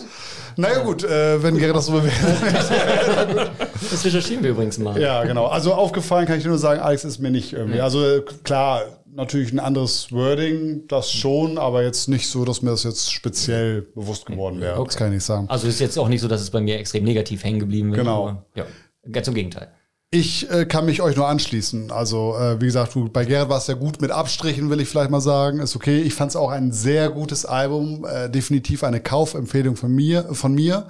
Naja 0.57 0.81
gut, 0.81 1.05
äh, 1.05 1.43
wenn 1.43 1.57
Gerrit 1.57 1.75
das 1.75 1.87
so 1.87 1.93
bewertet. 1.93 3.51
das 3.91 4.05
recherchieren 4.05 4.43
wir 4.43 4.51
übrigens 4.51 4.79
mal. 4.79 5.01
Ja, 5.01 5.25
genau. 5.25 5.47
Also 5.47 5.75
aufgefallen 5.75 6.27
kann 6.27 6.39
ich 6.39 6.45
nur 6.45 6.59
sagen, 6.59 6.81
Alex 6.81 7.05
ist 7.05 7.19
mir 7.19 7.31
nicht 7.31 7.53
irgendwie. 7.53 7.81
Also 7.81 8.05
äh, 8.05 8.23
klar, 8.45 8.83
natürlich 9.15 9.53
ein 9.53 9.61
anderes 9.61 10.11
Wording, 10.13 10.87
das 10.89 11.13
schon, 11.13 11.59
aber 11.59 11.83
jetzt 11.83 12.09
nicht 12.09 12.29
so, 12.29 12.45
dass 12.45 12.63
mir 12.63 12.71
das 12.71 12.85
jetzt 12.85 13.13
speziell 13.13 13.83
bewusst 13.83 14.27
geworden 14.27 14.61
wäre. 14.61 14.83
Das 14.85 14.97
kann 14.97 15.09
ich 15.09 15.15
nicht 15.15 15.25
sagen. 15.25 15.49
Also 15.49 15.67
ist 15.69 15.81
jetzt 15.81 15.99
auch 15.99 16.09
nicht 16.09 16.21
so, 16.21 16.29
dass 16.29 16.41
es 16.41 16.51
bei 16.51 16.61
mir 16.61 16.79
extrem 16.79 17.05
negativ 17.05 17.45
hängen 17.45 17.61
geblieben 17.61 17.93
ist. 17.93 17.99
Genau. 17.99 18.43
Ja, 18.55 18.65
ganz 19.11 19.29
im 19.29 19.35
Gegenteil. 19.35 19.69
Ich 20.15 20.51
äh, 20.51 20.67
kann 20.67 20.85
mich 20.85 21.01
euch 21.01 21.17
nur 21.17 21.27
anschließen. 21.27 21.91
Also, 21.91 22.37
äh, 22.37 22.61
wie 22.61 22.67
gesagt, 22.67 22.95
du, 22.95 23.09
bei 23.09 23.25
Gerrit 23.25 23.49
war 23.49 23.57
es 23.57 23.67
ja 23.67 23.73
gut 23.73 24.03
mit 24.03 24.11
Abstrichen, 24.11 24.69
will 24.69 24.79
ich 24.83 24.89
vielleicht 24.91 25.09
mal 25.09 25.23
sagen. 25.23 25.59
Ist 25.59 25.75
okay. 25.75 26.03
Ich 26.03 26.13
fand 26.13 26.29
es 26.29 26.37
auch 26.37 26.51
ein 26.51 26.71
sehr 26.71 27.09
gutes 27.09 27.47
Album. 27.47 28.05
Äh, 28.05 28.29
definitiv 28.29 28.85
eine 28.85 29.01
Kaufempfehlung 29.01 29.75
von 29.75 29.91
mir, 29.91 30.35
von 30.35 30.55
mir. 30.55 30.87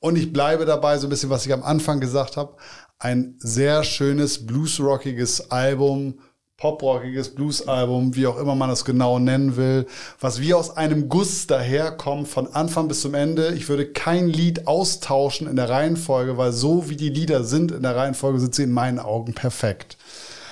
Und 0.00 0.18
ich 0.18 0.34
bleibe 0.34 0.66
dabei, 0.66 0.98
so 0.98 1.06
ein 1.06 1.10
bisschen, 1.10 1.30
was 1.30 1.46
ich 1.46 1.52
am 1.54 1.62
Anfang 1.62 1.98
gesagt 1.98 2.36
habe. 2.36 2.56
Ein 2.98 3.36
sehr 3.38 3.84
schönes, 3.84 4.44
bluesrockiges 4.44 5.50
Album, 5.50 6.18
poprockiges 6.62 7.30
Bluesalbum, 7.30 8.14
wie 8.14 8.28
auch 8.28 8.38
immer 8.38 8.54
man 8.54 8.70
es 8.70 8.84
genau 8.84 9.18
nennen 9.18 9.56
will, 9.56 9.84
was 10.20 10.40
wie 10.40 10.54
aus 10.54 10.76
einem 10.76 11.08
Guss 11.08 11.48
daherkommt, 11.48 12.28
von 12.28 12.54
Anfang 12.54 12.86
bis 12.86 13.00
zum 13.00 13.14
Ende. 13.14 13.52
Ich 13.56 13.68
würde 13.68 13.84
kein 13.86 14.28
Lied 14.28 14.68
austauschen 14.68 15.48
in 15.48 15.56
der 15.56 15.68
Reihenfolge, 15.68 16.38
weil 16.38 16.52
so 16.52 16.88
wie 16.88 16.94
die 16.94 17.08
Lieder 17.08 17.42
sind 17.42 17.72
in 17.72 17.82
der 17.82 17.96
Reihenfolge, 17.96 18.38
sind 18.38 18.54
sie 18.54 18.62
in 18.62 18.70
meinen 18.70 19.00
Augen 19.00 19.34
perfekt. 19.34 19.96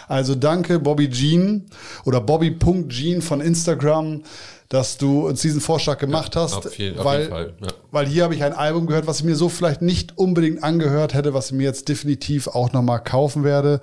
Also 0.08 0.34
danke 0.34 0.80
Bobby 0.80 1.08
Jean 1.08 1.66
oder 2.04 2.20
Bobby.Jean 2.20 3.22
von 3.22 3.40
Instagram, 3.40 4.24
dass 4.68 4.98
du 4.98 5.28
uns 5.28 5.42
diesen 5.42 5.60
Vorschlag 5.60 5.98
gemacht 5.98 6.34
hast. 6.34 6.54
auf 6.66 6.76
jeden- 6.76 6.98
auf 6.98 7.04
weil, 7.04 7.28
Fall, 7.28 7.52
ja. 7.60 7.68
weil 7.92 8.06
hier 8.08 8.24
habe 8.24 8.34
ich 8.34 8.42
ein 8.42 8.52
Album 8.52 8.88
gehört, 8.88 9.06
was 9.06 9.20
ich 9.20 9.24
mir 9.24 9.36
so 9.36 9.48
vielleicht 9.48 9.80
nicht 9.80 10.18
unbedingt 10.18 10.64
angehört 10.64 11.14
hätte, 11.14 11.34
was 11.34 11.46
ich 11.46 11.52
mir 11.52 11.62
jetzt 11.62 11.88
definitiv 11.88 12.48
auch 12.48 12.72
nochmal 12.72 13.00
kaufen 13.04 13.44
werde. 13.44 13.80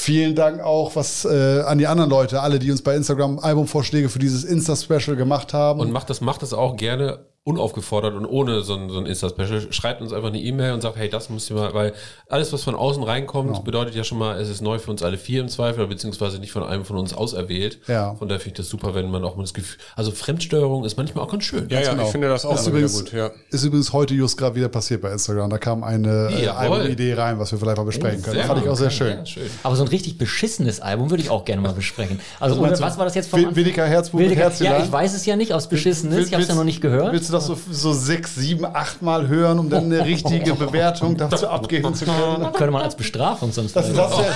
Vielen 0.00 0.36
Dank 0.36 0.60
auch 0.60 0.94
was 0.94 1.24
äh, 1.24 1.62
an 1.62 1.78
die 1.78 1.88
anderen 1.88 2.08
Leute, 2.08 2.40
alle, 2.40 2.60
die 2.60 2.70
uns 2.70 2.82
bei 2.82 2.94
Instagram 2.94 3.40
Albumvorschläge 3.40 4.08
für 4.08 4.20
dieses 4.20 4.44
Insta-Special 4.44 5.16
gemacht 5.16 5.52
haben. 5.52 5.80
Und 5.80 5.90
macht 5.90 6.08
das, 6.08 6.20
macht 6.20 6.42
das 6.42 6.52
auch 6.52 6.76
gerne 6.76 7.26
unaufgefordert 7.48 8.14
und 8.14 8.26
ohne 8.26 8.62
so 8.62 8.74
ein, 8.74 8.90
so 8.90 8.98
ein 8.98 9.06
Insta-Special. 9.06 9.72
Schreibt 9.72 10.00
uns 10.02 10.12
einfach 10.12 10.28
eine 10.28 10.38
E-Mail 10.40 10.72
und 10.72 10.82
sagt, 10.82 10.96
hey, 10.96 11.08
das 11.08 11.30
müsst 11.30 11.50
ihr 11.50 11.56
mal, 11.56 11.74
weil 11.74 11.94
alles, 12.28 12.52
was 12.52 12.62
von 12.62 12.74
außen 12.74 13.02
reinkommt, 13.02 13.64
bedeutet 13.64 13.94
ja 13.94 14.04
schon 14.04 14.18
mal, 14.18 14.38
es 14.40 14.48
ist 14.48 14.60
neu 14.60 14.78
für 14.78 14.90
uns 14.90 15.02
alle 15.02 15.16
vier 15.18 15.40
im 15.40 15.48
Zweifel, 15.48 15.86
beziehungsweise 15.86 16.38
nicht 16.38 16.52
von 16.52 16.62
einem 16.62 16.84
von 16.84 16.96
uns 16.96 17.14
auserwählt. 17.14 17.78
Ja. 17.88 18.14
Von 18.14 18.28
daher 18.28 18.40
finde 18.40 18.54
ich 18.54 18.56
das 18.58 18.68
super, 18.68 18.94
wenn 18.94 19.10
man 19.10 19.24
auch 19.24 19.36
mal 19.36 19.42
das 19.42 19.54
Gefühl, 19.54 19.78
also 19.96 20.10
Fremdsteuerung 20.10 20.84
ist 20.84 20.96
manchmal 20.96 21.24
auch 21.24 21.30
ganz 21.30 21.44
schön. 21.44 21.68
ja, 21.70 21.80
ja, 21.80 21.90
genau. 21.90 22.04
ich 22.04 22.10
finde 22.10 22.28
das 22.28 22.44
auch 22.44 22.54
ist 22.54 22.66
übrigens, 22.66 22.98
gut. 23.04 23.12
Ja. 23.12 23.30
ist 23.50 23.64
übrigens 23.64 23.92
heute 23.92 24.14
just 24.14 24.36
gerade 24.36 24.54
wieder 24.54 24.68
passiert 24.68 25.00
bei 25.00 25.10
Instagram. 25.10 25.50
Da 25.50 25.58
kam 25.58 25.82
eine 25.82 26.30
äh. 26.30 26.48
Albumidee 26.48 27.14
rein, 27.14 27.38
was 27.38 27.50
wir 27.52 27.58
vielleicht 27.58 27.78
mal 27.78 27.84
besprechen 27.84 28.22
können. 28.22 28.36
Sehr 28.36 28.44
Fand 28.44 28.62
ich 28.62 28.68
auch 28.68 28.76
sehr 28.76 28.90
schön. 28.90 29.18
Ja, 29.18 29.26
schön. 29.26 29.50
Aber 29.62 29.76
so 29.76 29.82
ein 29.84 29.88
richtig 29.88 30.18
beschissenes 30.18 30.80
Album 30.80 31.10
würde 31.10 31.22
ich 31.22 31.30
auch 31.30 31.44
gerne 31.44 31.62
mal 31.62 31.72
besprechen. 31.72 32.20
Also, 32.40 32.56
ohne, 32.56 32.66
meinst 32.68 32.80
du? 32.80 32.84
was 32.84 32.98
war 32.98 33.04
das 33.04 33.14
jetzt 33.14 33.30
vom 33.30 33.40
Will- 33.40 33.56
Williger 33.56 33.86
Herzbuch 33.86 34.20
Herzchen 34.20 34.66
Ja, 34.66 34.72
lang? 34.72 34.84
ich 34.84 34.92
weiß 34.92 35.14
es 35.14 35.24
ja 35.26 35.36
nicht, 35.36 35.52
ob 35.52 35.58
es 35.58 35.66
beschissen 35.68 36.12
ist. 36.12 36.26
Ich 36.28 36.32
habe 36.32 36.42
es 36.42 36.48
ja 36.48 36.54
noch 36.54 36.64
nicht 36.64 36.80
gehört. 36.80 37.12
Willst 37.12 37.28
du 37.28 37.32
das 37.38 37.46
so, 37.46 37.58
so 37.70 37.92
sechs, 37.92 38.34
sieben, 38.34 38.64
acht 38.64 39.02
Mal 39.02 39.28
hören, 39.28 39.58
um 39.58 39.70
dann 39.70 39.84
eine 39.84 40.04
richtige 40.04 40.54
Bewertung 40.54 41.16
dazu 41.16 41.48
abgeben 41.48 41.94
zu 41.94 42.04
können? 42.04 42.52
Könnte 42.52 42.70
man 42.70 42.82
als 42.82 42.96
Bestrafung 42.96 43.52
sonst 43.52 43.74
Das, 43.74 43.86
das 43.92 43.96
wär, 43.96 44.34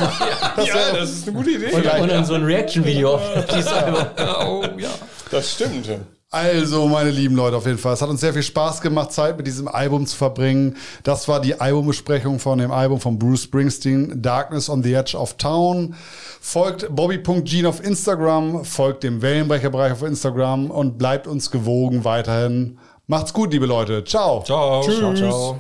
das 0.57 0.67
wär, 0.67 1.01
das 1.01 1.11
ist 1.11 1.29
eine 1.29 1.37
gute 1.37 1.51
Idee. 1.51 1.73
und, 1.73 2.01
und 2.03 2.09
dann 2.09 2.25
so 2.25 2.35
ein 2.35 2.45
Reaction-Video 2.45 3.15
auf 3.15 3.23
dieses 3.55 3.67
Album. 3.69 4.07
Oh, 4.47 4.65
ja. 4.79 4.91
Das 5.31 5.53
stimmt. 5.53 5.89
Also, 6.35 6.89
meine 6.89 7.11
lieben 7.11 7.37
Leute, 7.37 7.59
auf 7.59 7.67
jeden 7.67 7.77
Fall. 7.77 7.93
Es 7.93 8.01
hat 8.01 8.09
uns 8.09 8.23
sehr 8.23 8.33
viel 8.33 8.43
Spaß 8.43 8.81
gemacht, 8.81 9.13
Zeit 9.13 9.37
mit 9.37 9.47
diesem 9.47 9.69
Album 9.69 10.07
zu 10.07 10.17
verbringen. 10.17 10.79
Das 11.03 11.29
war 11.29 11.41
die 11.43 11.61
Albumbesprechung 11.61 12.39
von 12.39 12.59
dem 12.59 12.71
Album 12.71 13.01
von 13.01 13.19
Bruce 13.19 13.43
Springsteen, 13.43 14.23
Darkness 14.23 14.71
on 14.71 14.83
the 14.83 14.95
Edge 14.95 15.15
of 15.15 15.37
Town. 15.37 15.95
Folgt 16.41 16.89
Bobby.Jean 16.95 17.67
auf 17.67 17.85
Instagram, 17.85 18.65
folgt 18.65 19.03
dem 19.03 19.21
Wellenbrecherbereich 19.21 19.93
auf 19.93 20.03
Instagram 20.03 20.71
und 20.71 20.97
bleibt 20.97 21.27
uns 21.27 21.51
gewogen 21.51 22.05
weiterhin. 22.07 22.79
Macht's 23.13 23.35
gut, 23.35 23.53
liebe 23.53 23.67
Leute. 23.67 24.03
Ciao. 24.05 24.43
Ciao. 24.43 24.81
Tschüss. 24.81 24.99
Ciao, 24.99 25.15
ciao. 25.15 25.59